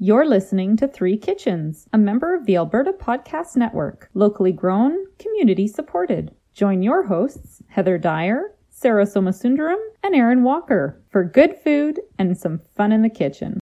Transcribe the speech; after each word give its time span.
You're 0.00 0.26
listening 0.26 0.76
to 0.76 0.86
Three 0.86 1.16
Kitchens, 1.16 1.88
a 1.92 1.98
member 1.98 2.32
of 2.32 2.46
the 2.46 2.54
Alberta 2.54 2.92
Podcast 2.92 3.56
Network, 3.56 4.08
locally 4.14 4.52
grown, 4.52 4.96
community 5.18 5.66
supported. 5.66 6.32
Join 6.54 6.84
your 6.84 7.08
hosts, 7.08 7.64
Heather 7.66 7.98
Dyer, 7.98 8.52
Sarah 8.70 9.06
Somasundaram, 9.06 9.80
and 10.04 10.14
Erin 10.14 10.44
Walker, 10.44 11.02
for 11.10 11.24
good 11.24 11.56
food 11.56 11.98
and 12.16 12.38
some 12.38 12.60
fun 12.76 12.92
in 12.92 13.02
the 13.02 13.08
kitchen. 13.08 13.58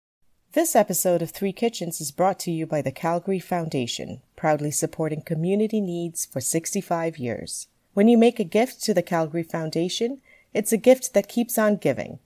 This 0.52 0.76
episode 0.76 1.22
of 1.22 1.32
Three 1.32 1.54
Kitchens 1.54 2.02
is 2.02 2.12
brought 2.12 2.40
to 2.40 2.52
you 2.52 2.66
by 2.66 2.82
the 2.82 2.92
Calgary 2.92 3.40
Foundation, 3.40 4.20
proudly 4.36 4.72
supporting 4.72 5.22
community 5.22 5.80
needs 5.80 6.26
for 6.26 6.42
65 6.42 7.18
years. 7.18 7.70
When 7.94 8.10
you 8.10 8.18
make 8.18 8.42
a 8.42 8.44
gift 8.44 8.84
to 8.84 8.94
the 8.94 9.02
Calgary 9.02 9.44
Foundation, 9.44 10.20
it's 10.54 10.74
a 10.74 10.78
gift 10.78 11.14
that 11.14 11.30
keeps 11.30 11.58
on 11.58 11.78
giving. 11.78 12.20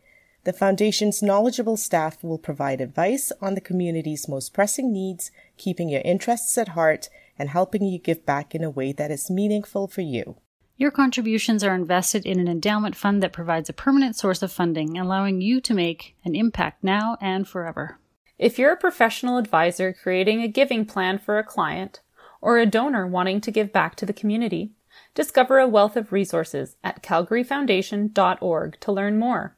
The 0.45 0.53
Foundation's 0.53 1.21
knowledgeable 1.21 1.75
staff 1.75 2.23
will 2.23 2.37
provide 2.37 2.79
advice 2.79 3.31
on 3.41 3.55
the 3.55 3.61
community's 3.61 4.29
most 4.29 4.53
pressing 4.53 4.93
needs, 4.93 5.31
keeping 5.57 5.89
your 5.89 6.02
interests 6.05 6.57
at 6.57 6.70
heart 6.70 7.09
and 7.38 7.49
helping 7.49 7.84
you 7.84 7.99
give 7.99 8.25
back 8.25 8.55
in 8.55 8.63
a 8.63 8.70
way 8.70 8.94
that 8.94 9.11
is 9.11 9.30
meaningful 9.30 9.88
for 9.88 10.02
you. 10.02 10.38
Your 10.77 10.91
contributions 10.91 11.61
are 11.61 11.75
invested 11.75 12.25
in 12.25 12.39
an 12.39 12.47
endowment 12.47 12.95
fund 12.95 13.21
that 13.21 13.33
provides 13.33 13.67
a 13.67 13.73
permanent 13.73 14.16
source 14.16 14.41
of 14.41 14.49
funding, 14.49 14.97
allowing 14.97 15.41
you 15.41 15.59
to 15.59 15.73
make 15.73 16.16
an 16.23 16.35
impact 16.35 16.85
now 16.85 17.17
and 17.19 17.45
forever. 17.45 17.99
If 18.38 18.58
you're 18.58 18.71
a 18.71 18.77
professional 18.77 19.38
advisor 19.38 19.91
creating 19.91 20.41
a 20.41 20.47
giving 20.47 20.85
plan 20.85 21.19
for 21.19 21.38
a 21.38 21.44
client, 21.44 21.99
or 22.39 22.58
a 22.58 22.66
donor 22.66 23.05
wanting 23.05 23.41
to 23.41 23.52
give 23.52 23.73
back 23.73 23.95
to 23.95 24.05
the 24.05 24.13
community, 24.13 24.71
discover 25.13 25.59
a 25.59 25.67
wealth 25.67 25.97
of 25.97 26.13
resources 26.13 26.77
at 26.81 27.03
calgaryfoundation.org 27.03 28.80
to 28.80 28.91
learn 28.94 29.19
more 29.19 29.58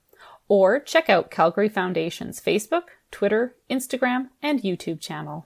or 0.51 0.81
check 0.81 1.09
out 1.09 1.31
Calgary 1.31 1.69
Foundation's 1.69 2.41
Facebook, 2.41 2.81
Twitter, 3.09 3.55
Instagram, 3.69 4.27
and 4.43 4.61
YouTube 4.61 4.99
channel. 4.99 5.45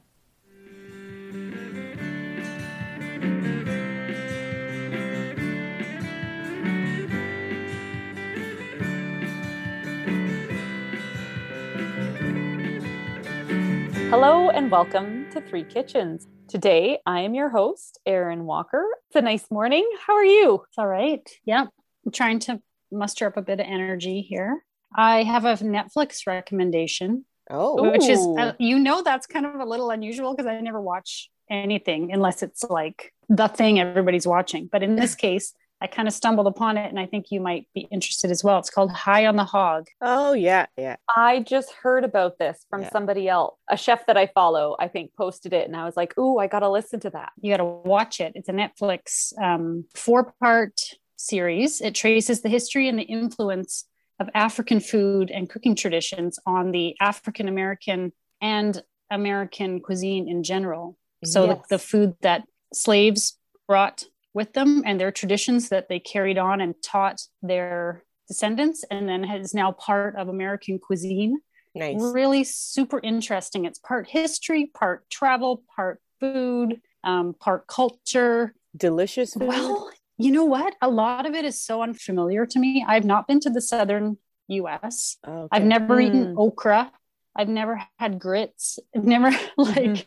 Hello 14.09 14.49
and 14.49 14.71
welcome 14.71 15.29
to 15.29 15.39
Three 15.41 15.63
Kitchens. 15.65 16.25
Today 16.47 16.97
I 17.05 17.19
am 17.19 17.35
your 17.35 17.49
host, 17.49 17.99
Erin 18.07 18.45
Walker. 18.45 18.83
It's 19.09 19.15
a 19.15 19.21
nice 19.21 19.51
morning. 19.51 19.87
How 20.07 20.15
are 20.15 20.25
you? 20.25 20.63
It's 20.67 20.79
all 20.79 20.87
right. 20.87 21.29
Yeah. 21.45 21.67
I'm 22.03 22.11
trying 22.11 22.39
to 22.39 22.59
muster 22.91 23.27
up 23.27 23.37
a 23.37 23.43
bit 23.43 23.59
of 23.59 23.67
energy 23.67 24.21
here. 24.21 24.63
I 24.97 25.23
have 25.23 25.45
a 25.45 25.55
Netflix 25.55 26.27
recommendation. 26.27 27.25
Oh, 27.49 27.91
which 27.91 28.07
is 28.07 28.19
uh, 28.39 28.53
you 28.57 28.79
know 28.79 29.03
that's 29.03 29.27
kind 29.27 29.45
of 29.45 29.55
a 29.55 29.65
little 29.65 29.91
unusual 29.91 30.35
because 30.35 30.47
I 30.47 30.59
never 30.61 30.81
watch 30.81 31.29
anything 31.47 32.11
unless 32.11 32.41
it's 32.41 32.63
like 32.63 33.13
the 33.29 33.47
thing 33.47 33.79
everybody's 33.79 34.25
watching. 34.25 34.67
But 34.71 34.81
in 34.81 34.95
this 34.95 35.13
case, 35.27 35.53
I 35.81 35.87
kind 35.87 36.07
of 36.07 36.13
stumbled 36.13 36.47
upon 36.47 36.77
it 36.77 36.89
and 36.89 36.99
I 36.99 37.05
think 37.05 37.31
you 37.31 37.41
might 37.41 37.67
be 37.75 37.87
interested 37.91 38.31
as 38.31 38.43
well. 38.43 38.57
It's 38.59 38.69
called 38.69 38.91
High 38.91 39.25
on 39.25 39.35
the 39.35 39.43
Hog. 39.43 39.87
Oh, 40.01 40.33
yeah, 40.33 40.67
yeah. 40.77 40.95
I 41.15 41.41
just 41.41 41.71
heard 41.73 42.03
about 42.03 42.39
this 42.39 42.65
from 42.69 42.83
yeah. 42.83 42.89
somebody 42.89 43.27
else. 43.27 43.55
A 43.69 43.77
chef 43.77 44.05
that 44.07 44.17
I 44.17 44.27
follow, 44.27 44.75
I 44.79 44.87
think, 44.87 45.11
posted 45.15 45.53
it 45.53 45.67
and 45.67 45.75
I 45.75 45.85
was 45.85 45.97
like, 45.97 46.17
"Ooh, 46.17 46.39
I 46.39 46.47
got 46.47 46.59
to 46.59 46.69
listen 46.69 46.99
to 47.01 47.09
that." 47.11 47.33
You 47.41 47.51
got 47.51 47.57
to 47.57 47.65
watch 47.65 48.19
it. 48.21 48.33
It's 48.35 48.49
a 48.49 48.53
Netflix 48.53 49.37
um, 49.39 49.85
four-part 49.93 50.81
series. 51.17 51.81
It 51.81 51.93
traces 51.93 52.41
the 52.41 52.49
history 52.49 52.87
and 52.87 52.97
the 52.97 53.03
influence 53.03 53.85
of 54.19 54.29
African 54.33 54.79
food 54.79 55.29
and 55.31 55.49
cooking 55.49 55.75
traditions 55.75 56.39
on 56.45 56.71
the 56.71 56.95
African 56.99 57.47
American 57.47 58.13
and 58.41 58.81
American 59.11 59.79
cuisine 59.81 60.27
in 60.29 60.43
general. 60.43 60.97
So 61.23 61.45
yes. 61.45 61.57
the, 61.69 61.75
the 61.75 61.79
food 61.79 62.15
that 62.21 62.43
slaves 62.73 63.37
brought 63.67 64.05
with 64.33 64.53
them 64.53 64.83
and 64.85 64.99
their 64.99 65.11
traditions 65.11 65.69
that 65.69 65.89
they 65.89 65.99
carried 65.99 66.37
on 66.37 66.61
and 66.61 66.75
taught 66.83 67.21
their 67.41 68.03
descendants 68.27 68.83
and 68.91 69.07
then 69.07 69.23
is 69.23 69.53
now 69.53 69.71
part 69.71 70.15
of 70.15 70.27
American 70.27 70.79
cuisine. 70.79 71.39
Nice. 71.73 71.97
Really 71.99 72.43
super 72.43 72.99
interesting. 73.03 73.65
It's 73.65 73.79
part 73.79 74.07
history, 74.07 74.71
part 74.73 75.09
travel, 75.09 75.63
part 75.75 75.99
food, 76.19 76.81
um, 77.03 77.35
part 77.39 77.67
culture. 77.67 78.53
Delicious 78.75 79.33
food. 79.33 79.47
Well, 79.47 79.89
you 80.17 80.31
know 80.31 80.45
what? 80.45 80.75
A 80.81 80.89
lot 80.89 81.25
of 81.25 81.33
it 81.33 81.45
is 81.45 81.59
so 81.59 81.81
unfamiliar 81.81 82.45
to 82.45 82.59
me. 82.59 82.85
I've 82.87 83.05
not 83.05 83.27
been 83.27 83.39
to 83.41 83.49
the 83.49 83.61
southern 83.61 84.17
US. 84.47 85.17
Okay. 85.27 85.47
I've 85.51 85.65
never 85.65 85.97
mm. 85.97 86.07
eaten 86.07 86.35
okra. 86.37 86.91
I've 87.35 87.49
never 87.49 87.81
had 87.97 88.19
grits. 88.19 88.79
I've 88.95 89.03
never 89.03 89.29
like 89.57 89.75
mm-hmm. 89.75 90.01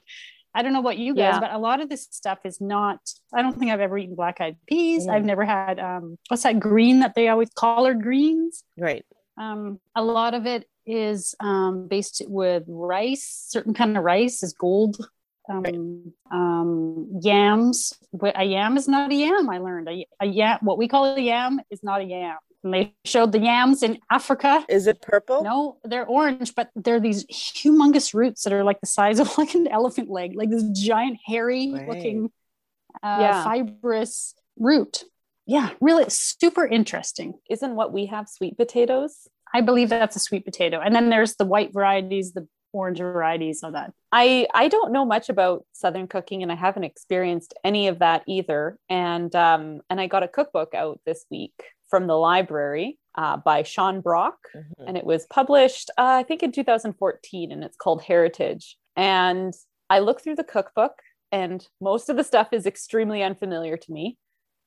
I 0.54 0.62
don't 0.62 0.72
know 0.72 0.80
about 0.80 0.98
you 0.98 1.14
guys, 1.14 1.34
yeah. 1.34 1.41
but 1.41 1.52
a 1.52 1.58
lot 1.58 1.80
of 1.80 1.88
this 1.88 2.08
stuff 2.10 2.38
is 2.44 2.60
not 2.60 3.00
I 3.34 3.42
don't 3.42 3.58
think 3.58 3.70
I've 3.70 3.80
ever 3.80 3.98
eaten 3.98 4.14
black 4.14 4.41
eyed 4.41 4.56
peas. 4.66 5.06
Mm. 5.06 5.12
I've 5.12 5.24
never 5.24 5.44
had 5.44 5.78
um 5.78 6.16
what's 6.28 6.44
that 6.44 6.58
green 6.58 7.00
that 7.00 7.14
they 7.14 7.28
always 7.28 7.50
call 7.50 7.76
collard 7.76 8.02
greens? 8.02 8.64
Right. 8.78 9.04
Um 9.38 9.78
a 9.94 10.02
lot 10.02 10.34
of 10.34 10.46
it 10.46 10.66
is 10.86 11.34
um 11.40 11.86
based 11.86 12.22
with 12.26 12.64
rice, 12.66 13.46
certain 13.48 13.75
kind 13.75 13.96
of 13.96 14.04
rice 14.04 14.42
is 14.42 14.54
gold 14.54 14.96
um, 15.48 15.62
right. 15.62 15.75
um, 16.31 17.20
yams. 17.22 17.92
A 18.34 18.44
yam 18.44 18.76
is 18.76 18.88
not 18.88 19.10
a 19.10 19.14
yam. 19.14 19.48
I 19.48 19.59
learned 19.59 19.88
a, 19.88 20.06
a 20.20 20.26
yam. 20.26 20.59
What 20.62 20.78
we 20.78 20.88
call 20.88 21.04
a 21.16 21.20
yam 21.20 21.60
is 21.70 21.82
not 21.82 22.00
a 22.00 22.04
yam. 22.04 22.36
And 22.64 22.75
they 22.75 22.94
showed 23.04 23.32
the 23.32 23.38
yams 23.38 23.82
in 23.82 23.98
Africa. 24.10 24.64
Is 24.69 24.87
it 24.87 25.00
purple? 25.00 25.44
No, 25.44 25.78
they're 25.84 26.06
orange, 26.06 26.54
but 26.54 26.70
they're 26.75 27.00
these 27.00 27.25
humongous 27.26 28.14
roots 28.14 28.42
that 28.42 28.53
are 28.53 28.64
like 28.64 28.81
the 28.81 28.87
size 28.87 29.20
of 29.20 29.37
like 29.38 29.54
an 29.54 29.69
elephant 29.69 30.10
leg, 30.10 30.34
like 30.34 30.50
this 30.50 30.64
giant 30.72 31.19
hairy 31.25 31.72
right. 31.72 31.88
looking, 31.88 32.31
uh, 33.03 33.19
yeah. 33.20 33.44
fibrous 33.44 34.34
root. 34.58 35.04
Yeah, 35.47 35.70
really 35.81 36.04
super 36.08 36.66
interesting. 36.66 37.34
Isn't 37.48 37.75
what 37.75 37.92
we 37.92 38.06
have 38.06 38.28
sweet 38.28 38.58
potatoes? 38.58 39.28
I 39.54 39.62
believe 39.62 39.88
that's 39.88 40.16
a 40.16 40.20
sweet 40.20 40.44
potato. 40.44 40.81
And 40.81 40.94
then 40.94 41.08
there's 41.08 41.37
the 41.37 41.47
white 41.47 41.72
varieties, 41.72 42.32
the 42.32 42.47
orange 42.73 42.99
varieties 42.99 43.62
of 43.62 43.73
that? 43.73 43.93
I 44.12 44.47
I 44.55 44.69
don't 44.69 44.93
know 44.93 45.05
much 45.05 45.29
about 45.29 45.65
southern 45.73 46.06
cooking 46.06 46.43
and 46.43 46.53
I 46.53 46.55
haven't 46.55 46.84
experienced 46.84 47.55
any 47.65 47.89
of 47.89 48.01
that 48.01 48.23
either. 48.27 48.79
And 48.89 49.34
um 49.34 49.81
and 49.91 50.01
I 50.01 50.06
got 50.06 50.23
a 50.23 50.29
cookbook 50.29 50.75
out 50.75 51.01
this 51.06 51.25
week 51.31 51.53
from 51.89 52.06
the 52.06 52.17
library 52.17 52.99
uh, 53.15 53.39
by 53.39 53.62
Sean 53.62 54.01
Brock 54.01 54.37
mm-hmm. 54.55 54.87
and 54.87 54.97
it 54.97 55.05
was 55.05 55.27
published 55.27 55.91
uh, 55.99 56.19
I 56.21 56.23
think 56.23 56.43
in 56.43 56.53
2014 56.53 57.53
and 57.53 57.65
it's 57.65 57.77
called 57.77 58.03
Heritage. 58.03 58.77
And 58.97 59.55
I 59.91 60.00
looked 60.00 60.23
through 60.23 60.37
the 60.37 60.45
cookbook 60.45 61.00
and 61.33 61.67
most 61.81 62.09
of 62.09 62.17
the 62.17 62.25
stuff 62.25 62.49
is 62.53 62.67
extremely 62.67 63.23
unfamiliar 63.23 63.77
to 63.77 63.93
me 63.93 64.17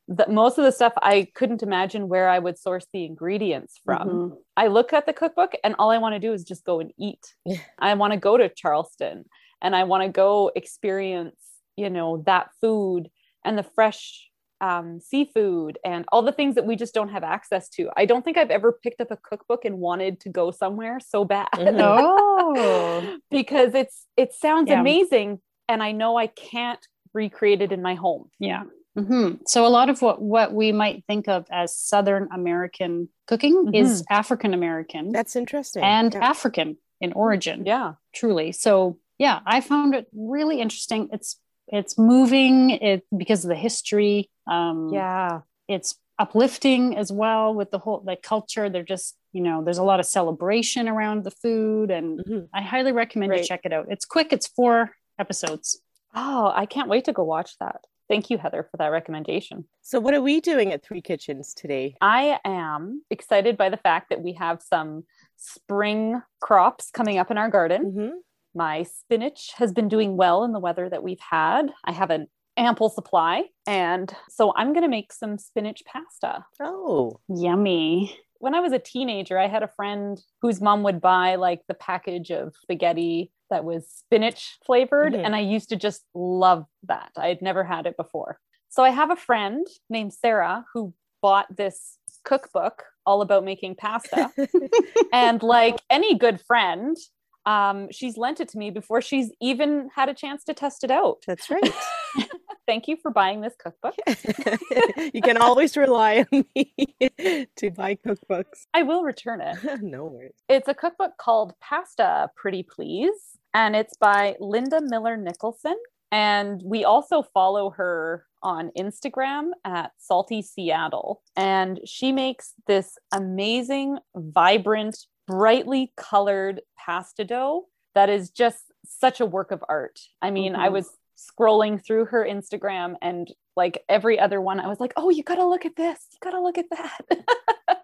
the, 0.08 0.28
most 0.28 0.58
of 0.58 0.64
the 0.64 0.72
stuff 0.72 0.94
I 1.02 1.28
couldn't 1.36 1.64
imagine 1.64 2.10
where 2.10 2.28
I 2.28 2.40
would 2.40 2.58
source 2.58 2.86
the 2.92 3.06
ingredients 3.06 3.80
from. 3.84 4.08
Mm-hmm. 4.08 4.36
I 4.58 4.68
look 4.68 4.94
at 4.94 5.06
the 5.06 5.14
cookbook 5.14 5.54
and 5.64 5.76
all 5.78 5.90
I 5.90 5.98
want 5.98 6.16
to 6.16 6.20
do 6.20 6.34
is 6.34 6.44
just 6.44 6.66
go 6.66 6.80
and 6.80 6.92
eat. 7.00 7.34
I 7.80 7.94
want 7.94 8.14
to 8.14 8.20
go 8.20 8.38
to 8.38 8.50
Charleston 8.50 9.26
and 9.62 9.76
I 9.76 9.84
want 9.84 10.04
to 10.04 10.10
go 10.10 10.52
experience, 10.56 11.40
you 11.76 11.90
know, 11.90 12.24
that 12.26 12.50
food 12.60 13.10
and 13.46 13.58
the 13.58 13.64
fresh 13.64 14.28
um, 14.60 15.00
seafood 15.00 15.80
and 15.84 16.06
all 16.12 16.22
the 16.22 16.32
things 16.32 16.56
that 16.56 16.66
we 16.66 16.76
just 16.76 16.94
don't 16.94 17.10
have 17.10 17.24
access 17.24 17.68
to. 17.70 17.90
I 17.98 18.06
don't 18.06 18.24
think 18.24 18.38
I've 18.38 18.52
ever 18.52 18.72
picked 18.72 19.02
up 19.02 19.10
a 19.12 19.18
cookbook 19.18 19.66
and 19.66 19.80
wanted 19.80 20.20
to 20.22 20.30
go 20.30 20.52
somewhere 20.52 21.00
so 21.00 21.26
bad. 21.26 21.48
Mm-hmm. 21.54 23.16
because 23.32 23.74
it's 23.74 24.06
it 24.18 24.34
sounds 24.34 24.70
yeah. 24.70 24.80
amazing 24.80 25.40
and 25.68 25.82
I 25.82 25.94
know 25.94 26.18
I 26.18 26.28
can't 26.28 26.86
recreate 27.14 27.62
it 27.62 27.72
in 27.72 27.82
my 27.82 27.96
home. 27.96 28.30
Yeah. 28.40 28.64
Mm-hmm. 28.98 29.44
So 29.48 29.66
a 29.66 29.70
lot 29.70 29.90
of 29.90 30.02
what 30.02 30.22
what 30.22 30.54
we 30.54 30.72
might 30.72 31.06
think 31.08 31.28
of 31.28 31.46
as 31.50 31.76
Southern 31.76 32.28
American 32.34 33.10
cooking 33.26 33.68
mm-hmm. 33.68 33.76
is 33.76 34.04
African 34.10 34.54
American. 34.54 35.12
That's 35.12 35.36
interesting. 35.36 35.84
And 35.84 36.14
yeah. 36.14 36.26
African 36.26 36.78
in 37.00 37.14
origin. 37.14 37.66
Yeah, 37.66 37.94
truly. 38.14 38.52
So 38.52 39.00
yeah, 39.18 39.40
I 39.46 39.62
found 39.62 39.96
it 39.96 40.08
really 40.14 40.60
interesting. 40.60 41.10
It's 41.14 41.38
it's 41.68 41.98
moving 41.98 42.72
it 42.72 43.06
because 43.16 43.46
of 43.46 43.50
the 43.50 43.56
history. 43.56 44.30
Um, 44.46 44.90
yeah, 44.92 45.42
it's 45.68 45.96
uplifting 46.20 46.98
as 46.98 47.12
well 47.12 47.54
with 47.54 47.72
the 47.72 47.80
whole 47.80 48.02
the 48.02 48.18
culture. 48.18 48.70
They're 48.70 48.84
just 48.84 49.16
you 49.32 49.42
know 49.42 49.64
there's 49.64 49.78
a 49.78 49.84
lot 49.84 50.00
of 50.00 50.06
celebration 50.06 50.90
around 50.90 51.24
the 51.24 51.32
food, 51.32 51.92
and 51.92 52.20
mm-hmm. 52.20 52.40
I 52.54 52.62
highly 52.62 52.92
recommend 52.92 53.32
right. 53.32 53.40
you 53.40 53.46
check 53.46 53.62
it 53.64 53.72
out. 53.72 53.88
It's 53.90 54.06
quick. 54.06 54.34
It's 54.34 54.48
four 54.48 54.92
episodes. 55.18 55.80
Oh, 56.14 56.52
I 56.54 56.66
can't 56.66 56.90
wait 56.90 57.06
to 57.06 57.14
go 57.14 57.24
watch 57.24 57.58
that. 57.60 57.86
Thank 58.12 58.30
you, 58.30 58.38
Heather, 58.38 58.68
for 58.70 58.76
that 58.76 58.90
recommendation. 58.90 59.64
So, 59.82 60.02
what 60.02 60.14
are 60.14 60.22
we 60.22 60.42
doing 60.42 60.74
at 60.74 60.84
Three 60.84 61.02
Kitchens 61.02 61.54
today? 61.54 61.96
I 62.02 62.42
am 62.44 63.04
excited 63.10 63.56
by 63.56 63.70
the 63.70 63.78
fact 63.78 64.10
that 64.10 64.22
we 64.22 64.34
have 64.34 64.62
some 64.62 65.06
spring 65.38 66.22
crops 66.42 66.92
coming 66.92 67.20
up 67.20 67.32
in 67.32 67.38
our 67.38 67.50
garden. 67.50 67.86
Mm-hmm. 67.86 68.10
My 68.54 68.84
spinach 68.84 69.54
has 69.56 69.72
been 69.72 69.88
doing 69.88 70.18
well 70.18 70.44
in 70.44 70.52
the 70.52 70.60
weather 70.60 70.90
that 70.90 71.04
we've 71.04 71.22
had. 71.22 71.72
I 71.86 71.94
have 71.94 72.10
an 72.10 72.28
ample 72.58 72.90
supply. 72.90 73.44
And 73.66 74.14
so 74.28 74.52
I'm 74.58 74.74
going 74.74 74.84
to 74.84 74.90
make 74.90 75.14
some 75.14 75.38
spinach 75.38 75.82
pasta. 75.86 76.44
Oh, 76.60 77.22
yummy. 77.30 78.14
When 78.42 78.56
I 78.56 78.60
was 78.60 78.74
a 78.74 78.80
teenager, 78.80 79.38
I 79.38 79.48
had 79.48 79.64
a 79.64 79.68
friend 79.68 80.20
whose 80.42 80.60
mom 80.60 80.84
would 80.84 81.00
buy 81.00 81.36
like 81.36 81.62
the 81.68 81.74
package 81.74 82.32
of 82.32 82.56
spaghetti 82.62 83.32
that 83.50 83.64
was 83.64 83.88
spinach 83.88 84.58
flavored. 84.66 85.14
Mhm. 85.14 85.26
And 85.26 85.36
I 85.36 85.40
used 85.40 85.70
to 85.70 85.76
just 85.76 86.04
love 86.14 86.66
that. 86.84 87.12
I 87.18 87.28
had 87.28 87.42
never 87.42 87.64
had 87.64 87.86
it 87.86 87.96
before. 87.98 88.40
So 88.70 88.84
I 88.84 88.90
have 88.90 89.12
a 89.12 89.16
friend 89.16 89.68
named 89.90 90.14
Sarah 90.14 90.66
who 90.74 90.94
bought 91.22 91.56
this 91.56 91.98
cookbook 92.24 92.84
all 93.06 93.22
about 93.22 93.44
making 93.44 93.76
pasta. 93.76 94.32
and 95.14 95.44
like 95.44 95.80
any 95.90 96.18
good 96.18 96.42
friend, 96.42 96.98
um, 97.46 97.90
she's 97.92 98.18
lent 98.18 98.40
it 98.40 98.50
to 98.50 98.58
me 98.58 98.72
before 98.72 99.02
she's 99.02 99.32
even 99.42 99.90
had 99.96 100.10
a 100.10 100.14
chance 100.14 100.44
to 100.46 100.54
test 100.54 100.84
it 100.84 100.92
out. 100.92 101.24
That's 101.28 101.50
right. 101.50 101.74
Thank 102.68 102.88
you 102.88 102.96
for 102.96 103.12
buying 103.12 103.42
this 103.42 103.54
cookbook. 103.58 103.96
you 105.14 105.22
can 105.22 105.38
always 105.38 105.76
rely 105.76 106.26
on 106.32 106.46
me 106.56 106.74
to 107.58 107.72
buy 107.72 107.96
cookbooks. 107.96 108.66
I 108.74 108.84
will 108.84 109.04
return 109.04 109.42
it. 109.42 109.58
no 109.82 110.06
worries. 110.06 110.34
It's 110.48 110.68
a 110.68 110.74
cookbook 110.74 111.18
called 111.18 111.54
Pasta 111.60 112.30
Pretty 112.36 112.64
Please, 112.64 113.38
and 113.54 113.76
it's 113.76 113.98
by 113.98 114.36
Linda 114.40 114.80
Miller 114.82 115.18
Nicholson. 115.18 115.76
And 116.12 116.62
we 116.64 116.84
also 116.84 117.22
follow 117.24 117.70
her 117.72 118.26
on 118.44 118.72
Instagram 118.78 119.52
at 119.64 119.92
Salty 119.98 120.42
Seattle. 120.42 121.22
And 121.38 121.80
she 121.86 122.12
makes 122.12 122.54
this 122.68 122.98
amazing, 123.14 123.98
vibrant, 124.16 125.06
brightly 125.28 125.94
colored 125.96 126.62
pasta 126.78 127.24
dough 127.24 127.68
that 127.96 128.10
is 128.10 128.30
just 128.30 128.64
such 128.86 129.22
a 129.22 129.26
work 129.26 129.52
of 129.52 129.64
art. 129.70 130.00
I 130.22 130.32
mean, 130.32 130.56
I 130.56 130.68
Mhm. 130.68 130.74
was 130.74 130.98
scrolling 131.18 131.84
through 131.84 132.06
her 132.06 132.26
Instagram 132.26 132.96
and 133.02 133.32
like 133.56 133.84
every 133.90 134.20
other 134.20 134.40
one, 134.42 134.60
I 134.60 134.68
was 134.68 134.80
like, 134.80 134.94
oh, 134.98 135.10
you 135.10 135.24
gotta 135.24 135.46
look 135.46 135.66
at 135.66 135.76
this, 135.76 136.00
you 136.14 136.18
gotta 136.22 136.42
look 136.42 136.58
at 136.58 136.70
that. 136.72 137.00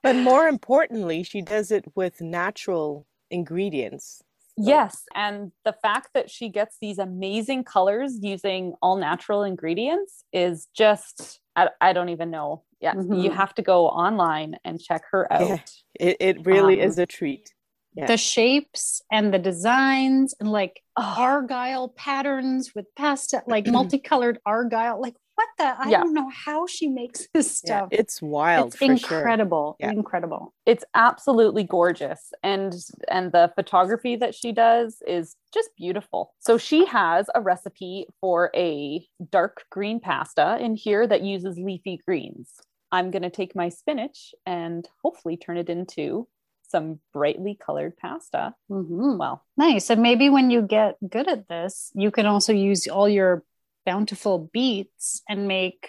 But 0.03 0.15
more 0.15 0.47
importantly, 0.47 1.23
she 1.23 1.41
does 1.41 1.69
it 1.71 1.83
with 1.95 2.21
natural 2.21 3.05
ingredients. 3.29 4.21
Yes. 4.55 5.03
And 5.13 5.51
the 5.65 5.73
fact 5.73 6.09
that 6.13 6.29
she 6.29 6.49
gets 6.49 6.77
these 6.79 6.97
amazing 6.97 7.63
colors 7.65 8.17
using 8.21 8.73
all 8.81 8.95
natural 8.97 9.43
ingredients 9.43 10.23
is 10.31 10.67
just, 10.73 11.41
I, 11.55 11.69
I 11.81 11.93
don't 11.93 12.09
even 12.09 12.31
know. 12.31 12.63
Yeah. 12.79 12.93
You 12.95 13.31
Mhm. 13.31 13.33
have 13.35 13.53
to 13.55 13.61
go 13.61 13.87
online 13.87 14.55
and 14.63 14.79
check 14.79 15.01
her 15.11 15.31
out. 15.33 15.47
Yeah. 15.47 15.57
It, 15.99 16.17
it 16.19 16.45
really 16.45 16.81
Um, 16.81 16.87
is 16.87 16.97
a 16.99 17.05
treat. 17.05 17.53
Yeah. 17.97 18.05
The 18.07 18.17
shapes 18.17 19.01
and 19.11 19.33
the 19.33 19.39
designs 19.39 20.33
and 20.39 20.51
like 20.51 20.81
Oh, 20.99 21.15
argyle 21.17 21.89
patterns 21.89 22.73
with 22.75 22.85
pasta, 22.95 23.43
like 23.47 23.67
multicolored 23.77 24.39
argyle. 24.45 25.01
Like 25.01 25.15
what 25.35 25.47
the? 25.59 25.65
I 25.79 25.89
Yeah. 25.89 25.99
don't 26.01 26.13
know 26.13 26.29
how 26.29 26.65
she 26.65 26.87
makes 26.87 27.27
this 27.33 27.61
Yeah, 27.63 27.85
stuff. 27.85 27.89
it's 27.91 28.21
wild 28.21 28.67
it's 28.69 28.77
for 28.77 28.97
sure. 28.97 29.17
incredible. 29.19 29.75
Yeah. 29.79 29.91
Incredible. 29.91 30.53
it's 30.65 30.83
absolutely 30.95 31.63
gorgeous. 31.63 32.33
And 32.43 32.73
and 33.09 33.31
the 33.31 33.51
photography 33.55 34.15
that 34.15 34.33
she 34.33 34.51
does 34.51 35.01
is 35.07 35.35
just 35.53 35.69
beautiful. 35.77 36.33
So 36.39 36.57
she 36.57 36.85
has 36.85 37.27
a 37.35 37.41
recipe 37.41 38.07
for 38.21 38.49
a 38.55 39.05
dark 39.31 39.65
green 39.71 39.99
pasta 39.99 40.57
in 40.59 40.75
here 40.75 41.05
that 41.07 41.21
uses 41.21 41.57
leafy 41.59 41.99
greens. 42.07 42.53
I'm 42.91 43.11
gonna 43.11 43.29
take 43.29 43.55
my 43.55 43.69
spinach 43.69 44.33
and 44.45 44.87
hopefully 45.03 45.37
turn 45.37 45.57
it 45.57 45.69
into 45.69 46.27
some 46.67 46.99
brightly 47.13 47.55
colored 47.55 47.97
pasta. 47.97 48.53
Mhm. 48.69 49.17
Well, 49.17 49.43
Nice. 49.57 49.89
And 49.89 50.01
maybe 50.01 50.29
when 50.29 50.49
you 50.51 50.61
get 50.61 50.95
good 51.07 51.27
at 51.27 51.47
this, 51.47 51.91
you 51.95 52.11
can 52.11 52.25
also 52.25 52.53
use 52.53 52.87
all 52.87 53.09
your 53.09 53.43
bountiful 53.85 54.49
beets 54.53 55.21
and 55.29 55.47
make 55.47 55.87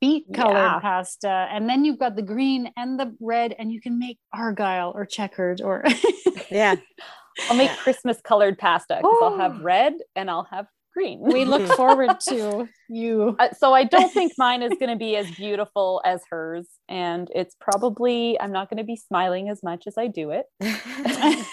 beet 0.00 0.26
colored 0.32 0.54
Yeah. 0.56 0.80
pasta. 0.80 1.28
And 1.50 1.68
then 1.68 1.84
you've 1.84 1.98
got 1.98 2.14
the 2.14 2.22
green 2.22 2.70
and 2.76 3.00
the 3.00 3.16
red, 3.20 3.54
and 3.58 3.72
you 3.72 3.80
can 3.80 3.98
make 3.98 4.18
argyle 4.32 4.92
or 4.94 5.04
checkered 5.06 5.60
or 5.60 5.82
Yeah. 6.50 6.76
I'll 7.48 7.56
make 7.56 7.70
Yeah. 7.70 7.76
Christmas 7.76 8.20
colored 8.20 8.58
pasta 8.58 8.96
because 9.00 9.18
I'll 9.22 9.34
Oh. 9.34 9.38
have 9.38 9.60
red 9.60 9.94
and 10.14 10.30
I'll 10.30 10.44
have 10.50 10.66
green. 10.98 11.20
we 11.20 11.44
look 11.44 11.62
forward 11.76 12.18
to 12.28 12.68
you. 12.88 13.36
Uh, 13.38 13.52
so 13.52 13.72
I 13.72 13.84
don't 13.84 14.12
think 14.12 14.32
mine 14.38 14.62
is 14.62 14.72
going 14.80 14.90
to 14.90 14.96
be 14.96 15.16
as 15.16 15.30
beautiful 15.30 16.02
as 16.04 16.22
hers, 16.28 16.66
and 16.88 17.30
it's 17.34 17.54
probably 17.60 18.38
I'm 18.40 18.52
not 18.52 18.68
going 18.68 18.78
to 18.78 18.84
be 18.84 18.96
smiling 18.96 19.48
as 19.48 19.62
much 19.62 19.86
as 19.86 19.96
I 19.96 20.08
do 20.08 20.30
it. 20.30 20.46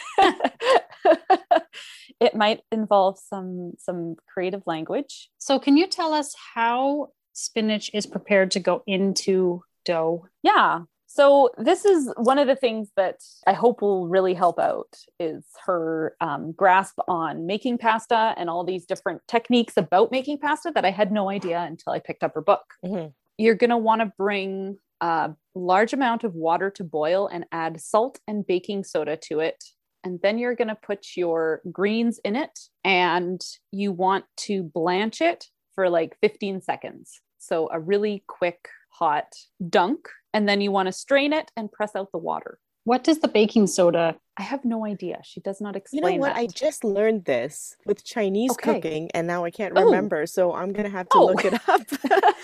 it 2.20 2.36
might 2.36 2.62
involve 2.72 3.20
some 3.20 3.74
some 3.78 4.16
creative 4.28 4.64
language. 4.66 5.30
So, 5.38 5.60
can 5.60 5.78
you 5.78 5.88
tell 5.88 6.14
us 6.14 6.34
how 6.56 7.10
spinach 7.34 7.92
is 7.94 8.06
prepared 8.06 8.52
to 8.52 8.60
go 8.60 8.82
into 8.88 9.64
dough? 9.86 10.26
Yeah. 10.42 10.82
So 11.16 11.50
this 11.58 11.86
is 11.86 12.12
one 12.18 12.38
of 12.40 12.48
the 12.48 12.58
things 12.58 12.90
that 12.98 13.22
I 13.48 13.54
hope 13.54 13.82
will 13.82 14.10
really 14.10 14.34
help 14.34 14.60
out 14.60 14.98
is 15.18 15.46
her 15.66 16.14
um, 16.20 16.52
grasp 16.52 17.00
on 17.08 17.46
making 17.46 17.78
pasta 17.78 18.34
and 18.36 18.50
all 18.50 18.66
these 18.66 18.86
different 18.86 19.22
techniques 19.26 19.78
about 19.78 20.12
making 20.12 20.40
pasta 20.40 20.74
that 20.76 20.84
I 20.84 20.92
had 20.92 21.14
no 21.14 21.30
idea 21.30 21.62
until 21.62 21.94
I 21.94 22.00
picked 22.00 22.22
up 22.22 22.34
her 22.34 22.42
book. 22.42 22.66
Mhm. 22.84 23.14
You're 23.38 23.56
going 23.56 23.70
to 23.70 23.78
want 23.78 24.02
to 24.02 24.12
bring 24.18 24.78
a 25.00 25.32
large 25.56 25.94
amount 25.94 26.26
of 26.26 26.36
water 26.36 26.70
to 26.72 26.84
boil 26.84 27.28
and 27.28 27.46
add 27.54 27.80
salt 27.80 28.20
and 28.28 28.46
baking 28.46 28.84
soda 28.84 29.16
to 29.30 29.40
it. 29.40 29.64
And 30.04 30.20
then 30.22 30.38
you're 30.38 30.54
going 30.54 30.68
to 30.68 30.76
put 30.76 31.16
your 31.16 31.62
greens 31.72 32.20
in 32.26 32.36
it 32.36 32.60
and 32.84 33.42
you 33.72 33.94
want 33.94 34.26
to 34.48 34.64
blanch 34.64 35.22
it 35.22 35.46
for 35.76 35.90
like 35.90 36.18
15 36.20 36.62
seconds. 36.62 37.22
So 37.38 37.70
a 37.72 37.80
really 37.80 38.26
quick, 38.28 38.68
hot 38.90 39.28
dunk. 39.70 40.10
And 40.36 40.50
then 40.50 40.60
you 40.60 40.70
want 40.70 40.88
to 40.88 40.92
strain 40.92 41.32
it 41.32 41.50
and 41.56 41.72
press 41.72 41.96
out 41.96 42.12
the 42.12 42.18
water. 42.18 42.60
What 42.84 43.06
does 43.06 43.20
the 43.20 43.30
baking 43.30 43.68
soda? 43.68 44.18
I 44.38 44.44
have 44.44 44.66
no 44.66 44.86
idea. 44.86 45.22
She 45.24 45.40
does 45.40 45.62
not 45.62 45.78
explain. 45.78 46.04
You 46.04 46.10
know 46.20 46.22
what? 46.28 46.34
that. 46.36 46.38
I 46.42 46.48
just 46.48 46.84
learned 46.84 47.24
this 47.24 47.76
with 47.86 48.04
Chinese 48.04 48.52
Okay. 48.52 48.74
cooking, 48.74 49.10
and 49.14 49.26
now 49.28 49.46
I 49.46 49.50
can't 49.50 49.74
Oh. 49.78 49.86
remember. 49.86 50.26
So 50.26 50.54
I'm 50.54 50.74
gonna 50.74 50.90
have 50.90 51.08
to 51.10 51.18
Oh. 51.18 51.26
look 51.28 51.46
it 51.46 51.54
up. 51.70 51.82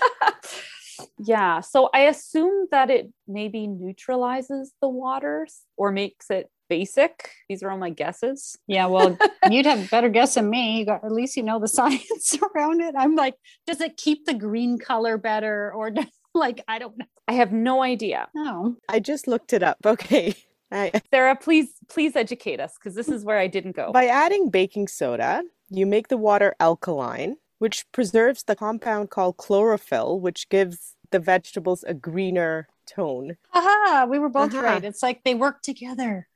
yeah. 1.19 1.59
So 1.59 1.89
I 1.93 2.01
assume 2.03 2.67
that 2.71 2.89
it 2.89 3.11
maybe 3.27 3.67
neutralizes 3.67 4.73
the 4.81 4.88
waters 4.88 5.61
or 5.77 5.91
makes 5.91 6.29
it 6.29 6.49
basic. 6.69 7.29
These 7.49 7.61
are 7.63 7.69
all 7.71 7.77
my 7.77 7.89
guesses. 7.89 8.57
Yeah, 8.67 8.85
well, 8.85 9.17
you'd 9.51 9.65
have 9.65 9.91
better 9.91 10.07
guess 10.09 10.35
than 10.35 10.49
me. 10.49 10.79
You 10.79 10.85
got, 10.85 11.03
at 11.03 11.11
least 11.11 11.35
you 11.35 11.43
know 11.43 11.59
the 11.59 11.67
science 11.67 12.38
around 12.55 12.79
it. 12.81 12.95
I'm 12.97 13.15
like, 13.15 13.35
does 13.67 13.81
it 13.81 13.97
keep 13.97 14.25
the 14.25 14.33
green 14.33 14.79
color 14.79 15.17
better, 15.17 15.73
or 15.75 15.91
does, 15.91 16.05
like 16.33 16.63
I 16.69 16.79
don't 16.79 16.95
I 17.27 17.33
have 17.33 17.51
no 17.51 17.81
idea. 17.83 18.27
know. 18.33 18.75
I 18.89 19.00
just 19.00 19.27
looked 19.27 19.53
it 19.53 19.63
up. 19.63 19.77
Okay. 19.85 20.35
I, 20.73 20.91
Sarah, 21.13 21.35
please, 21.35 21.68
please 21.89 22.15
educate 22.15 22.62
us 22.62 22.75
because 22.75 22.95
this 22.95 23.09
is 23.09 23.25
where 23.25 23.38
I 23.38 23.47
didn't 23.47 23.75
go. 23.75 23.91
by 23.91 24.06
adding 24.07 24.50
baking 24.50 24.88
soda, 24.88 25.44
you 25.69 25.85
make 25.85 26.07
the 26.07 26.15
water 26.18 26.56
alkaline, 26.62 27.35
which 27.59 27.83
preserves 27.91 28.43
the 28.43 28.55
compound 28.55 29.10
called 29.10 29.36
chlorophyll, 29.36 30.22
which 30.22 30.48
gives 30.48 30.96
the 31.12 31.19
vegetables 31.19 31.84
a 31.84 31.93
greener 31.93 32.69
tone. 32.88 33.36
Aha, 33.53 34.07
we 34.10 34.17
were 34.17 34.29
both 34.29 34.53
Uh-huh. 34.53 34.63
right. 34.63 34.84
It's 34.86 35.03
like 35.03 35.25
they 35.25 35.36
work 35.36 35.62
together. 35.62 36.29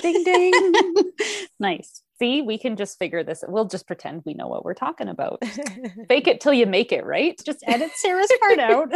Ding 0.00 0.22
ding. 0.22 0.52
nice. 1.58 2.02
See, 2.20 2.40
we 2.40 2.58
can 2.58 2.76
just 2.76 3.00
figure 3.00 3.24
this. 3.24 3.42
We'll 3.48 3.64
just 3.66 3.88
pretend 3.88 4.22
we 4.24 4.34
know 4.34 4.46
what 4.46 4.64
we're 4.64 4.74
talking 4.74 5.08
about. 5.08 5.42
Fake 6.08 6.28
it 6.28 6.40
till 6.40 6.54
you 6.54 6.66
make 6.66 6.92
it, 6.92 7.04
right? 7.04 7.36
Just 7.44 7.64
edit 7.66 7.90
Sarah's 7.96 8.30
part 8.40 8.60
out. 8.60 8.92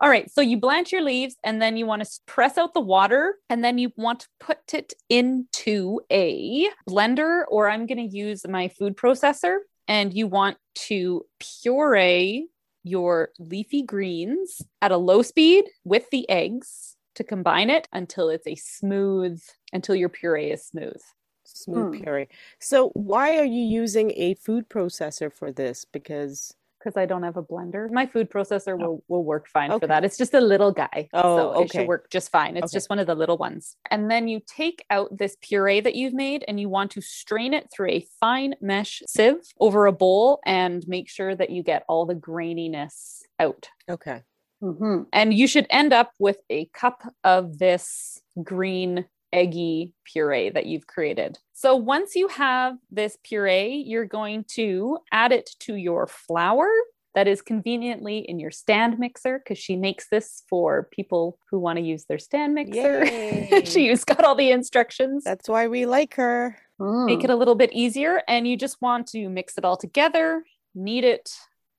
All 0.00 0.08
right. 0.08 0.30
So 0.30 0.40
you 0.40 0.58
blanch 0.58 0.92
your 0.92 1.02
leaves 1.02 1.36
and 1.42 1.60
then 1.60 1.76
you 1.76 1.84
want 1.84 2.04
to 2.04 2.10
press 2.26 2.56
out 2.56 2.72
the 2.72 2.80
water 2.80 3.34
and 3.50 3.64
then 3.64 3.78
you 3.78 3.92
want 3.96 4.20
to 4.20 4.28
put 4.38 4.72
it 4.72 4.92
into 5.08 6.00
a 6.10 6.68
blender 6.88 7.42
or 7.48 7.68
I'm 7.68 7.86
going 7.86 8.08
to 8.08 8.16
use 8.16 8.46
my 8.46 8.68
food 8.68 8.96
processor 8.96 9.58
and 9.88 10.14
you 10.14 10.28
want 10.28 10.56
to 10.86 11.26
puree 11.40 12.48
your 12.84 13.30
leafy 13.40 13.82
greens 13.82 14.62
at 14.80 14.92
a 14.92 14.96
low 14.96 15.22
speed 15.22 15.64
with 15.84 16.08
the 16.10 16.28
eggs 16.30 16.96
to 17.16 17.24
combine 17.24 17.68
it 17.68 17.88
until 17.92 18.28
it's 18.28 18.46
a 18.46 18.54
smooth, 18.54 19.42
until 19.72 19.96
your 19.96 20.08
puree 20.08 20.52
is 20.52 20.64
smooth. 20.64 21.00
Smooth 21.44 21.88
Hmm. 21.88 22.02
puree. 22.02 22.28
So 22.60 22.90
why 22.90 23.38
are 23.38 23.44
you 23.44 23.62
using 23.64 24.12
a 24.12 24.34
food 24.34 24.68
processor 24.68 25.32
for 25.32 25.50
this? 25.50 25.84
Because 25.84 26.54
Because 26.78 26.96
I 26.96 27.06
don't 27.06 27.24
have 27.24 27.36
a 27.36 27.42
blender. 27.42 27.90
My 27.90 28.06
food 28.06 28.30
processor 28.30 28.78
will, 28.78 29.02
will 29.08 29.24
work 29.24 29.48
fine 29.48 29.70
Okay. 29.72 29.80
for 29.80 29.86
that. 29.88 30.04
It's 30.04 30.16
just 30.16 30.32
a 30.34 30.40
little 30.40 30.70
guy. 30.70 31.08
Oh, 31.12 31.36
so 31.36 31.52
it 31.60 31.64
okay. 31.64 31.78
should 31.80 31.88
work 31.88 32.08
just 32.10 32.30
fine. 32.30 32.56
It's 32.56 32.66
Okay. 32.66 32.76
just 32.76 32.88
one 32.88 33.00
of 33.00 33.06
the 33.08 33.16
little 33.16 33.36
ones. 33.36 33.76
And 33.90 34.08
then 34.10 34.28
you 34.28 34.40
take 34.46 34.84
out 34.88 35.16
this 35.18 35.36
puree 35.40 35.80
that 35.80 35.96
you've 35.96 36.14
made 36.14 36.44
and 36.46 36.60
you 36.60 36.68
want 36.68 36.92
to 36.92 37.00
strain 37.00 37.52
it 37.52 37.68
through 37.72 37.90
a 37.90 38.06
fine 38.20 38.54
mesh 38.60 39.02
sieve 39.08 39.40
over 39.58 39.86
a 39.86 39.92
bowl 39.92 40.40
and 40.46 40.86
make 40.86 41.08
sure 41.08 41.34
that 41.34 41.50
you 41.50 41.62
get 41.64 41.84
all 41.88 42.06
the 42.06 42.14
graininess 42.14 43.22
out. 43.40 43.68
okay. 43.90 44.22
Mhm. 44.62 45.06
And 45.12 45.32
you 45.34 45.46
should 45.46 45.66
end 45.70 45.92
up 45.92 46.12
with 46.18 46.38
a 46.50 46.66
cup 46.66 47.02
of 47.22 47.58
this 47.58 48.20
green 48.42 49.04
eggy 49.32 49.92
puree 50.04 50.50
that 50.50 50.66
you've 50.66 50.86
created. 50.86 51.38
So 51.52 51.76
once 51.76 52.14
you 52.14 52.28
have 52.28 52.76
this 52.90 53.18
puree, 53.24 53.84
you're 53.86 54.06
going 54.06 54.44
to 54.54 54.98
add 55.12 55.32
it 55.32 55.50
to 55.60 55.74
your 55.74 56.06
flour 56.06 56.68
that 57.14 57.26
is 57.26 57.42
conveniently 57.42 58.18
in 58.18 58.38
your 58.38 58.50
stand 58.50 58.98
mixer 58.98 59.38
because 59.38 59.58
she 59.58 59.76
makes 59.76 60.08
this 60.08 60.44
for 60.48 60.88
people 60.92 61.38
who 61.50 61.58
want 61.58 61.78
to 61.78 61.84
use 61.84 62.04
their 62.04 62.18
stand 62.18 62.54
mixer. 62.54 63.06
She's 63.64 64.04
got 64.04 64.24
all 64.24 64.34
the 64.34 64.52
instructions. 64.52 65.24
That's 65.24 65.48
why 65.48 65.66
we 65.66 65.84
like 65.84 66.14
her. 66.14 66.56
Mm. 66.80 67.06
Make 67.06 67.24
it 67.24 67.30
a 67.30 67.36
little 67.36 67.56
bit 67.56 67.72
easier. 67.72 68.22
And 68.28 68.46
you 68.46 68.56
just 68.56 68.80
want 68.80 69.08
to 69.08 69.28
mix 69.28 69.58
it 69.58 69.64
all 69.64 69.76
together, 69.76 70.44
knead 70.74 71.04
it, 71.04 71.34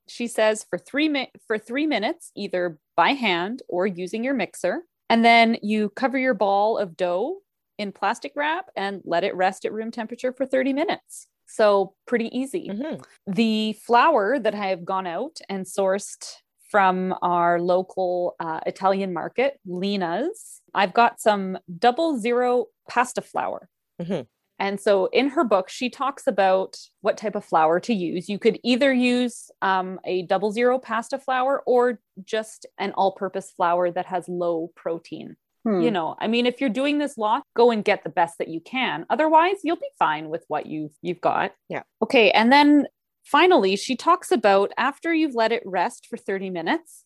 she 0.10 0.28
says, 0.28 0.66
for 0.70 0.78
three, 0.78 1.08
mi- 1.08 1.32
for 1.48 1.58
three 1.58 1.88
minutes, 1.88 2.32
either 2.36 2.78
by 2.98 3.12
hand 3.12 3.62
or 3.70 3.88
using 3.88 4.24
your 4.24 4.34
mixer. 4.34 4.82
And 5.10 5.26
then 5.26 5.58
you 5.62 5.90
cover 5.90 6.18
your 6.18 6.34
ball 6.34 6.78
of 6.78 6.96
dough 6.96 7.42
in 7.78 7.92
plastic 7.92 8.34
wrap 8.36 8.70
and 8.76 9.02
let 9.06 9.24
it 9.24 9.36
rest 9.36 9.66
at 9.66 9.74
room 9.74 9.92
temperature 9.92 10.34
for 10.34 10.46
30 10.46 10.74
minutes. 10.74 11.28
So 11.48 11.96
pretty 12.06 12.38
easy. 12.38 12.70
Mm-hmm. 12.70 13.02
The 13.32 13.74
flour 13.74 14.38
that 14.38 14.54
I 14.54 14.68
have 14.68 14.86
gone 14.86 15.08
out 15.08 15.40
and 15.50 15.66
sourced 15.66 16.36
from 16.70 17.16
our 17.24 17.60
local 17.60 18.36
uh, 18.40 18.60
Italian 18.68 19.12
market, 19.12 19.60
Lina's, 19.66 20.62
I've 20.76 20.94
got 20.94 21.20
some 21.20 21.58
double 21.80 22.20
zero 22.20 22.68
pasta 22.88 23.24
flour. 23.24 23.68
Mm-hmm. 24.00 24.22
And 24.60 24.80
so 24.80 25.06
in 25.08 25.30
her 25.30 25.44
book, 25.44 25.70
she 25.70 25.90
talks 25.90 26.28
about 26.28 26.78
what 27.02 27.18
type 27.18 27.36
of 27.36 27.46
flour 27.46 27.80
to 27.82 27.94
use. 27.94 28.28
You 28.28 28.38
could 28.38 28.60
either 28.64 28.92
use 28.94 29.50
um, 29.62 30.00
a 30.04 30.24
double 30.24 30.52
zero 30.52 30.78
pasta 30.78 31.18
flour 31.18 31.64
or 31.66 32.00
just 32.26 32.66
an 32.78 32.92
all 32.92 33.14
purpose 33.14 33.52
flour 33.56 33.90
that 33.92 34.06
has 34.08 34.28
low 34.28 34.72
protein. 34.76 35.38
Hmm. 35.64 35.82
You 35.82 35.92
know, 35.92 36.16
I 36.20 36.28
mean, 36.28 36.46
if 36.46 36.60
you're 36.60 36.70
doing 36.70 37.00
this 37.00 37.18
lot, 37.18 37.44
go 37.56 37.72
and 37.72 37.84
get 37.84 38.04
the 38.04 38.10
best 38.10 38.38
that 38.40 38.48
you 38.50 38.60
can. 38.60 39.06
Otherwise, 39.10 39.58
you'll 39.64 39.78
be 39.78 39.90
fine 39.98 40.30
with 40.30 40.44
what 40.48 40.66
you've 40.66 40.94
you've 41.02 41.22
got. 41.22 41.54
Yeah. 41.70 41.84
Okay. 42.02 42.32
And 42.32 42.52
then 42.52 42.88
finally, 43.24 43.76
she 43.76 43.96
talks 43.96 44.32
about 44.32 44.72
after 44.78 45.14
you've 45.14 45.36
let 45.36 45.52
it 45.52 45.64
rest 45.66 46.08
for 46.10 46.18
30 46.18 46.50
minutes, 46.50 47.06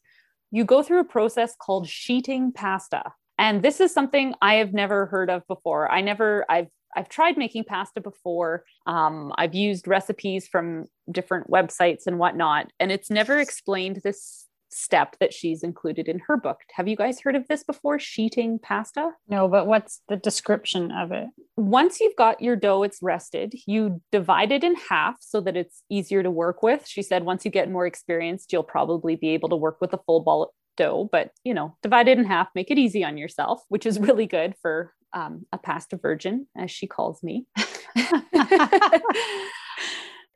you 0.51 0.65
go 0.65 0.83
through 0.83 0.99
a 0.99 1.05
process 1.05 1.55
called 1.59 1.87
sheeting 1.87 2.51
pasta. 2.51 3.03
And 3.39 3.63
this 3.63 3.79
is 3.79 3.91
something 3.91 4.35
I 4.41 4.55
have 4.55 4.73
never 4.73 5.07
heard 5.07 5.29
of 5.29 5.45
before. 5.47 5.91
I 5.91 6.01
never, 6.01 6.45
I've 6.47 6.69
I've 6.95 7.09
tried 7.09 7.37
making 7.37 7.65
pasta 7.65 8.01
before. 8.01 8.63
Um, 8.85 9.33
I've 9.37 9.55
used 9.55 9.87
recipes 9.87 10.47
from 10.47 10.85
different 11.11 11.49
websites 11.49 12.07
and 12.07 12.19
whatnot, 12.19 12.71
and 12.79 12.91
it's 12.91 13.09
never 13.09 13.39
explained 13.39 14.01
this 14.03 14.47
step 14.75 15.15
that 15.19 15.33
she's 15.33 15.63
included 15.63 16.07
in 16.07 16.19
her 16.27 16.37
book. 16.37 16.61
Have 16.73 16.87
you 16.87 16.95
guys 16.95 17.21
heard 17.21 17.35
of 17.35 17.47
this 17.47 17.63
before? 17.63 17.99
Sheeting 17.99 18.59
pasta? 18.59 19.11
No, 19.27 19.47
but 19.47 19.67
what's 19.67 20.01
the 20.09 20.17
description 20.17 20.91
of 20.91 21.11
it? 21.11 21.27
Once 21.55 21.99
you've 21.99 22.15
got 22.15 22.41
your 22.41 22.55
dough, 22.55 22.83
it's 22.83 22.99
rested, 23.01 23.53
you 23.67 24.01
divide 24.11 24.51
it 24.51 24.63
in 24.63 24.75
half 24.75 25.17
so 25.19 25.41
that 25.41 25.55
it's 25.55 25.83
easier 25.89 26.23
to 26.23 26.31
work 26.31 26.63
with. 26.63 26.87
She 26.87 27.01
said 27.01 27.23
once 27.23 27.45
you 27.45 27.51
get 27.51 27.71
more 27.71 27.85
experienced, 27.85 28.51
you'll 28.51 28.63
probably 28.63 29.15
be 29.15 29.29
able 29.29 29.49
to 29.49 29.55
work 29.55 29.77
with 29.79 29.93
a 29.93 29.99
full 30.05 30.21
ball 30.21 30.53
dough, 30.75 31.07
but 31.11 31.31
you 31.43 31.53
know, 31.53 31.77
divide 31.83 32.07
it 32.07 32.17
in 32.17 32.25
half, 32.25 32.47
make 32.55 32.71
it 32.71 32.79
easy 32.79 33.03
on 33.03 33.17
yourself, 33.17 33.61
which 33.69 33.85
is 33.85 33.99
really 34.07 34.25
good 34.25 34.55
for 34.61 34.93
um, 35.13 35.45
a 35.51 35.57
pasta 35.57 35.97
virgin, 35.97 36.47
as 36.57 36.71
she 36.71 36.87
calls 36.87 37.21
me. 37.23 37.45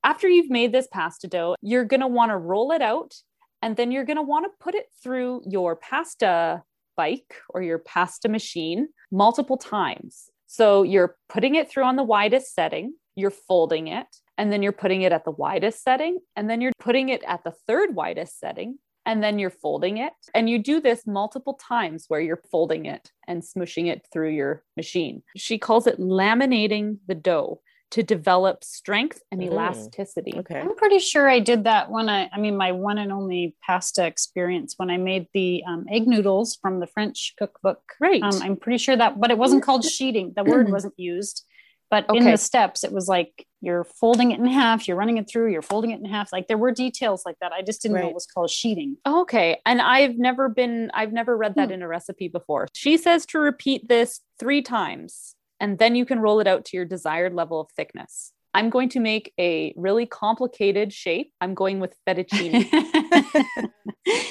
After 0.03 0.29
you've 0.29 0.50
made 0.50 0.72
this 0.72 0.88
pasta 0.91 1.27
dough, 1.27 1.55
you're 1.62 1.86
going 1.86 2.01
to 2.01 2.07
want 2.07 2.31
to 2.31 2.38
roll 2.38 2.72
it 2.72 2.81
out 2.81 3.13
and 3.62 3.75
then 3.75 3.91
you're 3.91 4.05
going 4.05 4.17
to 4.17 4.24
want 4.24 4.46
to 4.46 4.63
put 4.63 4.75
it 4.75 4.86
through 5.03 5.41
your 5.46 5.75
pasta 5.75 6.63
bike 6.96 7.36
or 7.50 7.62
your 7.62 7.79
pasta 7.79 8.29
machine 8.29 8.88
multiple 9.12 9.57
times. 9.57 10.29
So 10.48 10.84
you're 10.84 11.17
putting 11.29 11.55
it 11.55 11.69
through 11.69 11.84
on 11.84 11.96
the 11.96 12.03
widest 12.03 12.53
setting, 12.53 12.93
you're 13.15 13.31
folding 13.31 13.88
it, 13.88 14.07
and 14.38 14.51
then 14.51 14.63
you're 14.63 14.72
putting 14.72 15.01
it 15.01 15.12
at 15.12 15.25
the 15.25 15.31
widest 15.31 15.84
setting, 15.84 16.19
and 16.36 16.50
then 16.50 16.62
you're 16.62 16.72
putting 16.79 17.10
it 17.10 17.24
at 17.27 17.43
the 17.43 17.53
third 17.67 17.96
widest 17.96 18.39
setting, 18.39 18.79
and 19.08 19.24
then 19.24 19.40
you're 19.40 19.50
folding 19.50 19.98
it. 19.98 20.12
And 20.36 20.50
you 20.50 20.60
do 20.60 20.82
this 20.82 21.08
multiple 21.08 21.54
times 21.54 22.06
where 22.10 22.20
you're 22.20 22.44
folding 22.52 22.86
it 22.86 23.10
and 23.28 23.42
smushing 23.42 23.88
it 23.88 24.06
through 24.12 24.32
your 24.32 24.64
machine. 24.76 25.24
She 25.36 25.58
calls 25.58 25.88
it 25.88 25.98
laminating 25.98 26.98
the 27.08 27.16
dough 27.16 27.62
to 27.92 28.04
develop 28.04 28.66
strength 28.66 29.22
and 29.32 29.40
mm. 29.40 29.46
elasticity. 29.46 30.34
Okay. 30.36 30.60
I'm 30.60 30.76
pretty 30.76 31.00
sure 31.00 31.30
I 31.30 31.40
did 31.40 31.64
that 31.64 31.90
when 31.90 32.10
I, 32.10 32.30
I 32.34 32.38
mean, 32.38 32.58
my 32.58 32.74
one 32.74 32.98
and 32.98 33.14
only 33.14 33.56
pasta 33.66 34.06
experience 34.06 34.74
when 34.76 34.90
I 34.90 34.98
made 34.98 35.28
the 35.34 35.64
um, 35.66 35.86
egg 35.90 36.06
noodles 36.06 36.58
from 36.62 36.82
the 36.82 36.88
French 36.88 37.34
cookbook. 37.40 37.82
Right. 38.02 38.22
Um, 38.22 38.42
I'm 38.42 38.58
pretty 38.58 38.78
sure 38.78 38.98
that, 38.98 39.22
but 39.22 39.32
it 39.32 39.38
wasn't 39.38 39.64
called 39.64 39.86
sheeting. 39.86 40.34
The 40.36 40.44
word 40.44 40.70
wasn't 40.70 40.96
used. 40.98 41.46
But 41.90 42.10
okay. 42.10 42.18
in 42.18 42.26
the 42.26 42.38
steps, 42.38 42.84
it 42.84 42.92
was 42.92 43.08
like 43.08 43.47
you're 43.62 43.84
folding 43.84 44.32
it 44.32 44.40
in 44.40 44.46
half, 44.46 44.88
you're 44.88 44.98
running 44.98 45.18
it 45.18 45.30
through, 45.30 45.52
you're 45.52 45.62
folding 45.62 45.92
it 45.92 46.00
in 46.00 46.06
half. 46.06 46.32
Like 46.32 46.48
there 46.48 46.58
were 46.58 46.72
details 46.72 47.24
like 47.26 47.38
that. 47.42 47.52
I 47.52 47.62
just 47.62 47.82
didn't 47.82 47.96
right. 47.96 48.04
know 48.04 48.10
it 48.10 48.14
was 48.14 48.28
called 48.28 48.50
sheeting. 48.50 48.98
Okay. 49.06 49.60
And 49.66 49.82
I've 49.82 50.18
never 50.18 50.50
been, 50.50 50.92
I've 50.94 51.12
never 51.12 51.36
read 51.36 51.56
that 51.56 51.70
hmm. 51.70 51.74
in 51.74 51.82
a 51.82 51.88
recipe 51.88 52.28
before. 52.28 52.68
She 52.74 52.98
says 52.98 53.26
to 53.28 53.40
repeat 53.40 53.88
this 53.88 54.22
three 54.40 54.62
times, 54.62 55.36
and 55.60 55.80
then 55.80 55.96
you 55.96 56.06
can 56.06 56.20
roll 56.20 56.40
it 56.40 56.48
out 56.48 56.66
to 56.66 56.78
your 56.78 56.86
desired 56.86 57.34
level 57.34 57.60
of 57.60 57.72
thickness. 57.76 58.32
I'm 58.54 58.70
going 58.70 58.90
to 58.90 59.00
make 59.00 59.34
a 59.40 59.74
really 59.76 60.06
complicated 60.06 60.94
shape. 60.94 61.32
I'm 61.42 61.54
going 61.54 61.80
with 61.80 61.96
fettuccine. 62.08 62.68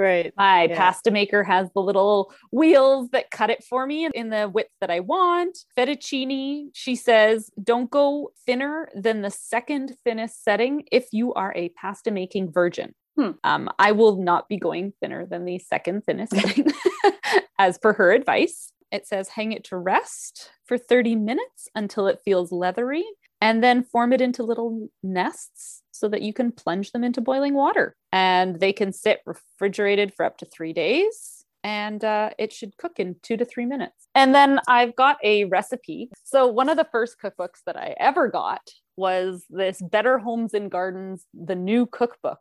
Right. 0.00 0.32
My 0.34 0.64
yeah. 0.64 0.76
pasta 0.76 1.10
maker 1.10 1.44
has 1.44 1.68
the 1.74 1.82
little 1.82 2.32
wheels 2.50 3.10
that 3.10 3.30
cut 3.30 3.50
it 3.50 3.62
for 3.62 3.86
me 3.86 4.08
in 4.14 4.30
the 4.30 4.48
width 4.48 4.70
that 4.80 4.90
I 4.90 5.00
want. 5.00 5.58
Fettuccine, 5.76 6.70
she 6.72 6.96
says, 6.96 7.50
don't 7.62 7.90
go 7.90 8.32
thinner 8.46 8.88
than 8.94 9.20
the 9.20 9.30
second 9.30 9.94
thinnest 10.02 10.42
setting 10.42 10.84
if 10.90 11.08
you 11.12 11.34
are 11.34 11.52
a 11.54 11.68
pasta 11.70 12.10
making 12.10 12.50
virgin. 12.50 12.94
Hmm. 13.18 13.32
Um, 13.44 13.68
I 13.78 13.92
will 13.92 14.16
not 14.16 14.48
be 14.48 14.56
going 14.56 14.94
thinner 15.00 15.26
than 15.26 15.44
the 15.44 15.58
second 15.58 16.04
thinnest 16.04 16.32
setting, 16.34 16.72
as 17.58 17.76
per 17.76 17.92
her 17.92 18.12
advice. 18.12 18.72
It 18.90 19.06
says 19.06 19.28
hang 19.28 19.52
it 19.52 19.64
to 19.64 19.76
rest 19.76 20.50
for 20.64 20.78
30 20.78 21.14
minutes 21.16 21.68
until 21.74 22.06
it 22.06 22.20
feels 22.24 22.50
leathery 22.52 23.04
and 23.40 23.62
then 23.62 23.84
form 23.84 24.12
it 24.12 24.20
into 24.20 24.42
little 24.42 24.88
nests 25.02 25.82
so 26.00 26.08
that 26.08 26.22
you 26.22 26.32
can 26.32 26.50
plunge 26.50 26.92
them 26.92 27.04
into 27.04 27.20
boiling 27.20 27.54
water. 27.54 27.94
And 28.10 28.58
they 28.58 28.72
can 28.72 28.92
sit 28.92 29.20
refrigerated 29.26 30.14
for 30.14 30.24
up 30.24 30.38
to 30.38 30.46
three 30.46 30.72
days 30.72 31.44
and 31.62 32.02
uh, 32.02 32.30
it 32.38 32.54
should 32.54 32.76
cook 32.78 32.98
in 32.98 33.16
two 33.22 33.36
to 33.36 33.44
three 33.44 33.66
minutes. 33.66 34.08
And 34.14 34.34
then 34.34 34.60
I've 34.66 34.96
got 34.96 35.18
a 35.22 35.44
recipe. 35.44 36.10
So, 36.24 36.46
one 36.46 36.70
of 36.70 36.78
the 36.78 36.88
first 36.90 37.16
cookbooks 37.22 37.62
that 37.66 37.76
I 37.76 37.94
ever 38.00 38.28
got 38.28 38.62
was 38.96 39.44
this 39.50 39.80
Better 39.82 40.18
Homes 40.18 40.54
and 40.54 40.70
Gardens, 40.70 41.26
the 41.34 41.54
new 41.54 41.84
cookbook. 41.84 42.40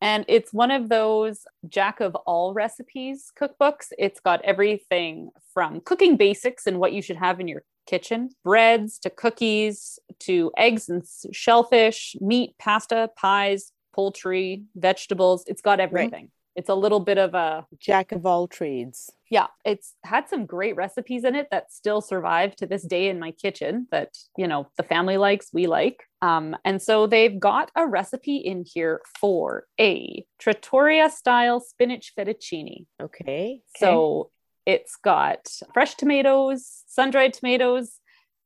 And 0.00 0.24
it's 0.28 0.52
one 0.52 0.70
of 0.70 0.88
those 0.88 1.40
jack 1.68 2.00
of 2.00 2.14
all 2.14 2.52
recipes 2.52 3.30
cookbooks. 3.40 3.86
It's 3.98 4.20
got 4.20 4.44
everything 4.44 5.30
from 5.54 5.80
cooking 5.80 6.16
basics 6.16 6.66
and 6.66 6.78
what 6.78 6.92
you 6.92 7.02
should 7.02 7.16
have 7.16 7.40
in 7.40 7.48
your 7.48 7.62
kitchen 7.88 8.30
breads 8.44 8.98
to 8.98 9.10
cookies 9.10 9.98
to 10.20 10.52
eggs 10.56 10.88
and 10.88 11.02
shellfish, 11.32 12.16
meat, 12.20 12.54
pasta, 12.58 13.10
pies, 13.16 13.72
poultry, 13.94 14.64
vegetables. 14.76 15.44
It's 15.46 15.62
got 15.62 15.80
everything. 15.80 16.24
Right. 16.24 16.30
It's 16.54 16.68
a 16.68 16.74
little 16.74 17.00
bit 17.00 17.18
of 17.18 17.34
a 17.34 17.64
jack 17.78 18.10
of 18.10 18.26
all 18.26 18.48
trades. 18.48 19.10
Yeah, 19.30 19.46
it's 19.64 19.94
had 20.04 20.28
some 20.28 20.44
great 20.44 20.74
recipes 20.74 21.22
in 21.22 21.36
it 21.36 21.48
that 21.52 21.72
still 21.72 22.00
survive 22.00 22.56
to 22.56 22.66
this 22.66 22.82
day 22.82 23.08
in 23.08 23.20
my 23.20 23.30
kitchen 23.30 23.86
that, 23.92 24.16
you 24.36 24.48
know, 24.48 24.68
the 24.76 24.82
family 24.82 25.18
likes, 25.18 25.50
we 25.52 25.68
like. 25.68 26.02
Um, 26.20 26.56
and 26.64 26.82
so 26.82 27.06
they've 27.06 27.38
got 27.38 27.70
a 27.76 27.86
recipe 27.86 28.38
in 28.38 28.64
here 28.66 29.00
for 29.20 29.66
a 29.78 30.24
trattoria 30.40 31.10
style 31.10 31.60
spinach 31.60 32.12
fettuccine. 32.18 32.86
Okay. 33.00 33.24
okay. 33.24 33.62
So 33.76 34.30
it's 34.68 34.96
got 34.96 35.48
fresh 35.72 35.94
tomatoes, 35.94 36.84
sun 36.86 37.10
dried 37.10 37.32
tomatoes, 37.32 38.00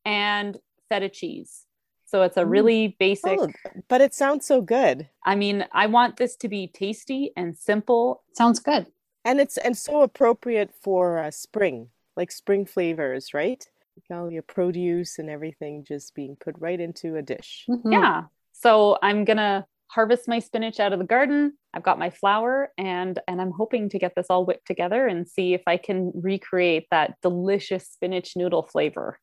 and 0.04 0.56
feta 0.88 1.08
cheese. 1.08 1.66
So 2.04 2.22
it's 2.22 2.36
a 2.36 2.46
really 2.46 2.96
basic. 3.00 3.40
Oh, 3.40 3.50
but 3.88 4.00
it 4.00 4.14
sounds 4.14 4.46
so 4.46 4.60
good. 4.60 5.08
I 5.24 5.34
mean, 5.34 5.66
I 5.72 5.86
want 5.86 6.18
this 6.18 6.36
to 6.36 6.48
be 6.48 6.68
tasty 6.68 7.32
and 7.36 7.58
simple. 7.58 8.22
Sounds 8.34 8.60
good. 8.60 8.86
And 9.24 9.40
it's 9.40 9.56
and 9.56 9.76
so 9.76 10.02
appropriate 10.02 10.70
for 10.80 11.18
uh, 11.18 11.32
spring, 11.32 11.88
like 12.16 12.30
spring 12.30 12.66
flavors, 12.66 13.34
right? 13.34 13.66
all 14.10 14.30
your 14.30 14.42
produce 14.42 15.18
and 15.18 15.30
everything 15.30 15.84
just 15.84 16.14
being 16.14 16.36
put 16.36 16.54
right 16.58 16.80
into 16.80 17.16
a 17.16 17.22
dish. 17.22 17.64
Mm-hmm. 17.68 17.92
Yeah. 17.92 18.24
So 18.52 18.98
I'm 19.02 19.24
gonna 19.24 19.66
harvest 19.88 20.28
my 20.28 20.38
spinach 20.38 20.80
out 20.80 20.92
of 20.92 20.98
the 20.98 21.04
garden. 21.04 21.54
I've 21.74 21.82
got 21.82 21.98
my 21.98 22.10
flour 22.10 22.70
and 22.76 23.18
and 23.26 23.40
I'm 23.40 23.50
hoping 23.50 23.88
to 23.90 23.98
get 23.98 24.14
this 24.14 24.26
all 24.28 24.44
whipped 24.44 24.66
together 24.66 25.06
and 25.06 25.28
see 25.28 25.54
if 25.54 25.62
I 25.66 25.76
can 25.76 26.12
recreate 26.14 26.86
that 26.90 27.14
delicious 27.22 27.88
spinach 27.88 28.36
noodle 28.36 28.62
flavor 28.62 29.18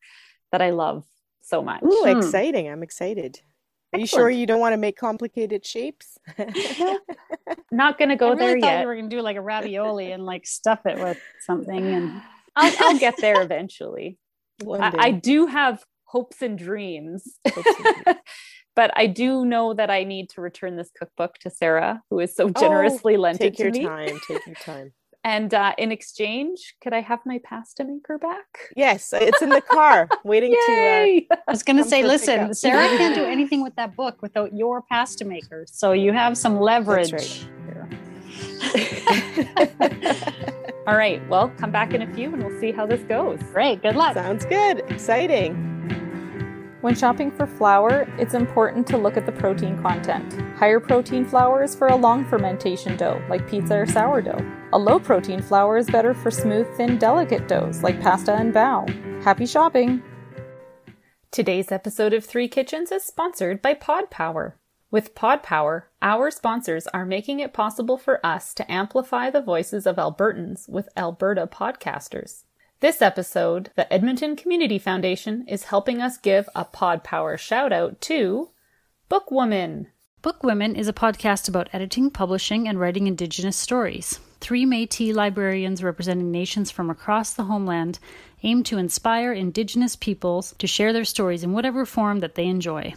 that 0.52 0.62
I 0.62 0.72
love 0.72 1.06
so 1.42 1.62
much. 1.62 1.84
Ooh, 1.84 2.04
hmm. 2.06 2.18
exciting. 2.18 2.70
I'm 2.70 2.84
excited. 2.84 3.40
Are 3.92 3.98
Excellent. 3.98 4.02
you 4.02 4.08
sure 4.08 4.30
you 4.30 4.46
don't 4.46 4.60
want 4.60 4.74
to 4.74 4.78
make 4.78 4.98
complicated 4.98 5.66
shapes? 5.66 6.18
Not 7.72 7.98
gonna 7.98 8.16
go 8.16 8.30
really 8.30 8.40
there 8.40 8.58
yet. 8.58 8.82
You 8.82 8.88
were 8.88 8.96
gonna 8.96 9.10
do 9.10 9.22
like 9.22 9.36
a 9.38 9.42
ravioli 9.42 10.12
and 10.12 10.26
like 10.26 10.46
stuff 10.46 10.86
it 10.86 11.00
with 11.00 11.20
something, 11.42 11.88
and 11.88 12.22
I'll, 12.56 12.74
I'll 12.80 13.00
get 13.00 13.16
there 13.18 13.42
eventually. 13.42 14.20
I, 14.62 14.94
I, 15.00 15.12
do 15.12 15.48
have 15.48 15.84
hopes 16.04 16.42
and 16.42 16.58
dreams. 16.58 17.40
Hopes 17.48 17.68
and 17.68 18.04
dreams. 18.04 18.20
but 18.80 18.92
I 18.96 19.08
do 19.08 19.44
know 19.44 19.74
that 19.74 19.90
I 19.90 20.06
need 20.06 20.30
to 20.30 20.40
return 20.40 20.78
this 20.78 20.90
cookbook 20.98 21.38
to 21.40 21.50
Sarah, 21.50 22.02
who 22.10 22.22
is 22.22 22.34
so 22.34 22.50
generously 22.50 23.18
oh, 23.18 23.20
lent 23.20 23.38
take 23.38 23.60
it 23.60 23.64
to 23.64 23.72
me. 23.72 23.72
Take 23.72 23.82
your 23.82 23.90
time. 23.90 24.20
Take 24.26 24.46
your 24.46 24.56
time. 24.64 24.94
And 25.26 25.54
uh, 25.54 25.74
in 25.78 25.92
exchange, 25.92 26.76
could 26.82 26.94
I 26.94 27.02
have 27.02 27.20
my 27.26 27.42
pasta 27.44 27.84
maker 27.84 28.18
back? 28.18 28.46
Yes, 28.78 29.12
it's 29.12 29.42
in 29.42 29.50
the 29.50 29.60
car 29.60 30.08
waiting 30.24 30.54
to. 30.54 30.72
Uh, 30.72 30.76
Yay! 30.76 31.28
I 31.32 31.52
was 31.52 31.62
going 31.62 31.76
to 31.76 31.84
say, 31.84 32.04
listen, 32.06 32.40
pickup. 32.40 32.56
Sarah 32.56 32.88
can't 32.98 33.16
do 33.16 33.26
anything 33.26 33.62
with 33.64 33.76
that 33.76 33.98
book 33.98 34.22
without 34.22 34.56
your 34.56 34.82
pasta 34.84 35.26
maker. 35.26 35.66
So 35.68 35.92
you 35.92 36.14
have 36.14 36.38
some 36.38 36.62
leverage. 36.62 37.12
right. 37.12 37.50
here. 37.66 37.90
All 40.88 40.96
right. 40.96 41.22
Well, 41.28 41.50
come 41.58 41.72
back 41.72 41.94
in 41.94 42.02
a 42.02 42.14
few 42.14 42.34
and 42.34 42.42
we'll 42.42 42.58
see 42.62 42.72
how 42.72 42.86
this 42.86 43.02
goes. 43.02 43.42
Great. 43.52 43.82
Good 43.82 43.98
luck. 43.98 44.14
sounds 44.14 44.46
good. 44.46 44.90
Exciting. 44.90 45.79
When 46.82 46.96
shopping 46.96 47.30
for 47.30 47.46
flour, 47.46 48.08
it's 48.18 48.34
important 48.34 48.88
to 48.88 48.98
look 48.98 49.18
at 49.18 49.26
the 49.26 49.34
protein 49.34 49.82
content. 49.82 50.34
Higher 50.56 50.80
protein 50.80 51.26
flour 51.26 51.62
is 51.62 51.76
for 51.76 51.88
a 51.88 51.96
long 51.96 52.24
fermentation 52.24 52.96
dough, 52.96 53.22
like 53.30 53.50
pizza 53.50 53.80
or 53.80 53.86
sourdough. 53.86 54.50
A 54.72 54.80
low 54.80 54.98
protein 54.98 55.42
flour 55.42 55.76
is 55.76 55.90
better 55.90 56.14
for 56.14 56.32
smooth, 56.32 56.68
thin, 56.78 56.98
delicate 56.98 57.50
doughs, 57.50 57.84
like 57.84 58.00
pasta 58.00 58.34
and 58.34 58.54
bao. 58.54 58.88
Happy 59.24 59.46
shopping! 59.46 60.02
Today's 61.32 61.70
episode 61.70 62.14
of 62.14 62.24
Three 62.24 62.48
Kitchens 62.48 62.94
is 62.94 63.04
sponsored 63.04 63.62
by 63.62 63.74
Pod 63.74 64.10
Power. 64.10 64.58
With 64.90 65.14
Pod 65.14 65.44
Power, 65.44 65.90
our 66.02 66.32
sponsors 66.32 66.88
are 66.88 67.06
making 67.06 67.42
it 67.42 67.52
possible 67.52 67.98
for 67.98 68.26
us 68.26 68.54
to 68.54 68.72
amplify 68.72 69.30
the 69.30 69.42
voices 69.42 69.86
of 69.86 69.98
Albertans 69.98 70.70
with 70.70 70.88
Alberta 70.96 71.46
podcasters. 71.46 72.46
This 72.82 73.02
episode, 73.02 73.72
the 73.76 73.92
Edmonton 73.92 74.38
Community 74.38 74.80
Foundation 74.80 75.46
is 75.50 75.66
helping 75.66 76.02
us 76.02 76.18
give 76.18 76.48
a 76.56 76.64
Pod 76.64 77.04
Power 77.04 77.36
shout 77.36 77.74
out 77.74 78.00
to 78.04 78.52
Book 79.10 79.30
Women. 79.32 79.88
Book 80.22 80.44
Women 80.44 80.78
is 80.78 80.88
a 80.88 80.94
podcast 80.94 81.50
about 81.50 81.68
editing, 81.74 82.10
publishing, 82.10 82.70
and 82.70 82.80
writing 82.80 83.06
Indigenous 83.06 83.58
stories. 83.58 84.22
Three 84.40 84.66
Metis 84.66 85.14
librarians 85.14 85.84
representing 85.84 86.32
nations 86.32 86.72
from 86.72 86.90
across 86.90 87.34
the 87.34 87.44
homeland 87.44 88.00
aim 88.44 88.64
to 88.64 88.78
inspire 88.78 89.34
Indigenous 89.34 89.98
peoples 89.98 90.56
to 90.58 90.66
share 90.66 90.94
their 90.94 91.04
stories 91.04 91.44
in 91.44 91.52
whatever 91.52 91.86
form 91.86 92.20
that 92.20 92.36
they 92.36 92.46
enjoy. 92.46 92.94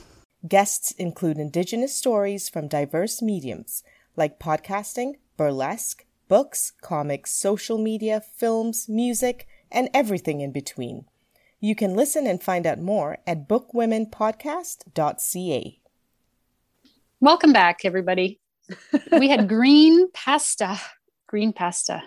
Guests 0.47 0.93
include 0.93 1.39
Indigenous 1.39 1.97
stories 1.97 2.49
from 2.49 2.69
diverse 2.69 3.21
mediums 3.21 3.83
like 4.15 4.39
podcasting, 4.39 5.15
burlesque, 5.37 6.05
books, 6.29 6.71
comics, 6.83 7.33
social 7.33 7.79
media, 7.79 8.21
films, 8.21 8.89
music, 8.89 9.49
and 9.73 9.89
everything 9.95 10.41
in 10.41 10.53
between. 10.53 11.07
You 11.61 11.75
can 11.75 11.95
listen 11.95 12.27
and 12.27 12.43
find 12.43 12.67
out 12.67 12.81
more 12.81 13.19
at 13.27 13.49
bookwomenpodcast.ca. 13.49 15.79
Welcome 17.21 17.53
back, 17.53 17.81
everybody. 17.85 18.41
we 19.13 19.29
had 19.29 19.49
green 19.49 20.11
pasta. 20.13 20.81
Green 21.29 21.53
pasta. 21.53 22.03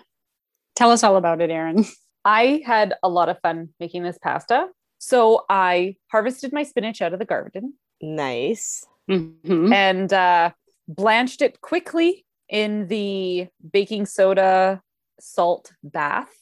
Tell 0.74 0.90
us 0.90 1.02
all 1.02 1.16
about 1.16 1.40
it, 1.40 1.50
Erin. 1.50 1.84
I 2.24 2.62
had 2.66 2.94
a 3.02 3.08
lot 3.08 3.28
of 3.28 3.40
fun 3.40 3.70
making 3.80 4.02
this 4.02 4.18
pasta. 4.18 4.68
So 4.98 5.44
I 5.48 5.96
harvested 6.10 6.52
my 6.52 6.62
spinach 6.64 7.00
out 7.02 7.12
of 7.12 7.18
the 7.18 7.24
garden 7.24 7.74
Nice. 8.00 8.84
Mhm. 9.08 9.72
and 9.72 10.12
uh, 10.12 10.50
blanched 10.88 11.40
it 11.40 11.60
quickly 11.60 12.26
in 12.48 12.88
the 12.88 13.48
baking 13.72 14.06
soda 14.06 14.82
salt 15.20 15.72
bath 15.82 16.32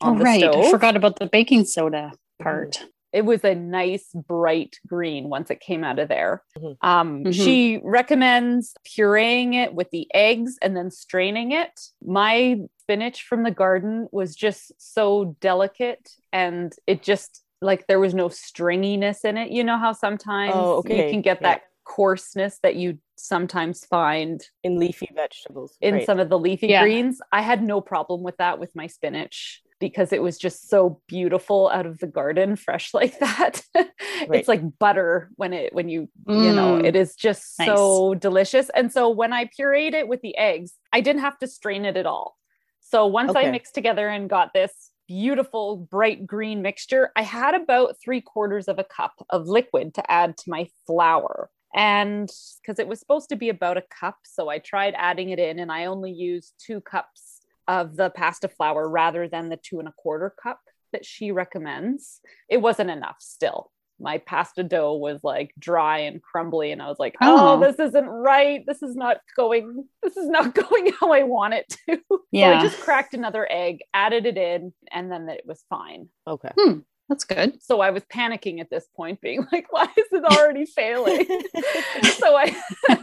on 0.00 0.14
Oh, 0.14 0.18
the 0.18 0.24
right. 0.24 0.40
stove. 0.40 0.64
I 0.66 0.70
forgot 0.70 0.96
about 0.96 1.18
the 1.18 1.26
baking 1.26 1.64
soda 1.64 2.12
part. 2.42 2.84
It 3.12 3.24
was 3.24 3.44
a 3.44 3.54
nice 3.54 4.10
bright 4.12 4.76
green 4.88 5.28
once 5.28 5.48
it 5.50 5.60
came 5.60 5.84
out 5.84 6.00
of 6.00 6.08
there. 6.08 6.42
Mhm. 6.58 6.76
Um, 6.82 7.24
Mhm. 7.24 7.32
She 7.44 7.80
recommends 7.84 8.74
pureeing 8.84 9.54
it 9.54 9.72
with 9.74 9.88
the 9.90 10.08
eggs 10.12 10.58
and 10.60 10.76
then 10.76 10.90
straining 10.90 11.52
it. 11.52 11.80
My 12.04 12.60
spinach 12.80 13.22
from 13.22 13.44
the 13.44 13.52
garden 13.52 14.08
was 14.10 14.34
just 14.34 14.72
so 14.78 15.36
delicate 15.40 16.10
and 16.32 16.74
it 16.88 17.02
just 17.04 17.42
like 17.62 17.86
there 17.86 18.00
was 18.00 18.14
no 18.14 18.28
stringiness 18.28 19.24
in 19.24 19.38
it. 19.38 19.50
You 19.52 19.62
know 19.62 19.78
how 19.78 19.92
sometimes 19.92 20.52
Oh, 20.54 20.78
okay. 20.78 21.06
you 21.06 21.10
can 21.12 21.22
get 21.22 21.38
Yeah. 21.40 21.50
that 21.50 21.62
coarseness 21.84 22.58
that 22.64 22.74
you 22.74 22.98
sometimes 23.16 23.84
find 23.84 24.42
In 24.62 24.78
leafy 24.78 25.08
vegetables. 25.14 25.76
in 25.80 25.94
Right. 25.94 26.06
some 26.06 26.18
of 26.20 26.28
the 26.28 26.38
leafy 26.38 26.68
Yeah. 26.68 26.82
greens. 26.82 27.20
I 27.32 27.42
had 27.42 27.62
no 27.62 27.80
problem 27.80 28.22
with 28.22 28.36
that 28.38 28.58
with 28.58 28.74
my 28.74 28.86
spinach 28.86 29.62
because 29.80 30.12
it 30.12 30.22
was 30.22 30.38
just 30.38 30.68
so 30.68 31.00
beautiful 31.08 31.68
out 31.70 31.84
of 31.86 31.98
the 31.98 32.06
garden, 32.06 32.56
fresh 32.66 32.94
like 32.94 33.18
that. 33.18 33.62
Right. 34.26 34.38
It's 34.38 34.48
like 34.48 34.62
butter 34.78 35.30
when 35.36 35.52
it 35.52 35.74
when 35.74 35.88
you 35.88 36.08
you 36.26 36.52
know 36.52 36.78
Mm. 36.78 36.84
it 36.86 36.96
is 36.96 37.14
just 37.14 37.56
so 37.56 38.14
delicious. 38.14 38.70
And 38.70 38.90
so 38.92 39.10
when 39.10 39.32
I 39.32 39.46
pureed 39.46 39.92
it 39.92 40.08
with 40.08 40.22
the 40.22 40.36
eggs, 40.38 40.72
I 40.92 41.00
didn't 41.02 41.20
have 41.22 41.38
to 41.40 41.46
strain 41.46 41.84
it 41.84 41.96
at 41.96 42.06
all. 42.06 42.36
So 42.80 43.06
once 43.06 43.34
I 43.34 43.50
mixed 43.50 43.74
together 43.74 44.08
and 44.08 44.30
got 44.30 44.52
this 44.54 44.90
beautiful 45.08 45.76
bright 45.76 46.26
green 46.26 46.62
mixture, 46.62 47.10
I 47.16 47.22
had 47.22 47.54
about 47.54 47.96
three 48.02 48.20
quarters 48.22 48.68
of 48.68 48.78
a 48.78 48.84
cup 48.84 49.12
of 49.30 49.46
liquid 49.46 49.94
to 49.94 50.10
add 50.10 50.36
to 50.38 50.44
my 50.50 50.68
flour. 50.86 51.50
And 51.74 52.30
because 52.62 52.78
it 52.78 52.86
was 52.88 53.00
supposed 53.00 53.28
to 53.30 53.36
be 53.36 53.48
about 53.48 53.76
a 53.76 53.82
cup, 54.00 54.18
so 54.24 54.48
I 54.48 54.58
tried 54.58 54.94
adding 54.96 55.30
it 55.30 55.38
in 55.38 55.58
and 55.58 55.72
I 55.72 55.86
only 55.86 56.12
used 56.12 56.54
two 56.64 56.80
cups 56.80 57.40
of 57.66 57.96
the 57.96 58.10
pasta 58.10 58.48
flour 58.48 58.88
rather 58.88 59.26
than 59.28 59.48
the 59.48 59.56
two 59.56 59.78
and 59.80 59.88
a 59.88 59.92
quarter 59.96 60.32
cup 60.42 60.60
that 60.92 61.04
she 61.04 61.32
recommends. 61.32 62.20
It 62.48 62.58
wasn't 62.58 62.90
enough 62.90 63.16
still. 63.18 63.72
My 64.00 64.18
pasta 64.18 64.62
dough 64.64 64.94
was 64.94 65.20
like 65.24 65.52
dry 65.58 65.98
and 66.00 66.20
crumbly, 66.20 66.72
and 66.72 66.82
I 66.82 66.88
was 66.88 66.98
like, 66.98 67.14
oh, 67.22 67.54
Oh. 67.54 67.60
this 67.60 67.78
isn't 67.78 68.06
right. 68.06 68.62
This 68.66 68.82
is 68.82 68.94
not 68.96 69.18
going, 69.36 69.84
this 70.02 70.16
is 70.16 70.28
not 70.28 70.52
going 70.68 70.92
how 71.00 71.12
I 71.12 71.22
want 71.22 71.54
it 71.54 71.68
to. 71.88 72.00
So 72.10 72.20
Yeah. 72.32 72.58
I 72.58 72.62
just 72.62 72.80
cracked 72.80 73.14
another 73.14 73.46
egg, 73.50 73.78
added 73.94 74.26
it 74.26 74.36
in, 74.36 74.72
and 74.92 75.10
then 75.10 75.28
it 75.28 75.42
was 75.46 75.64
fine. 75.70 76.08
Okay. 76.26 76.50
Hmm. 76.58 76.78
That's 77.08 77.24
good. 77.24 77.62
So 77.62 77.80
I 77.80 77.90
was 77.90 78.02
panicking 78.04 78.60
at 78.60 78.70
this 78.70 78.86
point, 78.96 79.20
being 79.20 79.46
like, 79.52 79.66
why 79.70 79.84
is 79.96 80.06
it 80.12 80.24
already 80.24 80.64
failing? 80.66 81.26
so 82.18 82.36
I 82.36 82.56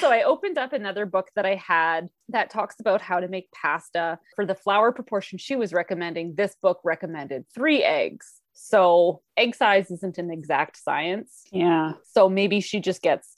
so 0.00 0.10
I 0.12 0.22
opened 0.22 0.58
up 0.58 0.72
another 0.72 1.06
book 1.06 1.28
that 1.36 1.44
I 1.46 1.56
had 1.56 2.08
that 2.28 2.50
talks 2.50 2.76
about 2.80 3.00
how 3.02 3.20
to 3.20 3.28
make 3.28 3.50
pasta 3.52 4.18
for 4.34 4.46
the 4.46 4.54
flour 4.54 4.92
proportion 4.92 5.38
she 5.38 5.56
was 5.56 5.72
recommending. 5.72 6.34
This 6.34 6.54
book 6.62 6.80
recommended 6.84 7.44
three 7.54 7.82
eggs. 7.82 8.34
So 8.52 9.22
egg 9.36 9.54
size 9.54 9.90
isn't 9.90 10.18
an 10.18 10.30
exact 10.30 10.76
science. 10.76 11.42
Yeah. 11.52 11.92
So 12.12 12.28
maybe 12.28 12.60
she 12.60 12.80
just 12.80 13.02
gets 13.02 13.36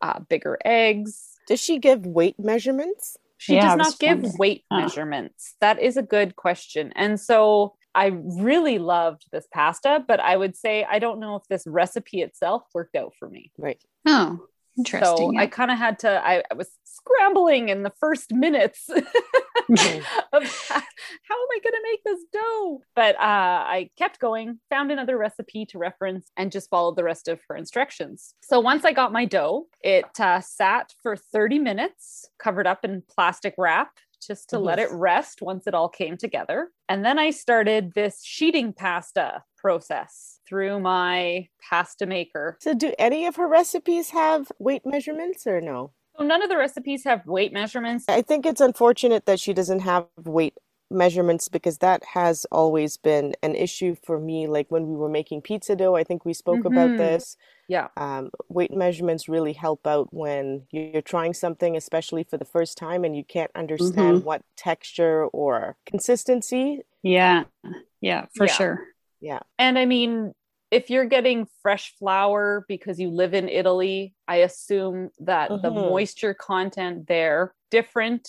uh, 0.00 0.20
bigger 0.20 0.58
eggs. 0.64 1.32
Does 1.48 1.60
she 1.60 1.78
give 1.78 2.06
weight 2.06 2.36
measurements? 2.38 3.16
She 3.38 3.54
Yeah, 3.54 3.76
does 3.76 3.76
not 3.76 3.98
give 3.98 4.18
wondering. 4.18 4.34
weight 4.38 4.64
measurements. 4.70 5.54
That 5.60 5.80
is 5.80 5.96
a 5.96 6.02
good 6.02 6.36
question. 6.36 6.92
And 6.96 7.20
so 7.20 7.75
I 7.96 8.12
really 8.14 8.78
loved 8.78 9.24
this 9.32 9.48
pasta, 9.52 10.04
but 10.06 10.20
I 10.20 10.36
would 10.36 10.54
say 10.54 10.84
I 10.84 10.98
don't 10.98 11.18
know 11.18 11.36
if 11.36 11.42
this 11.48 11.66
recipe 11.66 12.20
itself 12.20 12.64
worked 12.74 12.94
out 12.94 13.14
for 13.18 13.28
me. 13.28 13.50
Right. 13.56 13.82
Oh, 14.06 14.46
interesting. 14.76 15.16
So 15.16 15.32
yeah. 15.32 15.40
I 15.40 15.46
kind 15.46 15.70
of 15.70 15.78
had 15.78 16.00
to, 16.00 16.10
I, 16.10 16.42
I 16.50 16.54
was 16.54 16.68
scrambling 16.84 17.70
in 17.70 17.82
the 17.82 17.92
first 17.98 18.34
minutes 18.34 18.88
of 18.90 19.00
how 19.68 19.80
am 20.34 21.48
I 21.50 21.60
going 21.62 21.72
to 21.72 21.82
make 21.82 22.04
this 22.04 22.20
dough? 22.32 22.82
But 22.94 23.16
uh, 23.16 23.20
I 23.20 23.90
kept 23.96 24.20
going, 24.20 24.60
found 24.68 24.92
another 24.92 25.16
recipe 25.16 25.64
to 25.66 25.78
reference, 25.78 26.30
and 26.36 26.52
just 26.52 26.68
followed 26.68 26.96
the 26.96 27.04
rest 27.04 27.28
of 27.28 27.40
her 27.48 27.56
instructions. 27.56 28.34
So 28.42 28.60
once 28.60 28.84
I 28.84 28.92
got 28.92 29.12
my 29.12 29.24
dough, 29.24 29.68
it 29.80 30.20
uh, 30.20 30.40
sat 30.40 30.92
for 31.02 31.16
30 31.16 31.58
minutes, 31.60 32.28
covered 32.38 32.66
up 32.66 32.84
in 32.84 33.02
plastic 33.08 33.54
wrap. 33.56 33.90
Just 34.24 34.50
to 34.50 34.58
let 34.58 34.78
it 34.78 34.88
mm-hmm. 34.88 34.98
rest 34.98 35.42
once 35.42 35.66
it 35.66 35.74
all 35.74 35.88
came 35.88 36.16
together. 36.16 36.70
And 36.88 37.04
then 37.04 37.18
I 37.18 37.30
started 37.30 37.92
this 37.94 38.22
sheeting 38.22 38.72
pasta 38.72 39.42
process 39.56 40.40
through 40.48 40.80
my 40.80 41.48
pasta 41.68 42.06
maker. 42.06 42.56
So, 42.60 42.74
do 42.74 42.92
any 42.98 43.26
of 43.26 43.36
her 43.36 43.48
recipes 43.48 44.10
have 44.10 44.50
weight 44.58 44.82
measurements 44.84 45.46
or 45.46 45.60
no? 45.60 45.92
So 46.18 46.24
none 46.24 46.42
of 46.42 46.48
the 46.48 46.56
recipes 46.56 47.04
have 47.04 47.26
weight 47.26 47.52
measurements. 47.52 48.06
I 48.08 48.22
think 48.22 48.46
it's 48.46 48.60
unfortunate 48.60 49.26
that 49.26 49.38
she 49.38 49.52
doesn't 49.52 49.80
have 49.80 50.06
weight 50.24 50.54
measurements 50.90 51.48
because 51.48 51.78
that 51.78 52.02
has 52.14 52.46
always 52.52 52.96
been 52.96 53.34
an 53.42 53.54
issue 53.54 53.96
for 54.04 54.18
me. 54.20 54.46
Like 54.46 54.66
when 54.70 54.86
we 54.86 54.94
were 54.96 55.08
making 55.08 55.42
pizza 55.42 55.74
dough, 55.76 55.96
I 55.96 56.04
think 56.04 56.24
we 56.24 56.32
spoke 56.32 56.64
about 56.64 56.90
Mhm. 56.90 56.98
this. 56.98 57.36
Yeah. 57.68 57.88
Um, 57.96 58.30
weight 58.48 58.72
measurements 58.72 59.28
really 59.28 59.54
help 59.54 59.86
out 59.86 60.12
when 60.12 60.66
you're 60.70 61.02
trying 61.02 61.34
something, 61.34 61.76
especially 61.76 62.24
for 62.24 62.36
the 62.36 62.44
first 62.44 62.76
time, 62.78 63.04
and 63.04 63.16
you 63.16 63.24
can't 63.24 63.50
understand 63.54 64.24
what 64.24 64.42
texture 64.56 65.24
or 65.26 65.76
consistency. 65.86 66.82
yeah. 67.02 67.44
Yeah, 68.00 68.26
for 68.34 68.46
sure. 68.46 68.84
Yeah. 69.20 69.40
And 69.58 69.78
I 69.78 69.86
mean, 69.86 70.32
if 70.70 70.90
you're 70.90 71.06
getting 71.06 71.48
fresh 71.62 71.94
flour 71.98 72.64
because 72.68 73.00
you 73.00 73.08
live 73.10 73.34
in 73.34 73.48
Italy, 73.48 74.14
I 74.28 74.36
assume 74.38 75.10
that 75.20 75.48
the 75.48 75.70
Mhm. 75.70 75.74
moisture 75.74 76.34
content 76.34 77.06
there 77.08 77.54
different. 77.70 78.28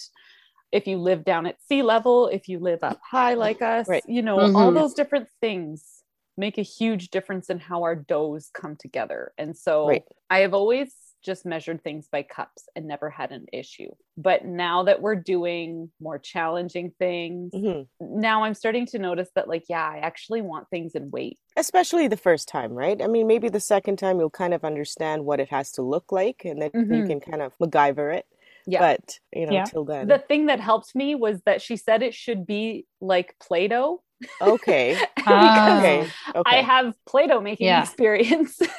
If 0.71 0.86
you 0.88 0.97
live 0.97 1.23
down 1.23 1.45
at 1.45 1.62
sea 1.62 1.82
level, 1.82 2.27
if 2.27 2.49
you 2.49 2.60
live 2.60 2.84
up 2.84 2.99
high 3.10 3.36
like 3.36 3.62
us, 3.62 3.88
Right. 3.88 4.03
you 4.06 4.21
know, 4.21 4.47
all 4.53 4.71
Mhm. 4.71 4.73
those 4.73 4.93
different 4.93 5.30
things 5.41 6.03
make 6.36 6.58
a 6.58 6.62
huge 6.62 7.10
difference 7.10 7.49
in 7.49 7.58
how 7.60 7.84
our 7.84 7.95
doughs 7.95 8.49
come 8.53 8.75
together. 8.75 9.34
And 9.38 9.58
so 9.58 9.88
Right. 9.88 10.08
I 10.30 10.39
have 10.39 10.53
always 10.53 10.93
just 11.23 11.45
measured 11.45 11.84
things 11.84 12.08
by 12.12 12.21
cups 12.23 12.67
and 12.75 12.86
never 12.86 13.10
had 13.10 13.32
an 13.32 13.45
issue. 13.51 13.89
But 14.17 14.45
now 14.45 14.84
that 14.84 15.01
we're 15.01 15.15
doing 15.15 15.91
more 15.99 16.19
challenging 16.19 16.91
things, 16.99 17.53
Mhm. 17.53 17.88
now 17.99 18.43
I'm 18.43 18.53
starting 18.53 18.86
to 18.88 18.99
notice 18.99 19.32
that, 19.36 19.47
like, 19.47 19.63
yeah, 19.69 19.88
I 19.88 19.97
actually 19.99 20.41
want 20.41 20.69
things 20.69 20.93
in 20.95 21.10
weight. 21.10 21.39
Especially 21.56 22.08
the 22.08 22.17
first 22.17 22.47
time, 22.47 22.73
right? 22.73 23.01
I 23.01 23.08
mean, 23.08 23.25
maybe 23.25 23.49
the 23.49 23.60
second 23.60 23.97
time 23.97 24.19
you'll 24.19 24.30
kind 24.30 24.53
of 24.53 24.63
understand 24.63 25.25
what 25.25 25.39
it 25.39 25.49
has 25.49 25.71
to 25.73 25.82
look 25.82 26.12
like 26.12 26.45
and 26.45 26.62
then 26.62 26.71
you 26.89 27.03
Mhm. 27.03 27.03
can 27.03 27.19
kind 27.19 27.41
of 27.41 27.58
MacGyver 27.58 28.15
it. 28.15 28.27
Yeah. 28.67 28.80
But, 28.80 29.19
you 29.34 29.45
know, 29.47 29.53
Yeah. 29.53 29.63
till 29.63 29.86
then. 29.86 30.08
the 30.08 30.19
thing 30.19 30.47
that 30.47 30.60
helped 30.60 30.93
me 30.93 31.15
was 31.15 31.41
that 31.45 31.62
she 31.62 31.77
said 31.77 32.03
it 32.03 32.13
should 32.13 32.45
be 32.45 32.86
like 33.01 33.36
Play 33.39 33.67
Doh. 33.69 34.03
Okay. 34.41 34.95
Ah. 35.25 35.80
Okay. 35.80 36.12
I 36.45 36.62
have 36.62 36.93
Play 37.06 37.27
Doh 37.27 37.39
making 37.41 37.67
Yeah. 37.67 37.82
experience. 37.84 38.60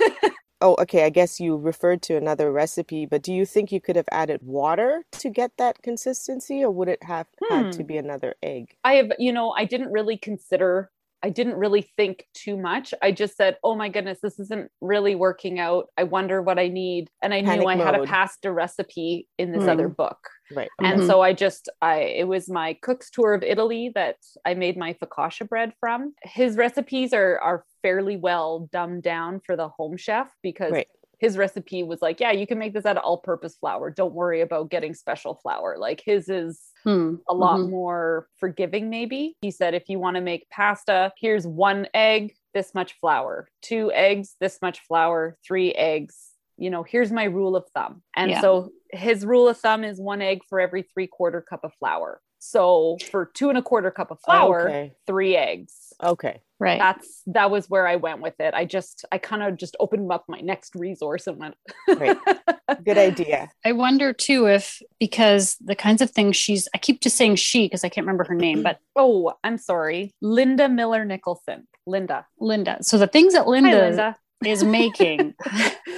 Oh, 0.60 0.74
okay. 0.80 1.04
I 1.04 1.10
guess 1.10 1.38
you 1.38 1.56
referred 1.56 2.02
to 2.02 2.16
another 2.16 2.50
recipe, 2.50 3.06
but 3.06 3.22
do 3.22 3.32
you 3.32 3.46
think 3.46 3.70
you 3.70 3.80
could 3.80 3.94
have 3.94 4.08
added 4.10 4.40
water 4.42 5.04
to 5.12 5.30
get 5.30 5.52
that 5.56 5.82
consistency, 5.82 6.64
or 6.64 6.70
would 6.72 6.88
it 6.88 7.00
have 7.04 7.28
had 7.48 7.70
to 7.72 7.82
Hmm. 7.82 7.86
be 7.86 7.96
another 7.96 8.34
egg? 8.42 8.74
I 8.82 8.94
have, 8.94 9.12
you 9.20 9.32
know, 9.32 9.52
I 9.52 9.64
didn't 9.66 9.92
really 9.92 10.16
consider, 10.18 10.90
I 11.22 11.30
didn't 11.30 11.56
really 11.56 11.82
think 11.96 12.26
too 12.32 12.56
much. 12.56 12.94
I 13.02 13.10
just 13.10 13.36
said, 13.36 13.56
oh 13.64 13.74
my 13.74 13.88
goodness, 13.88 14.18
this 14.22 14.38
isn't 14.38 14.70
really 14.80 15.16
working 15.16 15.58
out. 15.58 15.86
I 15.96 16.04
wonder 16.04 16.40
what 16.40 16.58
I 16.58 16.68
need. 16.68 17.10
And 17.22 17.34
I 17.34 17.42
Panic 17.42 17.60
knew 17.60 17.66
I 17.66 17.76
had 17.76 17.94
a 17.94 17.98
mode. 17.98 18.08
pasta 18.08 18.52
recipe 18.52 19.26
in 19.36 19.50
this 19.52 19.64
Hmm. 19.64 19.70
other 19.70 19.88
book. 19.88 20.18
Right. 20.54 20.70
And 20.80 21.00
Mhm. 21.00 21.06
so 21.06 21.20
I 21.20 21.32
just, 21.32 21.68
I, 21.82 21.98
it 22.02 22.28
was 22.28 22.48
my 22.48 22.74
cook's 22.82 23.10
tour 23.10 23.34
of 23.34 23.42
Italy 23.42 23.90
that 23.96 24.16
I 24.44 24.54
made 24.54 24.76
my 24.76 24.94
focaccia 24.94 25.48
bread 25.48 25.72
from. 25.80 26.14
His 26.22 26.56
recipes 26.56 27.12
are, 27.12 27.38
are 27.40 27.64
fairly 27.82 28.16
well 28.16 28.68
dumbed 28.72 29.02
down 29.02 29.40
for 29.44 29.56
the 29.56 29.68
home 29.68 29.96
chef 29.96 30.32
because 30.42 30.72
Right. 30.72 30.88
His 31.18 31.36
recipe 31.36 31.82
was 31.82 32.00
like, 32.00 32.20
yeah, 32.20 32.30
you 32.30 32.46
can 32.46 32.58
make 32.58 32.72
this 32.72 32.86
out 32.86 32.96
of 32.96 33.02
all 33.02 33.18
purpose 33.18 33.56
flour. 33.56 33.90
Don't 33.90 34.14
worry 34.14 34.40
about 34.40 34.70
getting 34.70 34.94
special 34.94 35.34
flour. 35.34 35.76
Like 35.78 36.00
his 36.04 36.28
is 36.28 36.60
Hmm. 36.84 37.16
a 37.28 37.34
lot 37.34 37.58
Mhm. 37.58 37.70
more 37.70 38.28
forgiving, 38.36 38.88
maybe. 38.88 39.36
He 39.42 39.50
said, 39.50 39.74
if 39.74 39.88
you 39.88 39.98
want 39.98 40.14
to 40.16 40.20
make 40.20 40.48
pasta, 40.50 41.12
here's 41.18 41.46
one 41.46 41.88
egg, 41.92 42.34
this 42.54 42.72
much 42.74 42.94
flour, 43.00 43.48
two 43.62 43.90
eggs, 43.92 44.36
this 44.40 44.62
much 44.62 44.80
flour, 44.80 45.36
three 45.44 45.72
eggs. 45.72 46.34
You 46.56 46.70
know, 46.70 46.82
here's 46.84 47.12
my 47.12 47.24
rule 47.24 47.56
of 47.56 47.68
thumb. 47.74 48.02
And 48.16 48.30
Yeah. 48.30 48.40
so 48.40 48.70
his 48.92 49.26
rule 49.26 49.48
of 49.48 49.58
thumb 49.58 49.84
is 49.84 50.00
one 50.00 50.22
egg 50.22 50.42
for 50.48 50.58
every 50.60 50.82
three 50.82 51.06
quarter 51.06 51.40
cup 51.40 51.64
of 51.64 51.72
flour. 51.74 52.20
So 52.38 52.96
for 53.10 53.30
two 53.34 53.48
and 53.48 53.58
a 53.58 53.62
quarter 53.62 53.90
cup 53.90 54.10
of 54.10 54.20
flour, 54.20 54.68
Okay. 54.68 54.92
three 55.06 55.36
eggs. 55.36 55.92
Okay. 56.02 56.40
Right. 56.60 56.78
That's 56.78 57.22
that 57.26 57.50
was 57.52 57.70
where 57.70 57.86
I 57.86 57.96
went 57.96 58.20
with 58.20 58.38
it. 58.40 58.52
I 58.54 58.64
just 58.64 59.04
I 59.12 59.18
kind 59.18 59.42
of 59.44 59.56
just 59.56 59.76
opened 59.78 60.10
up 60.10 60.24
my 60.28 60.40
next 60.40 60.74
resource 60.74 61.26
and 61.28 61.38
went 61.38 61.54
Right. 61.96 62.16
Good 62.84 62.98
idea. 62.98 63.48
I 63.64 63.72
wonder 63.72 64.12
too 64.12 64.46
if 64.46 64.82
because 64.98 65.56
the 65.60 65.76
kinds 65.76 66.02
of 66.02 66.10
things 66.10 66.36
she's 66.36 66.68
I 66.74 66.78
keep 66.78 67.00
just 67.00 67.16
saying 67.16 67.36
she 67.36 67.66
because 67.66 67.84
I 67.84 67.88
can't 67.88 68.04
remember 68.06 68.24
her 68.24 68.34
name, 68.34 68.62
but 68.62 68.80
oh, 68.96 69.34
I'm 69.44 69.58
sorry. 69.58 70.14
Linda 70.20 70.68
Miller 70.68 71.04
Nicholson. 71.04 71.66
Linda. 71.86 72.26
Linda. 72.40 72.78
So 72.82 72.98
the 72.98 73.06
things 73.06 73.32
that 73.34 73.44
Hi, 73.44 73.50
Linda, 73.50 73.80
Linda. 73.80 74.16
is 74.44 74.62
making, 74.64 75.34
You're 75.52 75.70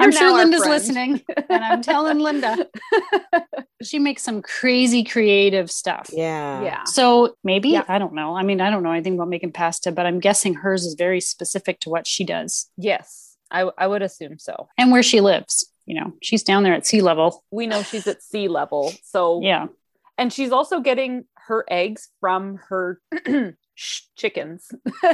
I'm 0.00 0.12
sure 0.12 0.32
Linda's 0.32 0.60
friend. 0.62 0.72
listening, 0.72 1.22
and 1.48 1.64
I'm 1.64 1.82
telling 1.82 2.18
Linda 2.18 2.66
she 3.82 3.98
makes 3.98 4.22
some 4.22 4.42
crazy 4.42 5.04
creative 5.04 5.70
stuff. 5.70 6.10
Yeah. 6.12 6.62
yeah. 6.62 6.84
So 6.84 7.36
maybe 7.44 7.70
Yeah. 7.70 7.84
I 7.88 7.98
don't 7.98 8.14
know. 8.14 8.36
I 8.36 8.42
mean, 8.42 8.60
I 8.60 8.70
don't 8.70 8.82
know 8.82 8.92
anything 8.92 9.14
about 9.14 9.28
making 9.28 9.52
pasta, 9.52 9.92
but 9.92 10.06
I'm 10.06 10.20
guessing 10.20 10.54
hers 10.54 10.84
is 10.84 10.94
very 10.94 11.20
specific 11.20 11.80
to 11.80 11.90
what 11.90 12.06
she 12.06 12.24
does 12.24 12.70
Yes. 12.76 13.36
I, 13.50 13.70
I 13.78 13.86
would 13.86 14.02
assume 14.02 14.38
so. 14.38 14.68
and 14.76 14.92
where 14.92 15.02
she 15.02 15.20
lives. 15.20 15.70
You 15.86 15.98
know, 16.00 16.12
she's 16.22 16.42
down 16.42 16.64
there 16.64 16.74
at 16.74 16.84
sea 16.86 17.00
level. 17.00 17.42
We 17.50 17.66
know 17.66 17.82
she's 17.82 18.06
at 18.06 18.22
sea 18.22 18.46
level. 18.48 18.92
So, 19.04 19.40
Yeah. 19.42 19.68
and 20.18 20.30
she's 20.32 20.52
also 20.52 20.80
getting 20.80 21.24
her 21.48 21.64
eggs 21.68 22.08
from 22.20 22.60
her 22.68 23.00
chickens. 24.16 24.68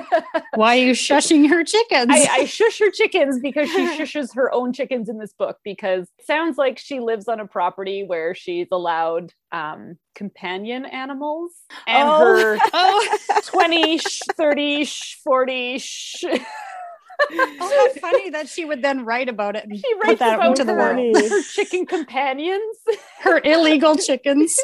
Why 0.55 0.79
are 0.79 0.85
you 0.87 0.93
shushing 0.93 1.49
her 1.49 1.65
chickens? 1.65 2.07
I, 2.11 2.27
I 2.31 2.45
shush 2.47 2.79
her 2.79 2.91
chickens 2.91 3.39
because 3.41 3.71
she 3.71 3.87
shushes 3.99 4.35
her 4.35 4.53
own 4.53 4.73
chickens 4.73 5.09
in 5.09 5.19
this 5.19 5.33
book 5.33 5.59
because 5.65 6.09
it 6.19 6.27
sounds 6.27 6.57
like 6.59 6.79
she 6.79 7.01
lives 7.01 7.29
on 7.29 7.41
a 7.41 7.47
property 7.47 8.05
where 8.07 8.35
she's 8.35 8.69
allowed 8.73 9.33
um, 9.53 9.97
companion 10.15 10.85
animals 10.85 11.53
and 11.87 12.09
Oh. 12.09 12.19
her 12.19 12.59
oh, 12.73 13.19
20, 13.47 13.99
sh- 13.99 14.21
30, 14.37 14.85
sh- 14.85 15.19
40. 15.25 15.79
Sh- 17.31 17.37
oh, 17.61 17.91
how 17.95 18.01
funny 18.01 18.31
that 18.37 18.49
she 18.49 18.65
would 18.65 18.83
then 18.83 19.05
write 19.05 19.29
about 19.29 19.57
it 19.57 19.65
she 19.75 19.95
put 19.95 20.05
writes 20.07 20.19
that 20.21 20.35
about 20.37 20.49
into 20.49 20.65
the 20.65 20.73
her, 20.73 20.95
world. 20.97 21.17
her 21.17 21.43
chicken 21.43 21.87
companions. 21.87 22.77
Her 23.21 23.41
illegal 23.43 23.97
chickens. 23.97 24.55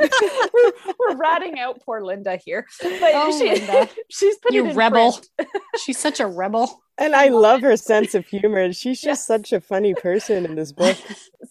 we're, 0.00 0.72
we're 0.98 1.16
ratting 1.16 1.58
out 1.60 1.80
poor 1.84 2.00
Linda 2.02 2.36
here, 2.44 2.66
but 2.82 2.90
Oh, 3.14 3.38
she, 3.38 3.50
Linda. 3.52 3.88
she's 4.10 4.36
put 4.38 4.52
You 4.52 4.66
it 4.66 4.70
in 4.70 4.76
rebel. 4.76 5.12
print. 5.36 5.48
She's 5.84 5.98
such 5.98 6.18
a 6.20 6.26
rebel. 6.26 6.82
And 6.98 7.14
I 7.14 7.28
love 7.28 7.60
her 7.62 7.76
sense 7.76 8.14
of 8.16 8.26
humor. 8.26 8.72
She's 8.72 9.00
just 9.00 9.06
Yes. 9.06 9.26
such 9.26 9.52
a 9.52 9.60
funny 9.60 9.94
person 9.94 10.44
in 10.44 10.56
this 10.56 10.72
book. 10.72 10.96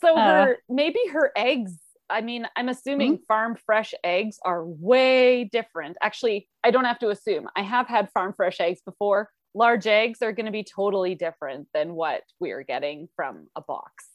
So 0.01 0.15
Uh. 0.17 0.45
her 0.45 0.57
maybe 0.69 0.99
her 1.13 1.31
eggs. 1.37 1.73
I 2.09 2.21
mean, 2.21 2.47
I'm 2.55 2.69
assuming 2.69 3.19
farm 3.27 3.57
fresh 3.65 3.93
eggs 4.03 4.39
are 4.43 4.65
way 4.65 5.43
different. 5.45 5.97
Actually, 6.01 6.47
I 6.63 6.71
don't 6.71 6.85
have 6.85 6.99
to 6.99 7.09
assume. 7.09 7.47
I 7.55 7.61
have 7.63 7.87
had 7.87 8.09
farm 8.11 8.33
fresh 8.33 8.59
eggs 8.61 8.81
before. 8.81 9.29
Large 9.53 9.87
eggs 9.87 10.21
are 10.21 10.31
going 10.31 10.45
to 10.45 10.51
be 10.51 10.63
totally 10.63 11.15
different 11.15 11.67
than 11.73 11.95
what 11.95 12.21
we're 12.39 12.63
getting 12.63 13.09
from 13.15 13.47
a 13.55 13.61
box. 13.61 14.05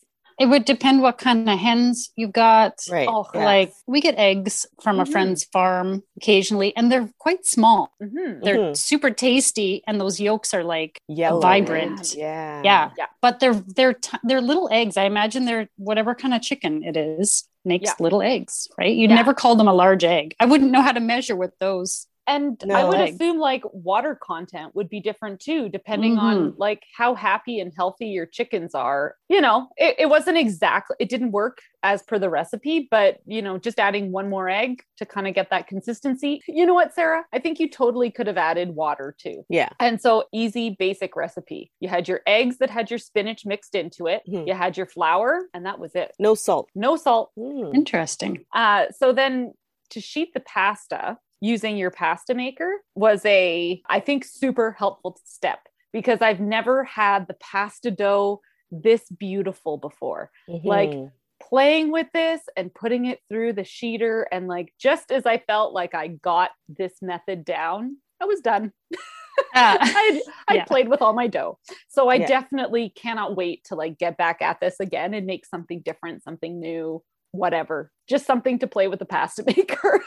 It 0.40 0.46
would 0.46 0.64
depend 0.64 1.02
what 1.02 1.18
kind 1.18 1.48
of 1.48 1.58
hens 1.58 2.10
you've 2.16 2.32
got. 2.32 2.78
Right. 2.90 3.06
Oh, 3.08 3.26
yeah. 3.34 3.44
Like 3.44 3.72
we 3.86 4.00
get 4.00 4.14
eggs 4.16 4.66
from 4.82 4.98
a 4.98 5.04
Mhm. 5.04 5.12
friend's 5.12 5.44
farm 5.44 6.02
occasionally, 6.16 6.74
and 6.74 6.90
they're 6.90 7.10
quite 7.18 7.44
small. 7.44 7.92
Mhm. 8.02 8.42
They're 8.42 8.56
Mhm. 8.56 8.76
super 8.76 9.10
tasty, 9.10 9.82
and 9.86 10.00
those 10.00 10.18
yolks 10.20 10.54
are 10.54 10.64
like 10.64 10.98
Yellow. 11.06 11.40
vibrant. 11.40 12.14
Yeah. 12.14 12.62
yeah. 12.64 12.90
Yeah. 12.96 13.06
But 13.20 13.40
they're 13.40 13.54
they're 13.76 13.92
t- 13.92 14.18
they're 14.24 14.40
little 14.40 14.68
eggs. 14.72 14.96
I 14.96 15.04
imagine 15.04 15.44
they're 15.44 15.68
whatever 15.76 16.14
kind 16.14 16.32
of 16.34 16.40
chicken 16.40 16.82
it 16.82 16.96
is 16.96 17.46
makes 17.64 17.90
Yeah. 17.90 17.94
little 18.00 18.22
eggs, 18.22 18.68
right? 18.78 18.94
You'd 18.96 19.10
Yeah. 19.10 19.16
never 19.16 19.34
call 19.34 19.54
them 19.54 19.68
a 19.68 19.74
large 19.74 20.02
egg. 20.02 20.34
I 20.40 20.46
wouldn't 20.46 20.70
know 20.72 20.80
how 20.82 20.92
to 20.92 21.00
measure 21.00 21.36
with 21.36 21.52
those. 21.60 22.06
And 22.26 22.62
I 22.72 22.84
would 22.84 22.98
Egg. 23.00 23.14
assume 23.14 23.38
like 23.38 23.62
water 23.72 24.14
content 24.22 24.74
would 24.74 24.88
be 24.88 25.00
different 25.00 25.40
too, 25.40 25.68
depending 25.68 26.18
on 26.18 26.54
like 26.56 26.84
how 26.96 27.14
happy 27.14 27.58
and 27.58 27.72
healthy 27.76 28.06
your 28.06 28.26
chickens 28.26 28.74
are. 28.74 29.16
You 29.28 29.40
know, 29.40 29.68
it, 29.76 29.96
it 29.98 30.06
wasn't 30.08 30.38
exactly, 30.38 30.96
it 31.00 31.08
didn't 31.08 31.32
work 31.32 31.58
as 31.82 32.02
per 32.04 32.18
the 32.20 32.30
recipe, 32.30 32.86
but 32.90 33.18
you 33.26 33.42
know, 33.42 33.58
just 33.58 33.80
adding 33.80 34.12
one 34.12 34.28
more 34.30 34.48
egg 34.48 34.82
to 34.98 35.04
kind 35.06 35.26
of 35.26 35.34
get 35.34 35.50
that 35.50 35.66
consistency. 35.66 36.40
You 36.46 36.64
know 36.64 36.74
what, 36.74 36.94
Sarah? 36.94 37.24
I 37.32 37.40
think 37.40 37.58
you 37.58 37.68
totally 37.68 38.10
could 38.10 38.28
have 38.28 38.38
added 38.38 38.70
water 38.76 39.16
too. 39.18 39.44
Yeah. 39.48 39.70
And 39.80 40.00
so 40.00 40.24
easy, 40.32 40.76
basic 40.78 41.16
recipe. 41.16 41.72
You 41.80 41.88
had 41.88 42.06
your 42.06 42.20
eggs 42.26 42.58
that 42.58 42.70
had 42.70 42.88
your 42.88 42.98
spinach 43.00 43.44
mixed 43.44 43.74
into 43.74 44.06
it. 44.06 44.22
Mhm. 44.28 44.46
You 44.46 44.54
had 44.54 44.76
your 44.76 44.86
flour, 44.86 45.48
and 45.54 45.66
that 45.66 45.80
was 45.80 45.96
it. 45.96 46.14
No 46.20 46.34
salt. 46.36 46.68
No 46.74 46.96
salt, 46.96 47.32
Mm. 47.36 47.74
Interesting. 47.74 48.44
uh, 48.54 48.86
so 48.96 49.12
then 49.12 49.54
to 49.90 50.00
sheet 50.00 50.32
the 50.34 50.40
pasta 50.40 51.18
using 51.42 51.76
your 51.76 51.90
pasta 51.90 52.34
maker 52.34 52.72
was 52.94 53.22
a, 53.26 53.82
I 53.90 54.00
think, 54.00 54.24
super 54.24 54.72
helpful 54.72 55.18
step 55.24 55.58
because 55.92 56.22
I've 56.22 56.40
never 56.40 56.84
had 56.84 57.26
the 57.28 57.34
pasta 57.34 57.90
dough 57.90 58.40
this 58.70 59.10
beautiful 59.10 59.76
before. 59.76 60.30
Like, 60.48 60.92
Mhm. 60.92 61.12
Playing 61.42 61.90
with 61.90 62.06
this 62.14 62.40
and 62.56 62.72
putting 62.72 63.06
it 63.06 63.18
through 63.28 63.54
the 63.54 63.62
sheeter, 63.62 64.26
and 64.30 64.46
like 64.46 64.72
just 64.78 65.10
as 65.10 65.26
I 65.26 65.38
felt 65.38 65.74
like 65.74 65.92
I 65.92 66.06
got 66.06 66.52
this 66.68 67.02
method 67.02 67.44
down, 67.44 67.96
I 68.20 68.26
was 68.26 68.40
done. 68.40 68.72
I 69.54 70.22
I 70.46 70.54
Yeah. 70.54 70.64
played 70.66 70.86
with 70.88 71.02
all 71.02 71.14
my 71.14 71.26
dough, 71.26 71.58
so 71.88 72.08
I 72.08 72.18
Yeah. 72.18 72.26
definitely 72.28 72.90
cannot 72.90 73.34
wait 73.34 73.64
to 73.64 73.74
like 73.74 73.98
get 73.98 74.16
back 74.16 74.40
at 74.40 74.60
this 74.60 74.78
again 74.78 75.14
and 75.14 75.26
make 75.26 75.44
something 75.44 75.80
different, 75.82 76.22
something 76.22 76.60
new, 76.60 77.02
whatever. 77.32 77.90
Just 78.08 78.26
something 78.26 78.58
to 78.60 78.66
play 78.66 78.88
with 78.88 78.98
the 79.00 79.04
pasta 79.04 79.42
maker. 79.46 80.00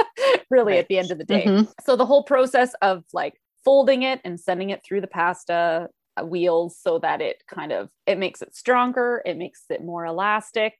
really, 0.50 0.72
Right. 0.74 0.78
at 0.80 0.88
the 0.88 0.98
end 0.98 1.10
of 1.10 1.18
the 1.18 1.24
day. 1.24 1.44
Mhm. 1.46 1.72
So 1.84 1.96
the 1.96 2.06
whole 2.06 2.24
process 2.24 2.74
of 2.82 3.04
like 3.12 3.34
folding 3.64 4.02
it 4.02 4.20
and 4.24 4.40
sending 4.40 4.70
it 4.70 4.82
through 4.84 5.00
the 5.02 5.06
pasta 5.06 5.88
uh, 6.16 6.24
wheels 6.24 6.76
so 6.80 6.98
that 7.00 7.20
it 7.20 7.42
kind 7.48 7.70
of 7.72 7.90
it 8.06 8.18
makes 8.18 8.40
it 8.42 8.54
stronger, 8.56 9.22
it 9.24 9.36
makes 9.36 9.64
it 9.70 9.84
more 9.84 10.06
elastic. 10.06 10.74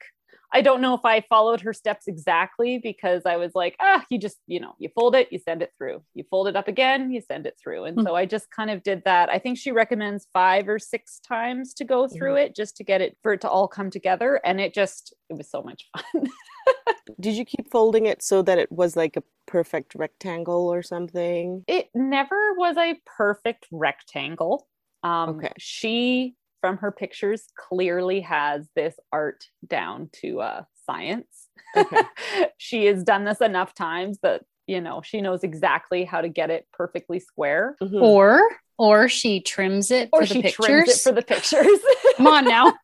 I 0.53 0.63
don't 0.63 0.81
know 0.81 0.95
if 0.95 1.05
I 1.05 1.21
followed 1.29 1.61
her 1.61 1.73
steps 1.73 2.09
exactly 2.09 2.79
because 2.79 3.23
I 3.27 3.37
was 3.37 3.53
like, 3.55 3.77
ah, 3.81 4.05
you 4.11 4.19
just, 4.19 4.39
you 4.47 4.61
know, 4.61 4.75
you 4.79 4.89
fold 4.95 5.15
it, 5.15 5.29
you 5.31 5.39
send 5.39 5.63
it 5.63 5.73
through. 5.77 6.03
You 6.15 6.25
fold 6.31 6.49
it 6.49 6.57
up 6.57 6.69
again, 6.69 7.11
you 7.11 7.21
send 7.21 7.47
it 7.47 7.57
through. 7.63 7.85
And 7.85 7.99
mm-hmm. 7.99 8.07
so 8.07 8.15
I 8.15 8.25
just 8.25 8.51
kind 8.51 8.71
of 8.71 8.83
did 8.83 9.03
that. 9.05 9.29
I 9.29 9.39
think 9.39 9.59
she 9.59 9.73
recommends 9.73 10.27
five 10.33 10.69
or 10.69 10.79
six 10.79 11.21
times 11.21 11.75
to 11.75 11.85
go 11.85 12.09
through 12.09 12.35
mm-hmm. 12.35 12.47
it 12.47 12.57
just 12.57 12.77
to 12.79 12.85
get 12.85 13.03
it 13.03 13.17
for 13.23 13.35
it 13.35 13.43
to 13.43 13.49
all 13.49 13.69
come 13.69 13.91
together. 13.91 14.41
And 14.45 14.61
it 14.61 14.73
just, 14.73 15.15
it 15.29 15.37
was 15.37 15.51
so 15.51 15.63
much 15.63 15.89
fun. 15.95 16.27
did 17.21 17.35
you 17.35 17.45
keep 17.45 17.71
folding 17.71 18.07
it 18.07 18.23
so 18.23 18.41
that 18.43 18.59
it 18.59 18.73
was 18.73 18.97
like 18.97 19.17
a 19.17 19.23
perfect 19.47 19.95
rectangle 19.95 20.73
or 20.73 20.83
something? 20.83 21.65
It 21.67 21.91
never 21.95 22.55
was 22.55 22.77
a 22.79 22.99
perfect 23.05 23.67
rectangle. 23.71 24.67
Um, 25.03 25.31
okay. 25.31 25.53
She 25.59 26.35
from 26.61 26.79
her 26.79 26.93
pictures 26.93 27.45
clearly 27.57 28.21
has 28.21 28.69
this 28.75 28.95
art 29.13 29.45
down 29.67 30.11
to 30.21 30.41
uh, 30.41 30.63
science. 30.87 31.49
Okay. 31.77 32.01
she 32.59 32.87
has 32.87 33.05
done 33.05 33.25
this 33.25 33.41
enough 33.41 33.75
times 33.75 34.19
that 34.23 34.43
you 34.67 34.81
know 34.81 35.03
she 35.03 35.21
knows 35.21 35.45
exactly 35.45 36.05
how 36.05 36.21
to 36.21 36.29
get 36.29 36.51
it 36.51 36.67
perfectly 36.73 37.21
square. 37.21 37.77
Mm-hmm. 37.83 38.03
Or 38.03 38.43
or 38.79 39.09
she 39.09 39.41
trims 39.41 39.91
it 39.91 40.09
or 40.13 40.25
for 40.25 40.35
the 40.35 40.43
pictures. 40.43 40.89
It 40.89 41.01
for 41.01 41.13
the 41.13 41.23
pictures. 41.23 41.79
Come 42.17 42.27
on 42.27 42.45
now. 42.45 42.75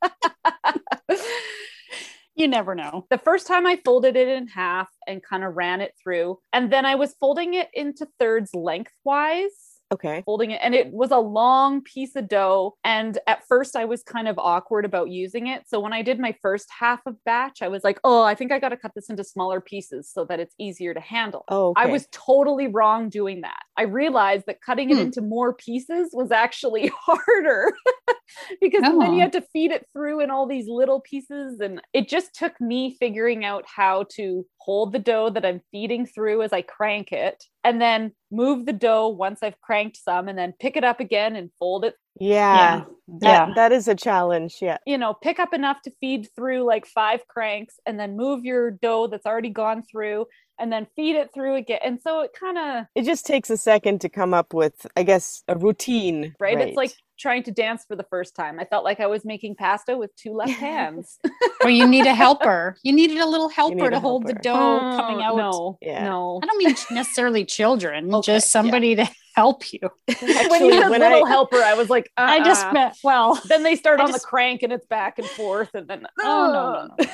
you 2.35 2.49
never 2.49 2.75
know. 2.75 3.07
The 3.11 3.19
first 3.19 3.47
time 3.47 3.67
I 3.67 3.81
folded 3.85 4.17
it 4.17 4.29
in 4.29 4.49
half 4.49 4.89
and 5.07 5.23
kind 5.23 5.45
of 5.45 5.55
ran 5.55 5.81
it 5.81 5.93
through, 6.03 6.39
and 6.53 6.73
then 6.73 6.85
I 6.85 6.97
was 6.97 7.15
folding 7.21 7.55
it 7.55 7.69
into 7.73 8.09
thirds 8.19 8.55
lengthwise 8.55 9.74
Okay. 9.95 10.23
Folding 10.27 10.51
it. 10.51 10.61
And 10.63 10.75
it 10.75 10.93
was 10.93 11.13
a 11.13 11.19
long 11.19 11.81
piece 11.83 12.17
of 12.17 12.29
dough. 12.29 12.77
And 12.83 13.19
at 13.27 13.47
first, 13.47 13.77
I 13.77 13.85
was 13.85 14.03
kind 14.03 14.27
of 14.27 14.39
awkward 14.39 14.85
about 14.85 15.09
using 15.09 15.47
it. 15.47 15.63
So 15.69 15.79
when 15.79 15.93
I 15.93 16.03
did 16.03 16.19
my 16.19 16.35
first 16.43 16.69
half 16.77 17.01
of 17.07 17.17
batch, 17.25 17.63
I 17.63 17.69
was 17.69 17.85
like, 17.85 18.01
oh, 18.03 18.23
I 18.23 18.35
think 18.35 18.51
I 18.51 18.59
got 18.59 18.71
to 18.71 18.77
cut 18.77 18.93
this 18.95 19.09
into 19.09 19.23
smaller 19.23 19.61
pieces 19.61 20.11
so 20.13 20.25
that 20.25 20.41
it's 20.41 20.55
easier 20.59 20.95
to 20.95 21.01
handle. 21.01 21.45
Oh, 21.49 21.71
okay. 21.71 21.83
I 21.83 21.87
was 21.87 22.09
totally 22.11 22.67
wrong 22.67 23.09
doing 23.09 23.43
that. 23.43 23.63
I 23.77 23.83
realized 23.83 24.47
that 24.47 24.61
cutting 24.61 24.91
it 24.91 24.97
hmm. 24.97 25.03
into 25.03 25.21
more 25.21 25.55
pieces 25.55 26.11
was 26.13 26.33
actually 26.33 26.91
harder 27.01 27.73
because 28.61 28.83
oh. 28.85 28.99
then 28.99 29.13
you 29.13 29.19
oh. 29.19 29.23
had 29.23 29.33
to 29.33 29.45
feed 29.53 29.71
it 29.71 29.87
through 29.93 30.21
in 30.21 30.31
all 30.31 30.47
these 30.47 30.67
little 30.69 31.01
pieces. 31.01 31.61
And 31.61 31.81
it 31.93 32.09
just 32.09 32.35
took 32.35 32.61
me 32.61 32.97
figuring 32.99 33.45
out 33.45 33.65
how 33.67 34.07
to 34.17 34.45
hold 34.59 34.93
the 34.93 34.99
dough 34.99 35.31
that 35.31 35.45
I'm 35.45 35.61
feeding 35.71 36.07
through 36.07 36.43
as 36.43 36.53
I 36.53 36.63
crank 36.63 37.13
it, 37.13 37.45
and 37.65 37.81
then 37.81 38.13
move 38.31 38.67
the 38.67 38.73
dough 38.73 39.09
once 39.09 39.43
I've 39.43 39.61
cranked 39.61 39.97
some, 39.97 40.29
and 40.29 40.39
then 40.39 40.55
pick 40.59 40.77
it 40.77 40.85
up 40.85 41.01
again 41.01 41.35
and 41.35 41.51
fold 41.59 41.85
it. 41.85 41.95
Yeah. 42.21 42.57
Yeah. 42.57 42.85
That, 43.21 43.49
yeah. 43.49 43.55
that 43.55 43.73
is 43.73 43.87
a 43.87 43.95
challenge. 43.95 44.59
Yeah. 44.63 44.79
You 44.87 44.97
know, 44.97 45.15
pick 45.15 45.39
up 45.39 45.53
enough 45.53 45.83
to 45.83 45.93
feed 46.01 46.29
through 46.35 46.65
like 46.65 46.87
five 46.87 47.27
cranks 47.29 47.75
and 47.85 48.01
then 48.01 48.17
move 48.17 48.45
your 48.45 48.71
dough 48.71 49.09
that's 49.09 49.27
already 49.27 49.51
gone 49.51 49.83
through 49.83 50.27
and 50.59 50.73
then 50.73 50.87
feed 50.97 51.17
it 51.17 51.31
through 51.35 51.57
again. 51.57 51.81
And 51.85 52.01
so 52.01 52.21
it 52.21 52.31
kind 52.39 52.57
of 52.57 52.87
it 52.95 53.05
just 53.05 53.27
takes 53.27 53.51
a 53.51 53.57
second 53.57 54.01
to 54.03 54.09
come 54.09 54.33
up 54.33 54.55
with, 54.55 54.87
I 54.97 55.03
guess, 55.03 55.43
a 55.49 55.57
routine. 55.57 56.35
Right? 56.39 56.57
right? 56.57 56.69
It's 56.69 56.77
like 56.77 56.93
trying 57.19 57.43
to 57.45 57.53
dance 57.53 57.85
for 57.87 57.97
the 57.97 58.05
first 58.05 58.35
time. 58.35 58.59
I 58.59 58.65
felt 58.65 58.85
like 58.85 59.01
I 59.01 59.07
was 59.07 59.25
making 59.25 59.57
pasta 59.57 59.97
with 59.97 60.15
two 60.17 60.33
left 60.33 60.53
hands. 60.59 61.19
or 61.63 61.71
you 61.71 61.87
need 61.87 62.07
a 62.07 62.15
helper. 62.15 62.77
You 62.83 62.93
needed 62.93 63.19
a 63.19 63.27
little 63.27 63.49
helper 63.49 63.91
to 63.91 64.01
hold 64.01 64.27
the 64.27 64.35
dough 64.35 64.79
oh, 64.81 64.97
coming 64.97 65.23
out. 65.23 65.37
No, 65.37 65.79
yeah. 65.83 66.05
no. 66.05 66.41
I 66.43 66.47
don't 66.47 66.59
mean 66.59 66.75
necessarily 66.91 67.45
children, 67.45 68.15
okay, 68.15 68.33
just 68.33 68.51
somebody 68.51 68.91
yeah. 68.91 69.05
to 69.05 69.11
help 69.35 69.73
you. 69.73 69.81
Actually, 70.09 70.49
when 70.49 70.65
you 70.65 70.73
said 70.73 70.91
little 70.91 71.27
I, 71.27 71.29
helper, 71.29 71.57
I 71.57 71.75
was 71.75 71.91
like, 71.91 72.11
uh-uh. 72.17 72.27
I 72.27 72.39
just 72.45 72.65
uh-uh. 72.65 72.73
meant 72.73 72.97
well. 73.03 73.41
Then 73.49 73.63
they 73.63 73.77
start 73.77 74.01
I 74.01 74.05
on 74.05 74.11
just, 74.11 74.23
the 74.23 74.27
crank 74.27 74.63
and 74.63 74.73
it's 74.73 74.87
back 74.87 75.19
and 75.19 75.29
forth, 75.29 75.75
and 75.75 75.89
then 75.89 76.07
oh 76.21 76.89
no, 76.99 77.05
no, 77.05 77.07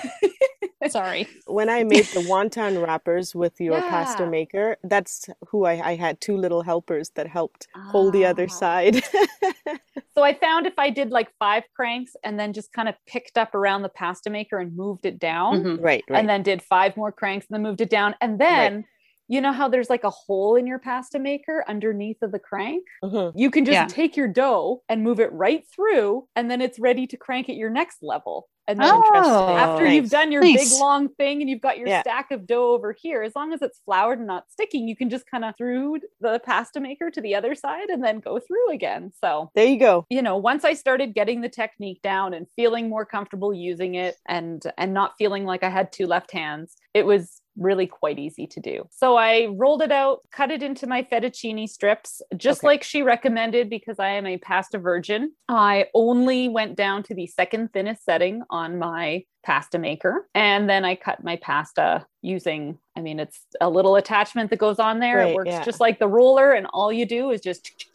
no. 0.82 0.88
Sorry. 0.88 1.28
When 1.46 1.68
I 1.68 1.84
made 1.84 2.06
the 2.06 2.20
wonton 2.20 2.84
wrappers 2.84 3.34
with 3.34 3.60
your 3.60 3.78
yeah. 3.78 3.90
pasta 3.90 4.26
maker, 4.26 4.76
that's 4.82 5.28
who 5.48 5.66
I, 5.66 5.90
I 5.90 5.96
had 5.96 6.20
two 6.20 6.36
little 6.36 6.62
helpers 6.62 7.10
that 7.10 7.26
helped 7.26 7.68
hold 7.76 8.14
the 8.14 8.24
other 8.24 8.46
ah. 8.48 8.54
side. 8.54 9.04
so 10.14 10.22
I 10.22 10.34
found 10.34 10.66
if 10.66 10.78
I 10.78 10.88
did 10.88 11.10
like 11.10 11.28
five 11.38 11.64
cranks 11.74 12.16
and 12.24 12.40
then 12.40 12.54
just 12.54 12.72
kind 12.72 12.88
of 12.88 12.94
picked 13.06 13.36
up 13.36 13.54
around 13.54 13.82
the 13.82 13.90
pasta 13.90 14.30
maker 14.30 14.58
and 14.58 14.74
moved 14.74 15.04
it 15.04 15.18
down, 15.18 15.62
mm-hmm. 15.62 15.84
right, 15.84 16.02
right, 16.08 16.18
and 16.18 16.28
then 16.28 16.42
did 16.42 16.62
five 16.62 16.96
more 16.96 17.12
cranks 17.12 17.46
and 17.48 17.56
then 17.56 17.62
moved 17.62 17.80
it 17.80 17.90
down, 17.90 18.14
and 18.20 18.38
then. 18.40 18.76
Right 18.76 18.84
you 19.30 19.40
know 19.40 19.52
how 19.52 19.68
there's 19.68 19.88
like 19.88 20.02
a 20.02 20.10
hole 20.10 20.56
in 20.56 20.66
your 20.66 20.80
pasta 20.80 21.20
maker 21.20 21.64
underneath 21.68 22.20
of 22.20 22.32
the 22.32 22.40
crank? 22.40 22.84
Mm-hmm. 23.04 23.38
You 23.38 23.50
can 23.50 23.64
just 23.64 23.74
yeah. 23.74 23.86
take 23.86 24.16
your 24.16 24.26
dough 24.26 24.82
and 24.88 25.04
move 25.04 25.20
it 25.20 25.32
right 25.32 25.64
through, 25.72 26.26
and 26.34 26.50
then 26.50 26.60
it's 26.60 26.80
ready 26.80 27.06
to 27.06 27.16
crank 27.16 27.48
at 27.48 27.54
your 27.54 27.70
next 27.70 27.98
level. 28.02 28.48
And 28.70 28.78
then 28.78 28.88
oh, 28.92 29.56
after 29.56 29.84
nice. 29.84 29.94
you've 29.94 30.10
done 30.10 30.30
your 30.30 30.42
nice. 30.42 30.70
big 30.70 30.80
long 30.80 31.08
thing 31.08 31.40
and 31.40 31.50
you've 31.50 31.60
got 31.60 31.76
your 31.76 31.88
yeah. 31.88 32.02
stack 32.02 32.30
of 32.30 32.46
dough 32.46 32.70
over 32.70 32.94
here, 32.96 33.22
as 33.22 33.32
long 33.34 33.52
as 33.52 33.62
it's 33.62 33.80
floured 33.84 34.18
and 34.18 34.28
not 34.28 34.44
sticking, 34.48 34.86
you 34.86 34.94
can 34.94 35.10
just 35.10 35.24
kind 35.28 35.44
of 35.44 35.56
through 35.56 35.98
the 36.20 36.40
pasta 36.44 36.78
maker 36.78 37.10
to 37.10 37.20
the 37.20 37.34
other 37.34 37.56
side 37.56 37.88
and 37.88 38.04
then 38.04 38.20
go 38.20 38.38
through 38.38 38.72
again. 38.72 39.10
So 39.20 39.50
there 39.56 39.66
you 39.66 39.78
go. 39.78 40.06
You 40.08 40.22
know, 40.22 40.36
once 40.36 40.64
I 40.64 40.74
started 40.74 41.14
getting 41.14 41.40
the 41.40 41.48
technique 41.48 42.00
down 42.02 42.32
and 42.32 42.46
feeling 42.54 42.88
more 42.88 43.04
comfortable 43.04 43.52
using 43.52 43.96
it 43.96 44.16
and 44.28 44.62
and 44.78 44.94
not 44.94 45.14
feeling 45.18 45.44
like 45.44 45.64
I 45.64 45.70
had 45.70 45.90
two 45.90 46.06
left 46.06 46.30
hands, 46.30 46.76
it 46.94 47.06
was 47.06 47.42
really 47.56 47.86
quite 47.86 48.18
easy 48.18 48.46
to 48.46 48.60
do. 48.60 48.86
So 48.90 49.16
I 49.16 49.48
rolled 49.50 49.82
it 49.82 49.92
out, 49.92 50.20
cut 50.30 50.50
it 50.50 50.62
into 50.62 50.86
my 50.86 51.02
fettuccine 51.02 51.68
strips, 51.68 52.22
just 52.36 52.60
okay. 52.60 52.66
like 52.68 52.82
she 52.82 53.02
recommended, 53.02 53.68
because 53.68 53.98
I 53.98 54.10
am 54.10 54.26
a 54.26 54.38
pasta 54.38 54.78
virgin. 54.78 55.32
I 55.48 55.86
only 55.94 56.48
went 56.48 56.76
down 56.76 57.02
to 57.04 57.14
the 57.14 57.26
second 57.26 57.72
thinnest 57.72 58.04
setting 58.04 58.42
on 58.50 58.78
my 58.78 59.24
pasta 59.44 59.78
maker. 59.78 60.28
And 60.34 60.68
then 60.68 60.84
I 60.84 60.94
cut 60.94 61.24
my 61.24 61.36
pasta 61.36 62.06
using, 62.22 62.78
I 62.96 63.00
mean, 63.00 63.18
it's 63.18 63.40
a 63.60 63.68
little 63.68 63.96
attachment 63.96 64.50
that 64.50 64.58
goes 64.58 64.78
on 64.78 65.00
there. 65.00 65.18
Right, 65.18 65.30
it 65.30 65.34
works 65.34 65.48
yeah. 65.48 65.64
just 65.64 65.80
like 65.80 65.98
the 65.98 66.08
roller, 66.08 66.52
and 66.52 66.66
all 66.72 66.92
you 66.92 67.06
do 67.06 67.30
is 67.30 67.40
just. 67.40 67.86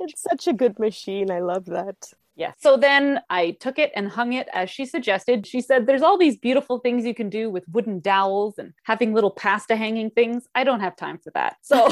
It's 0.00 0.22
such 0.22 0.48
a 0.48 0.52
good 0.52 0.78
machine. 0.80 1.30
I 1.30 1.38
love 1.38 1.66
that. 1.66 2.12
Yes. 2.36 2.56
So 2.58 2.76
then 2.76 3.20
I 3.30 3.52
took 3.60 3.78
it 3.78 3.92
and 3.94 4.08
hung 4.08 4.32
it 4.32 4.48
as 4.52 4.68
she 4.68 4.86
suggested. 4.86 5.46
She 5.46 5.60
said, 5.60 5.86
There's 5.86 6.02
all 6.02 6.18
these 6.18 6.36
beautiful 6.36 6.78
things 6.78 7.04
you 7.04 7.14
can 7.14 7.30
do 7.30 7.48
with 7.48 7.64
wooden 7.70 8.00
dowels 8.00 8.58
and 8.58 8.72
having 8.82 9.14
little 9.14 9.30
pasta 9.30 9.76
hanging 9.76 10.10
things. 10.10 10.48
I 10.54 10.64
don't 10.64 10.80
have 10.80 10.96
time 10.96 11.18
for 11.18 11.30
that. 11.30 11.56
So 11.62 11.88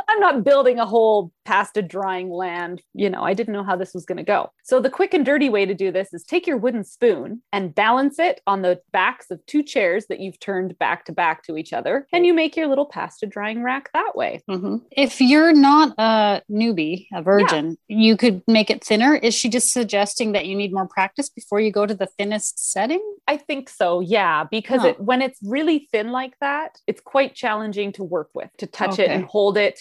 I'm 0.07 0.19
not 0.19 0.43
building 0.43 0.79
a 0.79 0.85
whole 0.85 1.31
pasta 1.45 1.81
drying 1.81 2.29
land. 2.29 2.81
You 2.93 3.09
know, 3.09 3.23
I 3.23 3.33
didn't 3.33 3.53
know 3.53 3.63
how 3.63 3.75
this 3.75 3.93
was 3.93 4.05
going 4.05 4.17
to 4.17 4.23
go. 4.23 4.51
So 4.63 4.79
the 4.79 4.89
quick 4.89 5.13
and 5.13 5.25
dirty 5.25 5.49
way 5.49 5.65
to 5.65 5.73
do 5.73 5.91
this 5.91 6.13
is 6.13 6.23
take 6.23 6.47
your 6.47 6.57
wooden 6.57 6.83
spoon 6.83 7.41
and 7.51 7.73
balance 7.73 8.19
it 8.19 8.41
on 8.47 8.61
the 8.61 8.79
backs 8.91 9.31
of 9.31 9.45
two 9.45 9.63
chairs 9.63 10.05
that 10.07 10.19
you've 10.19 10.39
turned 10.39 10.77
back 10.77 11.05
to 11.05 11.11
back 11.11 11.43
to 11.43 11.57
each 11.57 11.73
other, 11.73 12.07
and 12.13 12.25
you 12.25 12.33
make 12.33 12.55
your 12.55 12.67
little 12.67 12.85
pasta 12.85 13.25
drying 13.25 13.63
rack 13.63 13.89
that 13.93 14.15
way. 14.15 14.41
Mm-hmm. 14.49 14.77
If 14.91 15.19
you're 15.19 15.53
not 15.53 15.93
a 15.97 16.41
newbie, 16.49 17.07
a 17.13 17.21
virgin, 17.21 17.77
yeah. 17.87 17.97
you 17.97 18.17
could 18.17 18.43
make 18.47 18.69
it 18.69 18.83
thinner. 18.83 19.15
Is 19.15 19.33
she 19.33 19.49
just 19.49 19.71
suggesting 19.71 20.31
that 20.33 20.45
you 20.45 20.55
need 20.55 20.73
more 20.73 20.87
practice 20.87 21.29
before 21.29 21.59
you 21.59 21.71
go 21.71 21.85
to 21.85 21.93
the 21.93 22.07
thinnest 22.17 22.71
setting? 22.71 23.01
I 23.27 23.37
think 23.37 23.69
so. 23.69 23.99
Yeah, 23.99 24.45
because 24.49 24.83
it, 24.83 24.99
when 24.99 25.21
it's 25.21 25.39
really 25.43 25.87
thin 25.91 26.11
like 26.11 26.33
that, 26.39 26.77
it's 26.87 27.01
quite 27.01 27.35
challenging 27.35 27.91
to 27.93 28.03
work 28.03 28.29
with, 28.33 28.49
to 28.57 28.67
touch 28.67 28.93
okay. 28.93 29.05
it 29.05 29.09
and 29.11 29.25
hold 29.25 29.57
it 29.57 29.80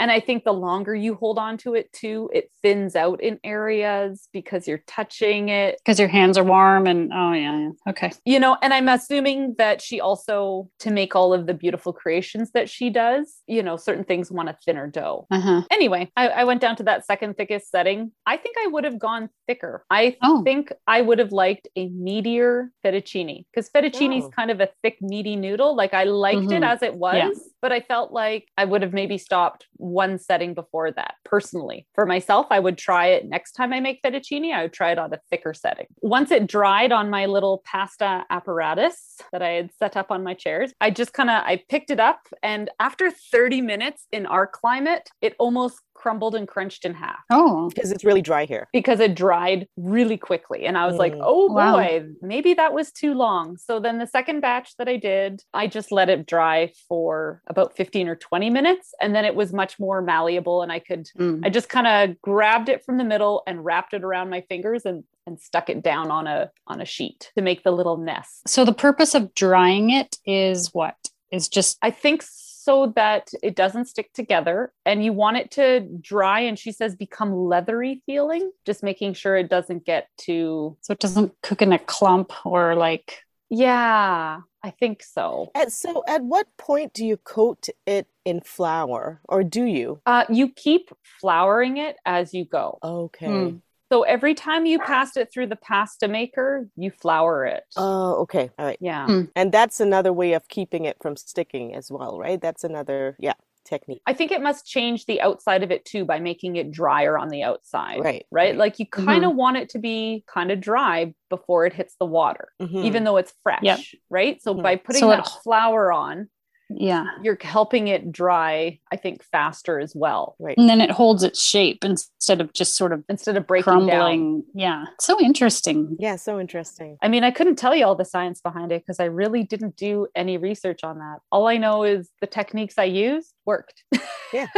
and 0.00 0.10
I 0.10 0.18
think 0.18 0.44
the 0.44 0.52
longer 0.52 0.94
you 0.94 1.14
hold 1.14 1.38
on 1.38 1.58
to 1.58 1.74
it 1.74 1.92
too, 1.92 2.30
it 2.32 2.50
thins 2.62 2.96
out 2.96 3.22
in 3.22 3.38
areas 3.44 4.28
because 4.32 4.66
you're 4.66 4.82
touching 4.86 5.50
it. 5.50 5.78
Because 5.84 5.98
your 5.98 6.08
hands 6.08 6.38
are 6.38 6.42
warm 6.42 6.86
and 6.86 7.12
oh 7.14 7.32
yeah, 7.32 7.58
yeah. 7.58 7.90
Okay. 7.90 8.10
You 8.24 8.40
know, 8.40 8.56
and 8.62 8.72
I'm 8.72 8.88
assuming 8.88 9.56
that 9.58 9.82
she 9.82 10.00
also 10.00 10.70
to 10.80 10.90
make 10.90 11.14
all 11.14 11.34
of 11.34 11.46
the 11.46 11.52
beautiful 11.52 11.92
creations 11.92 12.50
that 12.52 12.70
she 12.70 12.88
does, 12.88 13.42
you 13.46 13.62
know, 13.62 13.76
certain 13.76 14.04
things 14.04 14.30
want 14.30 14.48
a 14.48 14.56
thinner 14.64 14.86
dough. 14.86 15.26
Uh-huh. 15.30 15.62
Anyway, 15.70 16.10
I, 16.16 16.28
I, 16.28 16.44
went 16.44 16.62
down 16.62 16.76
to 16.76 16.82
that 16.84 17.04
second 17.04 17.36
thickest 17.36 17.70
setting. 17.70 18.10
I 18.24 18.38
think 18.38 18.56
I 18.58 18.68
would 18.68 18.84
have 18.84 18.98
gone 18.98 19.28
thicker. 19.46 19.84
I 19.90 20.16
oh. 20.22 20.42
think 20.42 20.72
I 20.86 21.02
would 21.02 21.18
have 21.18 21.32
liked 21.32 21.68
a 21.76 21.90
meatier 21.90 22.68
fettuccine 22.82 23.44
because 23.52 23.68
fettuccine 23.68 24.16
is 24.16 24.24
oh. 24.24 24.30
kind 24.30 24.50
of 24.50 24.60
a 24.60 24.70
thick, 24.82 24.96
meaty 25.02 25.36
noodle. 25.36 25.76
Like 25.76 25.92
I 25.92 26.04
liked 26.04 26.40
mm-hmm. 26.40 26.52
it 26.52 26.62
as 26.62 26.82
it 26.82 26.94
was, 26.94 27.14
yeah. 27.16 27.30
but 27.60 27.70
I 27.70 27.80
felt 27.80 28.12
like 28.12 28.48
I 28.56 28.64
would 28.64 28.80
have 28.80 28.94
maybe 28.94 29.18
stopped 29.18 29.66
one 29.90 30.18
setting 30.18 30.54
before 30.54 30.92
that 30.92 31.14
personally. 31.24 31.86
For 31.94 32.06
myself, 32.06 32.46
I 32.50 32.60
would 32.60 32.78
try 32.78 33.08
it 33.08 33.28
next 33.28 33.52
time 33.52 33.72
I 33.72 33.80
make 33.80 34.02
fettuccine. 34.02 34.52
I 34.52 34.62
would 34.62 34.72
try 34.72 34.92
it 34.92 34.98
on 34.98 35.12
a 35.12 35.20
thicker 35.30 35.54
setting. 35.54 35.86
Once 36.00 36.30
it 36.30 36.46
dried 36.46 36.92
on 36.92 37.10
my 37.10 37.26
little 37.26 37.62
pasta 37.64 38.24
apparatus 38.30 39.18
that 39.32 39.42
I 39.42 39.50
had 39.50 39.70
set 39.78 39.96
up 39.96 40.10
on 40.10 40.22
my 40.22 40.34
chairs, 40.34 40.72
I 40.80 40.90
just 40.90 41.12
kind 41.12 41.30
of 41.30 41.42
I 41.44 41.62
picked 41.68 41.90
it 41.90 42.00
up 42.00 42.20
and 42.42 42.70
after 42.78 43.10
30 43.10 43.60
minutes 43.60 44.06
in 44.12 44.26
our 44.26 44.46
climate, 44.46 45.10
it 45.20 45.34
almost 45.38 45.80
crumbled 46.00 46.34
and 46.34 46.48
crunched 46.48 46.86
in 46.86 46.94
half. 46.94 47.18
Oh, 47.30 47.68
because 47.68 47.92
it's 47.92 48.04
really 48.04 48.22
dry 48.22 48.46
here. 48.46 48.68
Because 48.72 49.00
it 49.00 49.14
dried 49.14 49.68
really 49.76 50.16
quickly. 50.16 50.64
And 50.64 50.78
I 50.78 50.86
was 50.86 50.94
mm. 50.94 51.00
like, 51.00 51.14
oh 51.20 51.48
boy, 51.48 52.00
wow. 52.00 52.06
maybe 52.22 52.54
that 52.54 52.72
was 52.72 52.90
too 52.90 53.12
long. 53.12 53.58
So 53.58 53.78
then 53.80 53.98
the 53.98 54.06
second 54.06 54.40
batch 54.40 54.76
that 54.78 54.88
I 54.88 54.96
did, 54.96 55.42
I 55.52 55.66
just 55.66 55.92
let 55.92 56.08
it 56.08 56.26
dry 56.26 56.72
for 56.88 57.42
about 57.46 57.76
15 57.76 58.08
or 58.08 58.16
20 58.16 58.48
minutes. 58.48 58.94
And 59.00 59.14
then 59.14 59.26
it 59.26 59.34
was 59.34 59.52
much 59.52 59.78
more 59.78 60.00
malleable. 60.00 60.62
And 60.62 60.72
I 60.72 60.78
could, 60.78 61.06
mm. 61.18 61.44
I 61.44 61.50
just 61.50 61.68
kind 61.68 61.86
of 61.86 62.20
grabbed 62.22 62.70
it 62.70 62.82
from 62.82 62.96
the 62.96 63.04
middle 63.04 63.42
and 63.46 63.62
wrapped 63.62 63.92
it 63.92 64.02
around 64.02 64.30
my 64.30 64.40
fingers 64.42 64.86
and 64.86 65.04
and 65.26 65.38
stuck 65.38 65.68
it 65.68 65.82
down 65.82 66.10
on 66.10 66.26
a 66.26 66.50
on 66.66 66.80
a 66.80 66.84
sheet 66.86 67.30
to 67.36 67.42
make 67.42 67.62
the 67.62 67.70
little 67.70 67.98
nest. 67.98 68.48
So 68.48 68.64
the 68.64 68.72
purpose 68.72 69.14
of 69.14 69.34
drying 69.34 69.90
it 69.90 70.16
is 70.24 70.70
what? 70.72 70.96
Is 71.30 71.48
just 71.48 71.76
I 71.82 71.90
think 71.90 72.22
so 72.22 72.49
that 72.94 73.30
it 73.42 73.54
doesn't 73.56 73.86
stick 73.86 74.12
together 74.12 74.72
and 74.84 75.04
you 75.04 75.12
want 75.12 75.36
it 75.36 75.50
to 75.50 75.80
dry 76.00 76.40
and 76.40 76.58
she 76.58 76.72
says 76.72 76.94
become 76.96 77.32
leathery 77.32 78.02
feeling 78.06 78.50
just 78.64 78.82
making 78.82 79.14
sure 79.14 79.36
it 79.36 79.48
doesn't 79.48 79.84
get 79.84 80.08
too 80.16 80.76
so 80.80 80.92
it 80.92 80.98
doesn't 80.98 81.32
cook 81.42 81.62
in 81.62 81.72
a 81.72 81.78
clump 81.78 82.32
or 82.44 82.74
like 82.74 83.22
yeah 83.48 84.40
i 84.62 84.70
think 84.70 85.02
so. 85.02 85.50
And 85.54 85.72
so 85.72 86.04
at 86.06 86.22
what 86.22 86.46
point 86.56 86.92
do 86.92 87.04
you 87.04 87.16
coat 87.16 87.68
it 87.86 88.06
in 88.24 88.40
flour 88.40 89.20
or 89.28 89.42
do 89.42 89.64
you? 89.64 90.00
Uh, 90.06 90.24
you 90.28 90.50
keep 90.50 90.90
flouring 91.20 91.78
it 91.78 91.96
as 92.04 92.34
you 92.34 92.44
go. 92.44 92.78
Okay. 92.82 93.26
Hmm. 93.26 93.56
So 93.92 94.02
every 94.02 94.34
time 94.34 94.66
you 94.66 94.78
pass 94.78 95.16
it 95.16 95.32
through 95.32 95.48
the 95.48 95.56
pasta 95.56 96.06
maker, 96.06 96.68
you 96.76 96.92
flour 96.92 97.44
it. 97.44 97.64
Oh, 97.76 98.14
okay. 98.22 98.50
All 98.56 98.66
right. 98.66 98.78
Yeah. 98.80 99.06
Hmm. 99.06 99.22
And 99.34 99.50
that's 99.50 99.80
another 99.80 100.12
way 100.12 100.34
of 100.34 100.46
keeping 100.48 100.84
it 100.84 100.96
from 101.02 101.16
sticking 101.16 101.74
as 101.74 101.90
well, 101.90 102.18
right? 102.18 102.40
That's 102.40 102.62
another, 102.62 103.16
yeah, 103.18 103.34
technique. 103.64 104.02
I 104.06 104.12
think 104.12 104.30
it 104.30 104.42
must 104.42 104.64
change 104.66 105.06
the 105.06 105.20
outside 105.20 105.62
of 105.62 105.70
it 105.70 105.84
too 105.84 106.04
by 106.04 106.20
making 106.20 106.56
it 106.56 106.70
drier 106.70 107.18
on 107.18 107.30
the 107.30 107.42
outside. 107.42 107.98
Right. 107.98 108.04
Right. 108.04 108.26
right? 108.30 108.56
Like 108.56 108.78
you 108.78 108.86
kind 108.86 109.24
of 109.24 109.30
mm-hmm. 109.30 109.38
want 109.38 109.56
it 109.56 109.70
to 109.70 109.78
be 109.78 110.24
kind 110.32 110.50
of 110.50 110.60
dry 110.60 111.14
before 111.28 111.66
it 111.66 111.72
hits 111.72 111.96
the 111.98 112.06
water, 112.06 112.48
mm-hmm. 112.60 112.84
even 112.84 113.04
though 113.04 113.16
it's 113.16 113.32
fresh. 113.42 113.62
Yep. 113.62 113.80
Right. 114.08 114.42
So 114.42 114.52
mm-hmm. 114.52 114.62
by 114.62 114.76
putting 114.76 115.00
so 115.00 115.08
that 115.08 115.28
flour 115.42 115.92
on, 115.92 116.28
yeah. 116.70 117.04
You're 117.22 117.38
helping 117.40 117.88
it 117.88 118.12
dry 118.12 118.78
i 118.92 118.96
think 118.96 119.22
faster 119.24 119.78
as 119.78 119.94
well. 119.94 120.36
Right. 120.38 120.56
And 120.56 120.68
then 120.68 120.80
it 120.80 120.90
holds 120.90 121.22
its 121.22 121.42
shape 121.42 121.84
instead 121.84 122.40
of 122.40 122.52
just 122.52 122.76
sort 122.76 122.92
of 122.92 123.04
instead 123.08 123.36
of 123.36 123.46
breaking 123.46 123.64
crumbling. 123.64 124.40
Down. 124.40 124.44
yeah. 124.54 124.84
So 125.00 125.20
interesting. 125.20 125.96
Yeah 125.98 126.16
so 126.16 126.38
interesting. 126.38 126.96
I 127.02 127.08
mean 127.08 127.24
i 127.24 127.30
couldn't 127.30 127.56
tell 127.56 127.74
you 127.74 127.84
all 127.84 127.94
the 127.94 128.04
science 128.04 128.40
behind 128.40 128.72
it 128.72 128.82
because 128.82 129.00
i 129.00 129.04
really 129.04 129.42
didn't 129.42 129.76
do 129.76 130.06
any 130.14 130.36
research 130.36 130.84
on 130.84 130.98
that. 130.98 131.18
All 131.32 131.46
i 131.48 131.56
know 131.56 131.82
is 131.82 132.10
the 132.20 132.26
techniques 132.26 132.74
i 132.78 132.84
used 132.84 133.32
worked. 133.44 133.84
Yeah. 134.32 134.46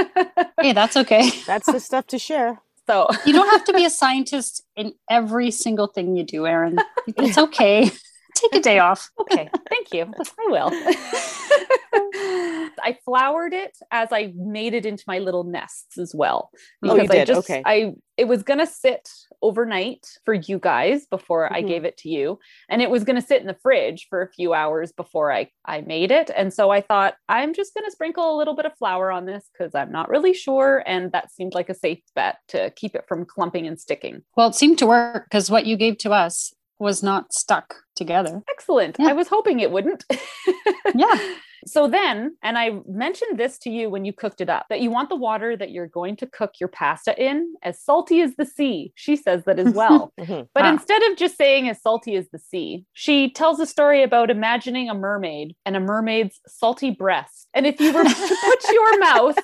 Hey 0.61 0.72
that's 0.72 0.96
okay. 0.96 1.29
That's 1.46 1.66
the 1.66 1.81
stuff 1.81 2.07
to 2.09 2.18
share. 2.18 2.61
So 2.87 3.09
you 3.27 3.33
don't 3.33 3.48
have 3.51 3.64
to 3.64 3.72
be 3.72 3.85
a 3.85 3.90
scientist 3.90 4.62
in 4.77 4.92
every 5.11 5.51
single 5.51 5.88
thing 5.88 6.14
you 6.16 6.25
do 6.25 6.46
erin. 6.46 6.79
It's 7.16 7.38
okay 7.38 7.90
take 8.35 8.55
a 8.55 8.61
day 8.61 8.79
off. 8.79 9.11
okay, 9.21 9.49
thank 9.68 9.92
you. 9.92 10.12
I 10.38 10.47
will. 10.49 10.71
I 12.85 12.97
floured 13.05 13.53
it 13.53 13.77
as 13.90 14.09
I 14.12 14.33
made 14.35 14.75
it 14.75 14.87
into 14.87 15.05
my 15.07 15.18
little 15.18 15.45
nests 15.45 15.99
as 15.99 16.14
well. 16.14 16.51
Because 16.81 16.99
oh, 16.99 17.03
you 17.03 17.09
did? 17.09 17.21
I 17.21 17.25
just, 17.25 17.51
okay. 17.51 17.62
I 17.64 17.95
it 18.16 18.29
was 18.29 18.42
gonna 18.42 18.66
sit 18.66 19.09
overnight 19.40 20.07
for 20.25 20.35
you 20.35 20.59
guys 20.59 21.07
before 21.07 21.47
mm-hmm. 21.47 21.55
I 21.55 21.62
gave 21.62 21.85
it 21.85 21.97
to 21.99 22.09
you, 22.09 22.38
and 22.68 22.83
it 22.83 22.90
was 22.90 23.05
gonna 23.05 23.23
sit 23.23 23.40
in 23.40 23.47
the 23.47 23.57
fridge 23.62 24.07
for 24.09 24.23
a 24.23 24.31
few 24.31 24.55
hours 24.55 24.92
before 24.92 25.33
I 25.33 25.49
I 25.64 25.83
made 25.83 26.11
it. 26.11 26.31
And 26.37 26.53
so 26.53 26.71
I 26.71 26.81
thought 26.81 27.14
I'm 27.29 27.55
just 27.55 27.75
gonna 27.75 27.90
sprinkle 27.90 28.35
a 28.35 28.38
little 28.38 28.55
bit 28.55 28.66
of 28.66 28.77
flour 28.77 29.11
on 29.11 29.27
this 29.27 29.49
because 29.53 29.75
I'm 29.75 29.92
not 29.92 30.09
really 30.09 30.35
sure, 30.35 30.83
and 30.87 31.12
that 31.12 31.33
seemed 31.33 31.55
like 31.55 31.68
a 31.68 31.75
safe 31.75 32.01
bet 32.14 32.38
to 32.49 32.71
keep 32.71 32.95
it 32.95 33.05
from 33.09 33.25
clumping 33.25 33.66
and 33.66 33.81
sticking. 33.81 34.23
Well, 34.37 34.49
it 34.49 34.55
seemed 34.55 34.79
to 34.79 34.87
work 34.87 35.25
because 35.25 35.51
what 35.51 35.66
you 35.66 35.77
gave 35.77 35.99
to 35.99 36.12
us 36.12 36.53
was 36.78 37.02
not 37.02 37.32
stuck 37.32 37.74
together. 37.94 38.42
Excellent. 38.50 38.96
Yeah. 38.98 39.08
I 39.08 39.12
was 39.12 39.28
hoping 39.28 39.61
it 39.61 39.70
wouldn't. 39.70 40.04
yeah. 40.94 41.35
So 41.64 41.87
then, 41.87 42.37
and 42.42 42.58
I 42.58 42.80
mentioned 42.88 43.38
this 43.38 43.56
to 43.58 43.70
you 43.70 43.88
when 43.88 44.04
you 44.04 44.12
cooked 44.12 44.40
it 44.40 44.48
up, 44.48 44.66
that 44.68 44.80
you 44.80 44.90
want 44.90 45.08
the 45.08 45.16
water 45.16 45.56
that 45.56 45.70
you're 45.70 45.87
going 45.87 46.16
to 46.16 46.26
cook 46.26 46.54
your 46.58 46.68
pasta 46.68 47.14
in 47.22 47.54
as 47.62 47.80
salty 47.80 48.20
as 48.20 48.35
the 48.37 48.44
sea. 48.44 48.92
She 48.96 49.14
says 49.16 49.44
that 49.44 49.58
as 49.58 49.72
well. 49.74 50.12
mm-hmm. 50.18 50.42
But 50.54 50.64
ah. 50.64 50.70
instead 50.70 51.02
of 51.04 51.16
just 51.16 51.37
saying 51.37 51.68
as 51.68 51.80
salty 51.80 52.16
as 52.16 52.28
the 52.30 52.38
sea, 52.38 52.85
she 52.92 53.30
tells 53.30 53.61
a 53.61 53.66
story 53.66 54.02
about 54.02 54.30
imagining 54.30 54.90
a 54.90 54.94
mermaid 54.94 55.54
and 55.64 55.76
a 55.76 55.80
mermaid's 55.80 56.40
salty 56.48 56.90
breast. 56.90 57.48
And 57.54 57.66
if 57.66 57.80
you 57.80 57.92
were 57.92 58.04
to 58.04 58.37
put 58.44 58.72
your 58.72 58.98
mouth 58.98 59.38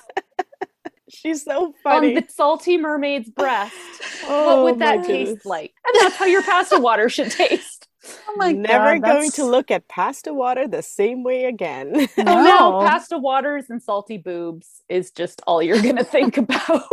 She's 1.09 1.43
so 1.43 1.73
funny. 1.83 2.15
On 2.15 2.23
the 2.23 2.27
salty 2.29 2.77
mermaid's 2.77 3.29
breast. 3.29 3.75
Oh, 4.25 4.45
what 4.63 4.63
would 4.63 4.75
oh 4.75 4.85
that 4.85 5.05
taste 5.05 5.45
like? 5.45 5.73
And 5.85 5.95
that's 6.01 6.15
how 6.15 6.25
your 6.25 6.43
pasta 6.43 6.79
water 6.79 7.09
should 7.09 7.31
taste. 7.31 7.87
Oh 8.27 8.35
my 8.37 8.53
god. 8.53 8.61
Never 8.61 8.99
God, 8.99 9.07
going 9.07 9.31
to 9.31 9.45
look 9.45 9.71
at 9.71 9.87
pasta 9.87 10.33
water 10.33 10.67
the 10.67 10.81
same 10.81 11.23
way 11.23 11.45
again. 11.45 12.07
So 12.07 12.13
oh, 12.21 12.23
no. 12.23 12.43
now 12.43 12.87
pasta 12.87 13.17
waters 13.17 13.69
and 13.69 13.81
salty 13.81 14.17
boobs 14.17 14.83
is 14.87 15.11
just 15.11 15.41
all 15.47 15.61
you're 15.61 15.81
going 15.81 15.97
to 15.97 16.03
think 16.03 16.37
about. 16.37 16.83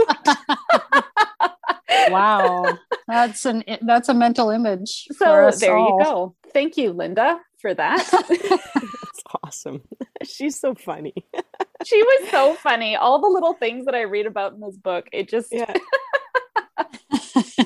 wow. 2.09 2.79
That's 3.07 3.45
an 3.45 3.65
that's 3.83 4.09
a 4.09 4.15
mental 4.15 4.51
image. 4.51 5.07
So 5.13 5.51
there 5.61 5.77
all. 5.77 5.99
you 5.99 6.05
go. 6.05 6.37
Thank 6.53 6.77
you, 6.77 6.93
Linda, 6.93 7.39
for 7.61 7.73
that. 7.73 8.09
That's 8.11 9.23
awesome. 9.45 9.83
She's 10.25 10.59
so 10.59 10.75
funny 10.75 11.15
she 11.87 12.03
was 12.03 12.31
so 12.31 12.55
funny. 12.55 12.97
All 12.97 13.21
the 13.21 13.29
little 13.29 13.55
things 13.55 13.85
that 13.87 13.95
I 13.95 14.03
read 14.03 14.27
about 14.27 14.55
in 14.55 14.61
this 14.61 14.77
book, 14.77 15.09
it 15.13 15.29
just 15.29 15.49
yeah. 15.53 15.73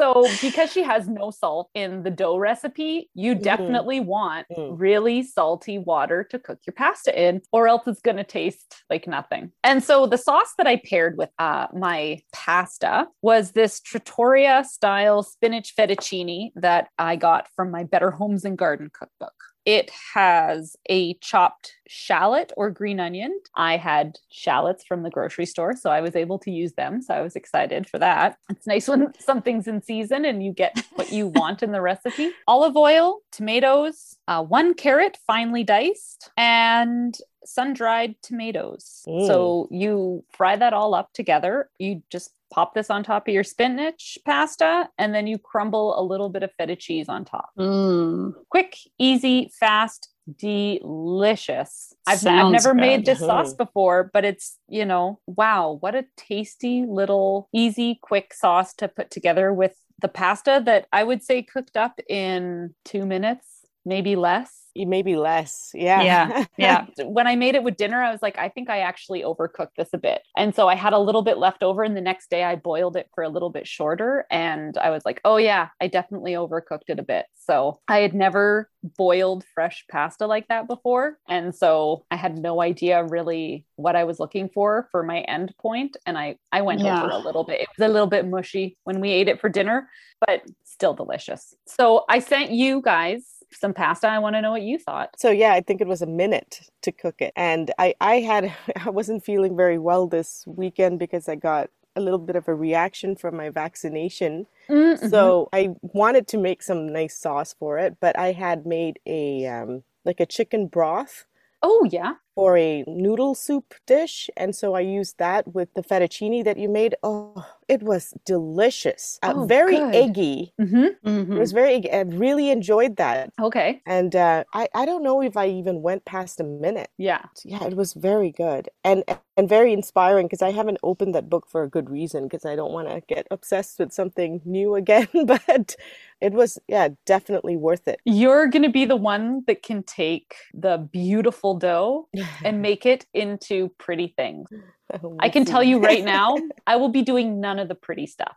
so 0.00 0.26
because 0.40 0.72
she 0.72 0.82
has 0.82 1.08
no 1.08 1.30
salt 1.30 1.70
in 1.74 2.02
the 2.02 2.10
dough 2.10 2.36
recipe, 2.36 3.08
you 3.14 3.34
mm-hmm. 3.34 3.42
definitely 3.42 4.00
want 4.00 4.46
mm. 4.50 4.74
really 4.76 5.22
salty 5.22 5.78
water 5.78 6.24
to 6.24 6.38
cook 6.40 6.58
your 6.66 6.74
pasta 6.74 7.18
in, 7.18 7.40
or 7.52 7.68
else 7.68 7.86
it's 7.86 8.00
going 8.00 8.16
to 8.16 8.24
taste 8.24 8.82
like 8.90 9.06
nothing. 9.06 9.52
And 9.62 9.82
so 9.82 10.06
the 10.06 10.18
sauce 10.18 10.54
that 10.58 10.66
I 10.66 10.82
paired 10.84 11.16
with 11.16 11.30
uh, 11.38 11.68
my 11.72 12.20
pasta 12.32 13.06
was 13.22 13.52
this 13.52 13.80
trattoria 13.80 14.64
style 14.68 15.22
spinach 15.22 15.74
fettuccine 15.78 16.50
that 16.56 16.88
I 16.98 17.14
got 17.14 17.46
from 17.54 17.70
my 17.70 17.84
Better 17.84 18.10
Homes 18.10 18.44
and 18.44 18.58
Garden 18.58 18.90
cookbook. 18.92 19.34
It 19.66 19.90
has 20.14 20.76
a 20.88 21.14
chopped 21.14 21.74
shallot 21.88 22.52
or 22.56 22.70
green 22.70 23.00
onion. 23.00 23.40
I 23.56 23.76
had 23.76 24.18
shallots 24.30 24.84
from 24.84 25.02
the 25.02 25.10
grocery 25.10 25.44
store, 25.44 25.74
so 25.74 25.90
I 25.90 26.00
was 26.00 26.14
able 26.14 26.38
to 26.40 26.52
use 26.52 26.74
them. 26.74 27.02
So 27.02 27.14
I 27.14 27.20
was 27.20 27.34
excited 27.34 27.88
for 27.88 27.98
that. 27.98 28.38
It's 28.48 28.66
nice 28.66 28.86
when 28.86 29.12
something's 29.18 29.66
in 29.66 29.82
season 29.82 30.24
and 30.24 30.40
you 30.40 30.52
get 30.52 30.84
what 30.94 31.10
you 31.10 31.26
want 31.26 31.64
in 31.64 31.72
the 31.72 31.82
recipe. 31.82 32.30
Olive 32.46 32.76
oil, 32.76 33.20
tomatoes, 33.32 34.16
uh, 34.28 34.42
one 34.42 34.72
carrot 34.72 35.18
finely 35.26 35.64
diced, 35.64 36.30
and 36.36 37.18
sun 37.46 37.72
dried 37.72 38.16
tomatoes. 38.22 39.02
Mm. 39.06 39.26
So 39.26 39.68
you 39.70 40.24
fry 40.32 40.56
that 40.56 40.72
all 40.72 40.94
up 40.94 41.12
together. 41.12 41.70
You 41.78 42.02
just 42.10 42.32
pop 42.52 42.74
this 42.74 42.90
on 42.90 43.02
top 43.02 43.26
of 43.26 43.34
your 43.34 43.44
spinach 43.44 44.18
pasta, 44.24 44.88
and 44.98 45.14
then 45.14 45.26
you 45.26 45.38
crumble 45.38 45.98
a 45.98 46.02
little 46.02 46.28
bit 46.28 46.42
of 46.42 46.50
feta 46.56 46.76
cheese 46.76 47.08
on 47.08 47.24
top. 47.24 47.50
Mm. 47.58 48.34
Quick, 48.50 48.76
easy, 48.98 49.50
fast, 49.58 50.10
delicious. 50.38 51.92
I've, 52.06 52.24
I've 52.26 52.52
never 52.52 52.72
good. 52.72 52.80
made 52.80 53.06
this 53.06 53.20
sauce 53.20 53.52
before, 53.52 54.10
but 54.12 54.24
it's, 54.24 54.58
you 54.68 54.84
know, 54.84 55.20
wow, 55.26 55.78
what 55.80 55.94
a 55.94 56.04
tasty 56.16 56.84
little, 56.86 57.48
easy, 57.52 57.98
quick 58.00 58.32
sauce 58.34 58.74
to 58.74 58.88
put 58.88 59.10
together 59.10 59.52
with 59.52 59.74
the 60.00 60.08
pasta 60.08 60.62
that 60.64 60.86
I 60.92 61.04
would 61.04 61.22
say 61.22 61.42
cooked 61.42 61.76
up 61.76 61.98
in 62.08 62.74
two 62.84 63.06
minutes, 63.06 63.55
maybe 63.86 64.16
less 64.16 64.66
maybe 64.84 65.16
less. 65.16 65.70
Yeah. 65.72 66.02
Yeah. 66.02 66.44
Yeah. 66.58 66.86
when 67.04 67.26
I 67.26 67.36
made 67.36 67.54
it 67.54 67.62
with 67.62 67.76
dinner, 67.76 68.02
I 68.02 68.10
was 68.10 68.22
like, 68.22 68.38
I 68.38 68.48
think 68.48 68.70
I 68.70 68.78
actually 68.78 69.22
overcooked 69.22 69.74
this 69.76 69.90
a 69.92 69.98
bit. 69.98 70.22
And 70.36 70.54
so 70.54 70.68
I 70.68 70.74
had 70.74 70.94
a 70.94 70.98
little 70.98 71.20
bit 71.20 71.36
left 71.36 71.62
over. 71.62 71.82
And 71.82 71.96
the 71.96 72.00
next 72.00 72.30
day 72.30 72.44
I 72.44 72.56
boiled 72.56 72.96
it 72.96 73.08
for 73.14 73.22
a 73.22 73.28
little 73.28 73.50
bit 73.50 73.68
shorter. 73.68 74.26
And 74.30 74.76
I 74.78 74.90
was 74.90 75.04
like, 75.04 75.20
oh, 75.24 75.36
yeah, 75.36 75.68
I 75.80 75.88
definitely 75.88 76.32
overcooked 76.32 76.88
it 76.88 76.98
a 76.98 77.02
bit. 77.02 77.26
So 77.34 77.80
I 77.88 77.98
had 77.98 78.14
never 78.14 78.70
boiled 78.96 79.44
fresh 79.54 79.84
pasta 79.90 80.26
like 80.26 80.48
that 80.48 80.66
before. 80.66 81.18
And 81.28 81.54
so 81.54 82.06
I 82.10 82.16
had 82.16 82.38
no 82.38 82.62
idea 82.62 83.04
really 83.04 83.66
what 83.76 83.96
I 83.96 84.04
was 84.04 84.18
looking 84.18 84.48
for 84.48 84.88
for 84.90 85.02
my 85.02 85.20
end 85.20 85.54
point. 85.60 85.96
And 86.06 86.16
I, 86.16 86.36
I 86.52 86.62
went 86.62 86.80
yeah. 86.80 87.02
over 87.02 87.10
a 87.10 87.18
little 87.18 87.44
bit. 87.44 87.60
It 87.60 87.68
was 87.76 87.86
a 87.88 87.92
little 87.92 88.08
bit 88.08 88.26
mushy 88.26 88.78
when 88.84 89.00
we 89.00 89.10
ate 89.10 89.28
it 89.28 89.40
for 89.40 89.50
dinner, 89.50 89.90
but 90.26 90.42
still 90.64 90.94
delicious. 90.94 91.54
So 91.66 92.04
I 92.08 92.20
sent 92.20 92.50
you 92.50 92.80
guys 92.80 93.35
some 93.52 93.74
pasta. 93.74 94.08
I 94.08 94.18
want 94.18 94.36
to 94.36 94.42
know 94.42 94.50
what 94.50 94.62
you 94.62 94.78
thought. 94.78 95.18
So 95.18 95.30
yeah, 95.30 95.52
I 95.52 95.60
think 95.60 95.80
it 95.80 95.86
was 95.86 96.02
a 96.02 96.06
minute 96.06 96.60
to 96.82 96.92
cook 96.92 97.20
it. 97.20 97.32
And 97.36 97.72
I, 97.78 97.94
I 98.00 98.16
had 98.20 98.52
I 98.84 98.90
wasn't 98.90 99.24
feeling 99.24 99.56
very 99.56 99.78
well 99.78 100.06
this 100.06 100.44
weekend 100.46 100.98
because 100.98 101.28
I 101.28 101.36
got 101.36 101.70
a 101.94 102.00
little 102.00 102.18
bit 102.18 102.36
of 102.36 102.46
a 102.46 102.54
reaction 102.54 103.16
from 103.16 103.36
my 103.36 103.48
vaccination. 103.48 104.46
Mm-hmm. 104.68 105.08
So 105.08 105.48
I 105.52 105.70
wanted 105.80 106.28
to 106.28 106.38
make 106.38 106.62
some 106.62 106.92
nice 106.92 107.16
sauce 107.16 107.54
for 107.58 107.78
it, 107.78 107.96
but 108.00 108.18
I 108.18 108.32
had 108.32 108.66
made 108.66 108.98
a 109.06 109.46
um, 109.46 109.82
like 110.04 110.20
a 110.20 110.26
chicken 110.26 110.66
broth. 110.66 111.24
Oh 111.62 111.88
yeah. 111.90 112.14
For 112.36 112.56
a 112.58 112.84
noodle 112.86 113.34
soup 113.34 113.74
dish. 113.86 114.30
And 114.36 114.54
so 114.54 114.74
I 114.74 114.80
used 114.80 115.18
that 115.18 115.54
with 115.54 115.74
the 115.74 115.82
fettuccine 115.82 116.44
that 116.44 116.58
you 116.58 116.68
made. 116.68 116.94
Oh, 117.02 117.44
it 117.68 117.82
was 117.82 118.14
delicious. 118.24 119.18
Uh, 119.22 119.32
Oh, 119.34 119.46
very 119.46 119.76
good. 119.76 119.94
eggy. 119.94 120.52
Mm-hmm. 120.60 121.32
It 121.32 121.38
was 121.38 121.52
very 121.52 121.74
eggy. 121.74 121.90
I 121.92 122.02
really 122.02 122.50
enjoyed 122.50 122.96
that. 122.96 123.32
Okay. 123.40 123.82
And 123.86 124.14
uh, 124.14 124.44
I, 124.54 124.68
I 124.74 124.84
don't 124.86 125.02
know 125.02 125.20
if 125.22 125.36
I 125.36 125.48
even 125.48 125.82
went 125.82 126.04
past 126.04 126.38
a 126.40 126.44
minute. 126.44 126.90
Yeah. 126.98 127.24
Yeah, 127.44 127.64
it 127.64 127.74
was 127.74 127.94
very 127.94 128.30
good 128.30 128.68
and 128.84 129.02
and 129.38 129.48
very 129.48 129.72
inspiring 129.72 130.26
because 130.26 130.42
I 130.42 130.52
haven't 130.52 130.78
opened 130.82 131.14
that 131.14 131.28
book 131.28 131.46
for 131.48 131.62
a 131.62 131.68
good 131.68 131.90
reason 131.90 132.24
because 132.24 132.46
I 132.46 132.56
don't 132.56 132.72
want 132.72 132.88
to 132.88 133.02
get 133.06 133.26
obsessed 133.30 133.78
with 133.78 133.92
something 133.92 134.40
new 134.44 134.74
again. 134.76 135.08
But 135.26 135.76
it 136.22 136.32
was, 136.32 136.58
yeah, 136.68 136.88
definitely 137.04 137.56
worth 137.58 137.86
it. 137.88 138.00
You're 138.06 138.46
going 138.48 138.62
to 138.62 138.70
be 138.70 138.86
the 138.86 138.96
one 138.96 139.44
that 139.46 139.62
can 139.62 139.82
take 139.82 140.34
the 140.54 140.78
beautiful 140.78 141.54
dough 141.58 142.08
and 142.44 142.62
make 142.62 142.86
it 142.86 143.06
into 143.14 143.70
pretty 143.78 144.08
things. 144.16 144.48
Oh, 145.02 145.16
I 145.18 145.30
can 145.30 145.44
tell 145.44 145.64
you 145.64 145.80
right 145.80 146.04
now, 146.04 146.36
I 146.68 146.76
will 146.76 146.90
be 146.90 147.02
doing 147.02 147.40
none 147.40 147.58
of 147.58 147.66
the 147.66 147.74
pretty 147.74 148.06
stuff. 148.06 148.32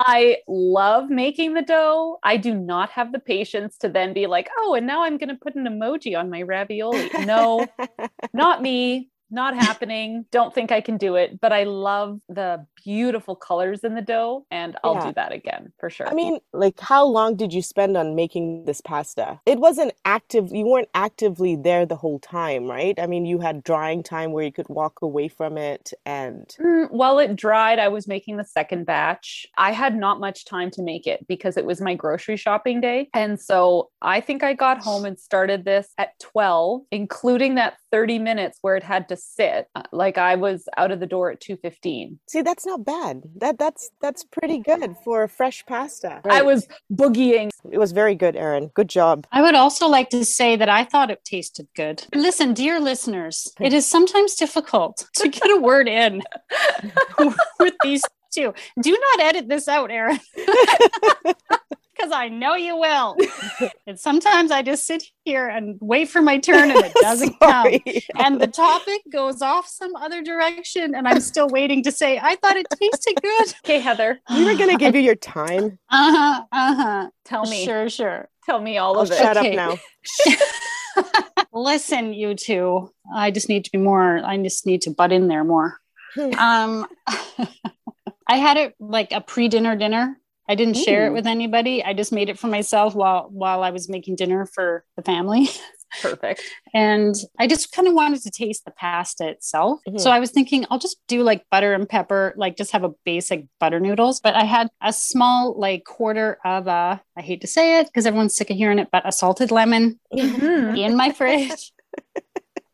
I 0.00 0.38
love 0.48 1.08
making 1.08 1.54
the 1.54 1.62
dough. 1.62 2.18
I 2.20 2.36
do 2.36 2.52
not 2.52 2.90
have 2.90 3.12
the 3.12 3.20
patience 3.20 3.78
to 3.78 3.88
then 3.88 4.12
be 4.12 4.26
like, 4.26 4.50
oh, 4.58 4.74
and 4.74 4.88
now 4.88 5.04
I'm 5.04 5.18
going 5.18 5.28
to 5.28 5.36
put 5.36 5.54
an 5.54 5.66
emoji 5.66 6.18
on 6.18 6.30
my 6.30 6.42
ravioli. 6.42 7.10
No, 7.24 7.64
not 8.32 8.60
me. 8.60 9.08
Not 9.34 9.56
happening. 9.56 10.26
Don't 10.30 10.54
think 10.54 10.70
I 10.70 10.80
can 10.80 10.96
do 10.96 11.16
it, 11.16 11.40
but 11.40 11.52
I 11.52 11.64
love 11.64 12.20
the 12.28 12.66
beautiful 12.84 13.34
colors 13.34 13.80
in 13.82 13.94
the 13.96 14.00
dough, 14.02 14.46
and 14.52 14.76
I'll 14.84 14.94
Yeah. 14.94 15.08
do 15.08 15.12
that 15.14 15.32
again 15.32 15.72
for 15.80 15.90
sure. 15.90 16.08
I 16.08 16.14
mean, 16.14 16.38
like, 16.52 16.78
how 16.78 17.04
long 17.04 17.34
did 17.34 17.52
you 17.52 17.60
spend 17.60 17.96
on 17.96 18.14
making 18.14 18.64
this 18.66 18.80
pasta? 18.80 19.40
It 19.44 19.58
wasn't 19.58 19.92
active, 20.04 20.52
you 20.52 20.66
weren't 20.66 20.88
actively 20.94 21.56
there 21.56 21.84
the 21.84 21.96
whole 21.96 22.20
time, 22.20 22.70
right? 22.70 22.96
I 23.00 23.08
mean, 23.08 23.26
you 23.26 23.40
had 23.40 23.64
drying 23.64 24.04
time 24.04 24.30
where 24.30 24.44
you 24.44 24.52
could 24.52 24.68
walk 24.68 25.02
away 25.02 25.26
from 25.28 25.58
it 25.58 25.92
and 26.06 26.54
Mm, 26.60 26.90
while 26.92 27.18
it 27.18 27.34
dried, 27.34 27.78
I 27.80 27.88
was 27.88 28.06
making 28.06 28.36
the 28.36 28.44
second 28.44 28.84
batch. 28.84 29.46
I 29.56 29.72
had 29.72 29.96
not 29.96 30.20
much 30.20 30.44
time 30.44 30.70
to 30.72 30.82
make 30.82 31.06
it 31.08 31.26
because 31.26 31.56
it 31.56 31.64
was 31.64 31.80
my 31.80 31.94
grocery 31.94 32.36
shopping 32.36 32.80
day. 32.80 33.08
And 33.14 33.40
so 33.40 33.90
I 34.00 34.20
think 34.20 34.44
I 34.44 34.52
got 34.54 34.78
home 34.78 35.04
and 35.04 35.18
started 35.18 35.64
this 35.64 35.88
at 35.98 36.18
12, 36.20 36.82
including 36.92 37.56
that 37.56 37.74
30 37.94 38.18
minutes 38.18 38.58
where 38.60 38.74
it 38.74 38.82
had 38.82 39.08
to 39.08 39.16
sit. 39.16 39.68
Uh, 39.76 39.82
Like 39.92 40.18
I 40.18 40.34
was 40.34 40.68
out 40.76 40.90
of 40.90 40.98
the 40.98 41.06
door 41.06 41.30
at 41.30 41.40
2:15. 41.40 42.18
see, 42.26 42.42
that's 42.42 42.66
not 42.66 42.84
bad. 42.84 43.22
That 43.36 43.56
that's 43.56 43.90
that's 44.02 44.24
pretty 44.24 44.58
good 44.58 44.96
for 45.04 45.22
a 45.22 45.28
fresh 45.28 45.64
pasta. 45.64 46.20
I 46.38 46.42
was 46.42 46.66
boogieing. 46.92 47.50
It 47.70 47.78
was 47.78 47.92
very 47.92 48.16
good, 48.16 48.34
Erin. 48.34 48.66
Good 48.74 48.88
job. 48.88 49.16
I 49.30 49.40
would 49.42 49.54
also 49.54 49.86
like 49.86 50.10
to 50.10 50.24
say 50.24 50.56
that 50.56 50.68
I 50.68 50.82
thought 50.84 51.10
it 51.14 51.22
tasted 51.24 51.68
good. 51.76 51.96
Listen, 52.12 52.52
dear 52.52 52.80
listeners, 52.80 53.36
it 53.60 53.72
is 53.72 53.86
sometimes 53.86 54.34
difficult 54.34 55.06
to 55.20 55.28
get 55.28 55.48
a 55.56 55.60
word 55.60 55.86
in 55.86 56.20
with 57.60 57.74
these 57.84 58.02
two. 58.34 58.52
Do 58.82 58.90
not 59.06 59.20
edit 59.28 59.48
this 59.48 59.68
out, 59.68 59.90
Erin. 59.92 60.18
Because 61.96 62.10
I 62.12 62.28
know 62.28 62.54
you 62.54 62.76
will. 62.76 63.16
And 63.86 64.00
sometimes 64.00 64.50
I 64.50 64.62
just 64.62 64.86
sit 64.86 65.04
here 65.24 65.46
and 65.46 65.76
wait 65.80 66.08
for 66.08 66.22
my 66.22 66.38
turn 66.38 66.70
and 66.70 66.80
it 66.84 66.92
doesn't 67.02 67.38
come. 67.38 67.68
And 68.16 68.40
the 68.40 68.46
topic 68.46 69.02
goes 69.12 69.42
off 69.42 69.68
some 69.68 69.94
other 69.96 70.22
direction, 70.22 70.94
and 70.94 71.06
I'm 71.06 71.20
still 71.20 71.48
waiting 71.48 71.82
to 71.84 71.92
say, 71.92 72.18
I 72.18 72.36
thought 72.36 72.56
it 72.56 72.66
tasted 72.80 73.20
good. 73.22 73.54
Okay, 73.64 73.80
Heather, 73.80 74.20
We 74.30 74.44
were 74.44 74.56
gonna 74.56 74.76
give 74.78 74.94
you 74.94 75.02
your 75.02 75.14
time. 75.16 75.78
Uh 75.90 76.12
huh. 76.16 76.44
Uh 76.50 76.74
huh. 76.74 77.10
tell 77.24 77.44
me. 77.46 77.64
Sure, 77.64 77.88
sure. 77.90 78.28
Tell 78.46 78.60
me 78.60 78.78
all 78.78 78.96
I'll 78.96 79.02
of 79.02 79.10
it. 79.10 79.18
shut 79.18 79.36
Okay. 79.36 79.56
up 79.56 79.78
now. 80.26 80.34
Listen, 81.52 82.12
you 82.12 82.34
two. 82.34 82.90
I 83.14 83.30
just 83.30 83.48
need 83.48 83.64
to 83.66 83.70
be 83.70 83.78
more. 83.78 84.20
I 84.24 84.36
just 84.38 84.66
need 84.66 84.82
to 84.82 84.90
butt 84.90 85.12
in 85.12 85.28
there 85.28 85.44
more. 85.44 85.78
Hmm. 86.14 86.34
Um, 86.34 86.86
I 88.26 88.36
had 88.36 88.56
it 88.56 88.74
like 88.80 89.12
a 89.12 89.20
pre-dinner 89.20 89.76
dinner. 89.76 90.18
I 90.48 90.54
didn't 90.54 90.74
share 90.74 91.06
it 91.06 91.12
with 91.12 91.26
anybody. 91.26 91.82
I 91.82 91.94
just 91.94 92.12
made 92.12 92.28
it 92.28 92.38
for 92.38 92.48
myself 92.48 92.94
while 92.94 93.28
while 93.30 93.62
I 93.62 93.70
was 93.70 93.88
making 93.88 94.16
dinner 94.16 94.46
for 94.46 94.84
the 94.96 95.02
family. 95.02 95.48
Perfect. 96.02 96.42
And 96.74 97.14
I 97.38 97.46
just 97.46 97.70
kind 97.70 97.86
of 97.86 97.94
wanted 97.94 98.20
to 98.22 98.30
taste 98.30 98.64
the 98.64 98.72
pasta 98.72 99.28
itself. 99.28 99.78
Mhm. 99.88 100.00
So 100.00 100.10
I 100.10 100.18
was 100.18 100.32
thinking 100.32 100.66
I'll 100.68 100.78
just 100.80 100.96
do 101.06 101.22
like 101.22 101.44
butter 101.52 101.72
and 101.72 101.88
pepper, 101.88 102.34
like 102.36 102.56
just 102.56 102.72
have 102.72 102.82
a 102.82 102.90
basic 103.04 103.44
butter 103.60 103.78
noodles. 103.78 104.18
But 104.20 104.34
I 104.34 104.42
had 104.42 104.68
a 104.82 104.92
small 104.92 105.54
like 105.58 105.84
quarter 105.84 106.38
of 106.44 106.66
a, 106.66 107.00
I 107.16 107.22
hate 107.22 107.42
to 107.42 107.46
say 107.46 107.78
it 107.78 107.86
because 107.86 108.06
everyone's 108.06 108.34
sick 108.34 108.50
of 108.50 108.56
hearing 108.56 108.80
it, 108.80 108.88
but 108.90 109.06
a 109.08 109.12
salted 109.12 109.52
lemon 109.52 110.00
Mhm. 110.12 110.76
in 110.78 110.96
my 110.96 111.12
fridge. 111.12 111.72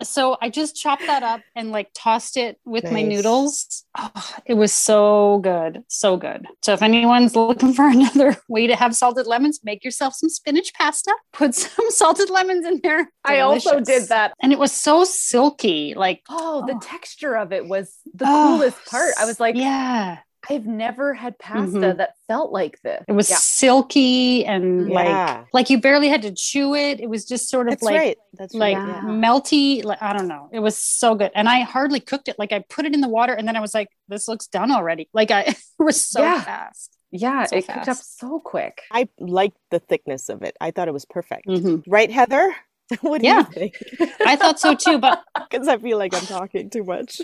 So 0.02 0.36
I 0.40 0.48
just 0.48 0.76
chopped 0.76 1.06
that 1.06 1.22
up 1.22 1.40
and 1.54 1.72
like 1.72 1.90
tossed 1.94 2.36
it 2.36 2.58
with 2.64 2.84
my 2.90 3.02
noodles. 3.02 3.84
Oh, 3.98 4.34
it 4.46 4.54
was 4.54 4.72
so 4.72 5.40
good, 5.42 5.82
so 5.88 6.16
good. 6.16 6.46
So 6.62 6.72
if 6.72 6.82
anyone's 6.82 7.36
looking 7.36 7.74
for 7.74 7.86
another 7.90 8.36
way 8.48 8.66
to 8.66 8.76
have 8.76 8.94
salted 8.96 9.26
lemons, 9.26 9.60
make 9.62 9.84
yourself 9.84 10.14
some 10.14 10.28
spinach 10.30 10.72
pasta. 10.74 11.12
Put 11.32 11.54
some 11.54 11.86
salted 11.90 12.30
lemons 12.30 12.64
in 12.66 12.80
there. 12.82 13.10
I 13.24 13.40
also 13.40 13.80
did 13.80 14.08
that. 14.08 14.32
and 14.42 14.52
it 14.52 14.58
was 14.58 14.72
so 14.72 15.04
silky. 15.04 15.94
Like 15.94 16.22
Oh, 16.28 16.64
the 16.66 16.74
Oh. 16.74 16.80
texture 16.80 17.36
of 17.36 17.52
it 17.52 17.66
was 17.68 17.94
the 18.14 18.24
oh, 18.26 18.54
coolest 18.56 18.84
part. 18.86 19.14
I 19.18 19.26
was 19.26 19.38
like, 19.38 19.56
yeah, 19.56 20.18
I've 20.50 20.66
never 20.66 21.14
had 21.14 21.38
pasta 21.38 21.78
Mhm. 21.78 21.96
that 21.98 22.14
felt 22.26 22.52
like 22.52 22.80
this. 22.82 23.04
it 23.08 23.12
was 23.12 23.30
Yeah. 23.30 23.36
silky 23.36 24.44
and 24.44 24.90
Yeah. 24.90 24.94
like 24.94 25.46
like 25.54 25.70
you 25.70 25.80
barely 25.80 26.08
had 26.08 26.22
to 26.22 26.32
chew 26.32 26.74
it. 26.74 27.00
It 27.00 27.08
was 27.08 27.24
just 27.24 27.48
sort 27.48 27.68
of 27.68 27.72
That's 27.72 27.82
like 27.82 27.98
right. 27.98 28.18
That's 28.34 28.54
like 28.54 28.76
right. 28.76 28.86
Yeah. 28.88 29.02
melty 29.02 29.84
like 29.84 30.00
i 30.02 30.12
don't 30.12 30.28
know 30.28 30.48
it 30.52 30.60
was 30.60 30.76
so 30.78 31.14
good 31.14 31.30
and 31.34 31.48
i 31.48 31.60
hardly 31.60 31.98
cooked 32.00 32.28
it 32.28 32.36
like 32.38 32.52
i 32.52 32.60
put 32.68 32.84
it 32.86 32.94
in 32.94 33.00
the 33.00 33.08
water 33.08 33.32
and 33.32 33.46
then 33.48 33.56
i 33.56 33.60
was 33.60 33.74
like 33.74 33.88
this 34.08 34.28
looks 34.28 34.46
done 34.46 34.70
already 34.70 35.08
like 35.12 35.30
i 35.30 35.40
it 35.46 35.56
was 35.78 36.04
so 36.04 36.22
Yeah. 36.22 36.40
fast 36.42 36.96
Yeah, 37.12 37.44
So 37.46 37.56
it 37.56 37.66
cooked 37.66 37.88
up 37.88 37.96
so 37.96 38.38
quick. 38.38 38.82
I 38.92 39.08
liked 39.18 39.58
the 39.72 39.80
thickness 39.80 40.28
of 40.28 40.42
it. 40.44 40.56
I 40.60 40.70
thought 40.70 40.86
it 40.86 40.94
was 40.94 41.04
perfect. 41.04 41.44
Mhm. 41.48 41.82
Right, 41.88 42.08
Heather? 42.08 42.54
what 43.00 43.20
do 43.20 43.26
Yeah. 43.26 43.38
you 43.38 43.44
think? 43.52 43.74
i 44.24 44.36
thought 44.36 44.60
so 44.60 44.74
too 44.76 44.98
but 44.98 45.22
Because 45.50 45.66
I 45.66 45.76
feel 45.78 45.98
like 45.98 46.14
I'm 46.14 46.26
talking 46.38 46.70
too 46.70 46.84
much. 46.84 47.20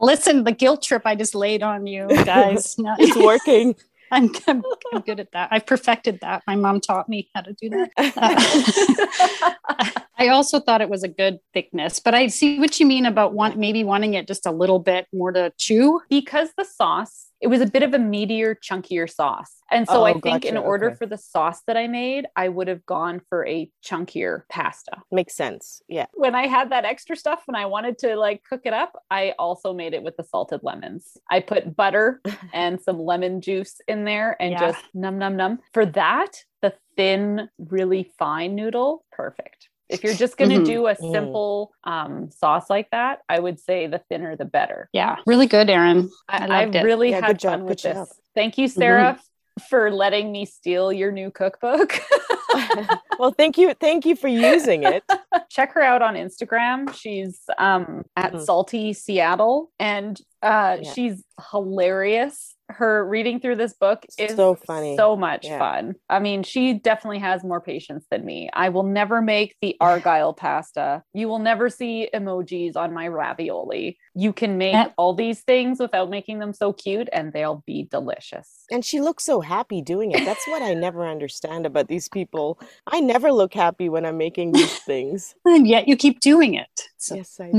Listen 0.00 0.44
the 0.44 0.52
guilt 0.52 0.82
trip 0.82 1.02
i 1.04 1.14
just 1.14 1.34
laid 1.34 1.62
on 1.62 1.86
you 1.86 2.06
guys 2.24 2.76
No, 2.78 2.94
It's 2.98 3.16
working. 3.16 3.74
I'm, 4.10 4.30
I'm, 4.46 4.62
I'm 4.92 5.00
good 5.00 5.18
at 5.18 5.32
that 5.32 5.48
i've 5.50 5.66
perfected 5.66 6.20
that 6.20 6.42
my 6.46 6.56
mom 6.56 6.80
taught 6.80 7.08
me 7.08 7.30
how 7.34 7.40
to 7.40 7.52
do 7.54 7.70
that 7.70 7.90
uh, 9.56 10.00
I 10.16 10.28
also 10.28 10.60
thought 10.60 10.80
it 10.80 10.88
was 10.88 11.02
a 11.02 11.08
good 11.08 11.40
thickness, 11.52 11.98
but 11.98 12.14
I 12.14 12.28
see 12.28 12.58
what 12.60 12.78
you 12.78 12.86
mean 12.86 13.04
about 13.04 13.34
want 13.34 13.58
maybe 13.58 13.82
wanting 13.84 14.14
it 14.14 14.26
just 14.28 14.46
a 14.46 14.52
little 14.52 14.78
bit 14.78 15.06
more 15.12 15.32
to 15.32 15.52
chew. 15.58 16.00
because 16.08 16.50
the 16.56 16.64
sauce, 16.64 17.26
it 17.44 17.48
was 17.48 17.60
a 17.60 17.66
bit 17.66 17.82
of 17.82 17.92
a 17.92 17.98
meatier, 17.98 18.56
chunkier 18.58 19.06
sauce. 19.08 19.52
And 19.70 19.86
so 19.86 20.00
Oh, 20.00 20.04
I 20.04 20.14
think 20.18 20.46
in 20.46 20.56
order 20.56 20.86
Okay. 20.88 20.96
for 20.96 21.06
the 21.06 21.18
sauce 21.18 21.60
that 21.66 21.76
I 21.76 21.86
made, 21.88 22.24
I 22.34 22.48
would 22.48 22.68
have 22.68 22.86
gone 22.86 23.20
for 23.28 23.46
a 23.46 23.70
chunkier 23.86 24.44
pasta. 24.48 24.96
Makes 25.12 25.36
sense. 25.36 25.82
Yeah. 25.86 26.06
When 26.14 26.34
I 26.34 26.46
had 26.46 26.70
that 26.70 26.86
extra 26.86 27.16
stuff 27.16 27.42
and 27.46 27.54
I 27.54 27.66
wanted 27.66 27.98
to 27.98 28.16
like 28.16 28.42
cook 28.48 28.62
it 28.64 28.72
up, 28.72 28.92
I 29.10 29.34
also 29.38 29.74
made 29.74 29.92
it 29.92 30.02
with 30.02 30.16
the 30.16 30.24
salted 30.24 30.60
lemons. 30.62 31.18
I 31.30 31.40
put 31.40 31.76
butter 31.76 32.22
and 32.54 32.80
some 32.80 32.98
lemon 32.98 33.42
juice 33.42 33.74
in 33.86 34.04
there 34.06 34.36
and 34.40 34.52
Yeah. 34.52 34.60
just 34.72 34.82
num 34.94 35.18
num 35.18 35.36
num. 35.36 35.58
For 35.74 35.84
that, 35.84 36.32
the 36.62 36.72
thin, 36.96 37.50
really 37.58 38.10
fine 38.18 38.54
noodle, 38.54 39.04
perfect. 39.12 39.68
If 39.88 40.02
you're 40.02 40.14
just 40.14 40.36
going 40.38 40.50
to 40.50 40.60
Mhm. 40.60 40.64
do 40.66 40.86
a 40.86 40.94
Mm. 40.94 41.12
simple 41.12 41.72
um, 41.84 42.30
sauce 42.30 42.70
like 42.70 42.90
that, 42.90 43.20
I 43.28 43.38
would 43.38 43.60
say 43.60 43.86
the 43.86 43.98
thinner 43.98 44.34
the 44.36 44.44
better. 44.46 44.88
Yeah, 44.92 45.16
really 45.26 45.46
good, 45.46 45.68
Erin. 45.68 46.10
I 46.28 46.44
I, 46.44 46.62
loved 46.64 46.76
I 46.76 46.80
it. 46.80 46.84
really 46.84 47.10
Yeah, 47.10 47.16
had 47.20 47.26
good 47.26 47.38
job, 47.38 47.52
fun 47.52 47.60
good 47.60 47.68
with 47.68 47.78
job. 47.78 47.90
Mm-hmm. 47.92 48.00
this. 48.00 48.20
Thank 48.34 48.58
you, 48.58 48.68
Sarah, 48.68 49.20
for 49.68 49.90
letting 49.90 50.32
me 50.32 50.44
steal 50.46 50.92
your 50.92 51.12
new 51.12 51.30
cookbook. 51.30 52.00
well, 53.18 53.32
thank 53.32 53.58
you. 53.58 53.74
Thank 53.74 54.06
you 54.06 54.14
for 54.16 54.28
using 54.28 54.84
it. 54.84 55.02
Check 55.50 55.72
her 55.74 55.82
out 55.82 56.02
on 56.02 56.14
Instagram. 56.14 56.92
She's 56.94 57.40
um, 57.58 58.04
at 58.16 58.32
Mhm. 58.32 58.40
Salty 58.44 58.92
Seattle, 58.92 59.70
and 59.78 60.20
uh, 60.42 60.78
Yeah. 60.80 60.92
she's 60.92 61.24
hilarious. 61.50 62.53
Her 62.76 63.06
reading 63.06 63.40
through 63.40 63.56
this 63.56 63.74
book 63.74 64.04
is 64.18 64.36
So 64.36 64.54
funny. 64.54 64.96
so 64.96 65.16
much 65.16 65.46
Yeah. 65.46 65.58
fun. 65.58 65.94
I 66.08 66.18
mean, 66.18 66.42
she 66.42 66.74
definitely 66.74 67.20
has 67.20 67.44
more 67.44 67.60
patience 67.60 68.04
than 68.10 68.24
me. 68.24 68.50
I 68.52 68.68
will 68.68 68.82
never 68.82 69.22
make 69.22 69.56
the 69.60 69.76
argyle 69.80 70.32
pasta. 70.44 71.02
You 71.12 71.28
will 71.28 71.38
never 71.38 71.70
see 71.70 72.08
emojis 72.14 72.76
on 72.76 72.92
my 72.92 73.08
ravioli. 73.08 73.98
You 74.14 74.32
can 74.32 74.58
make 74.58 74.88
all 74.96 75.14
these 75.14 75.40
things 75.42 75.78
without 75.80 76.10
making 76.10 76.38
them 76.38 76.52
so 76.52 76.72
cute, 76.72 77.08
and 77.12 77.32
they'll 77.32 77.62
be 77.66 77.88
delicious. 77.90 78.64
And 78.70 78.84
she 78.84 79.00
looks 79.00 79.24
so 79.24 79.40
happy 79.40 79.82
doing 79.82 80.12
it. 80.12 80.24
That's 80.24 80.46
what 80.46 80.62
I 80.62 80.74
never 80.74 81.06
understand 81.06 81.66
about 81.66 81.88
these 81.88 82.08
people. 82.08 82.58
I 82.86 83.00
never 83.00 83.32
look 83.32 83.54
happy 83.54 83.88
when 83.88 84.04
I'm 84.04 84.18
making 84.18 84.52
these 84.52 84.72
things. 84.86 85.34
And 85.44 85.66
yet 85.66 85.88
you 85.88 85.96
keep 85.96 86.20
doing 86.20 86.54
it. 86.54 86.68
It's 86.96 87.10
a 87.10 87.16
Yes, 87.16 87.38
I 87.40 87.50
do. 87.50 87.56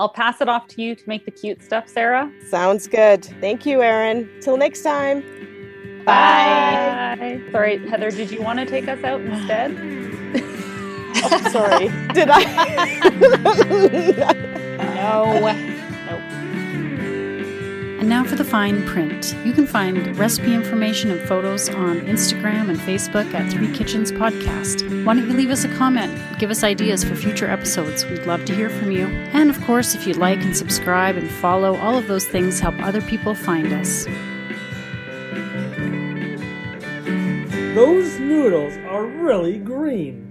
I'll 0.00 0.08
pass 0.08 0.40
it 0.40 0.48
off 0.48 0.66
to 0.68 0.82
you 0.82 0.94
to 0.94 1.02
make 1.06 1.26
the 1.26 1.30
cute 1.30 1.62
stuff, 1.62 1.86
Sarah. 1.86 2.32
Sounds 2.48 2.86
good. 2.86 3.22
Thank 3.38 3.66
you, 3.66 3.82
Erin. 3.82 4.30
Till 4.40 4.56
next 4.56 4.82
time. 4.82 5.22
Bye. 6.06 7.38
Sorry, 7.52 7.86
Heather, 7.86 8.10
did 8.10 8.30
you 8.30 8.40
want 8.40 8.60
to 8.60 8.64
take 8.64 8.88
us 8.88 9.04
out 9.04 9.20
instead? 9.20 9.98
Oh, 11.22 11.50
sorry. 11.50 11.88
Did 12.14 12.30
I? 12.30 12.44
no. 14.94 15.76
And 18.00 18.08
now 18.08 18.24
for 18.24 18.34
the 18.34 18.44
fine 18.44 18.86
print. 18.86 19.36
You 19.44 19.52
can 19.52 19.66
find 19.66 20.16
recipe 20.16 20.54
information 20.54 21.10
and 21.10 21.20
photos 21.28 21.68
on 21.68 22.00
Instagram 22.00 22.70
and 22.70 22.78
Facebook 22.80 23.34
at 23.34 23.52
Three 23.52 23.70
Kitchens 23.74 24.10
Podcast. 24.10 25.04
Why 25.04 25.12
don't 25.12 25.28
you 25.28 25.36
leave 25.36 25.50
us 25.50 25.64
a 25.64 25.76
comment? 25.76 26.18
Give 26.38 26.50
us 26.50 26.64
ideas 26.64 27.04
for 27.04 27.14
future 27.14 27.46
episodes. 27.46 28.06
We'd 28.06 28.24
love 28.24 28.46
to 28.46 28.54
hear 28.54 28.70
from 28.70 28.90
you. 28.90 29.06
And 29.34 29.50
of 29.50 29.60
course, 29.66 29.94
if 29.94 30.06
you 30.06 30.14
like 30.14 30.40
and 30.40 30.56
subscribe 30.56 31.18
and 31.18 31.30
follow, 31.30 31.76
all 31.76 31.98
of 31.98 32.08
those 32.08 32.26
things 32.26 32.58
help 32.58 32.74
other 32.78 33.02
people 33.02 33.34
find 33.34 33.70
us. 33.70 34.06
Those 37.74 38.18
noodles 38.18 38.78
are 38.88 39.04
really 39.04 39.58
green. 39.58 40.29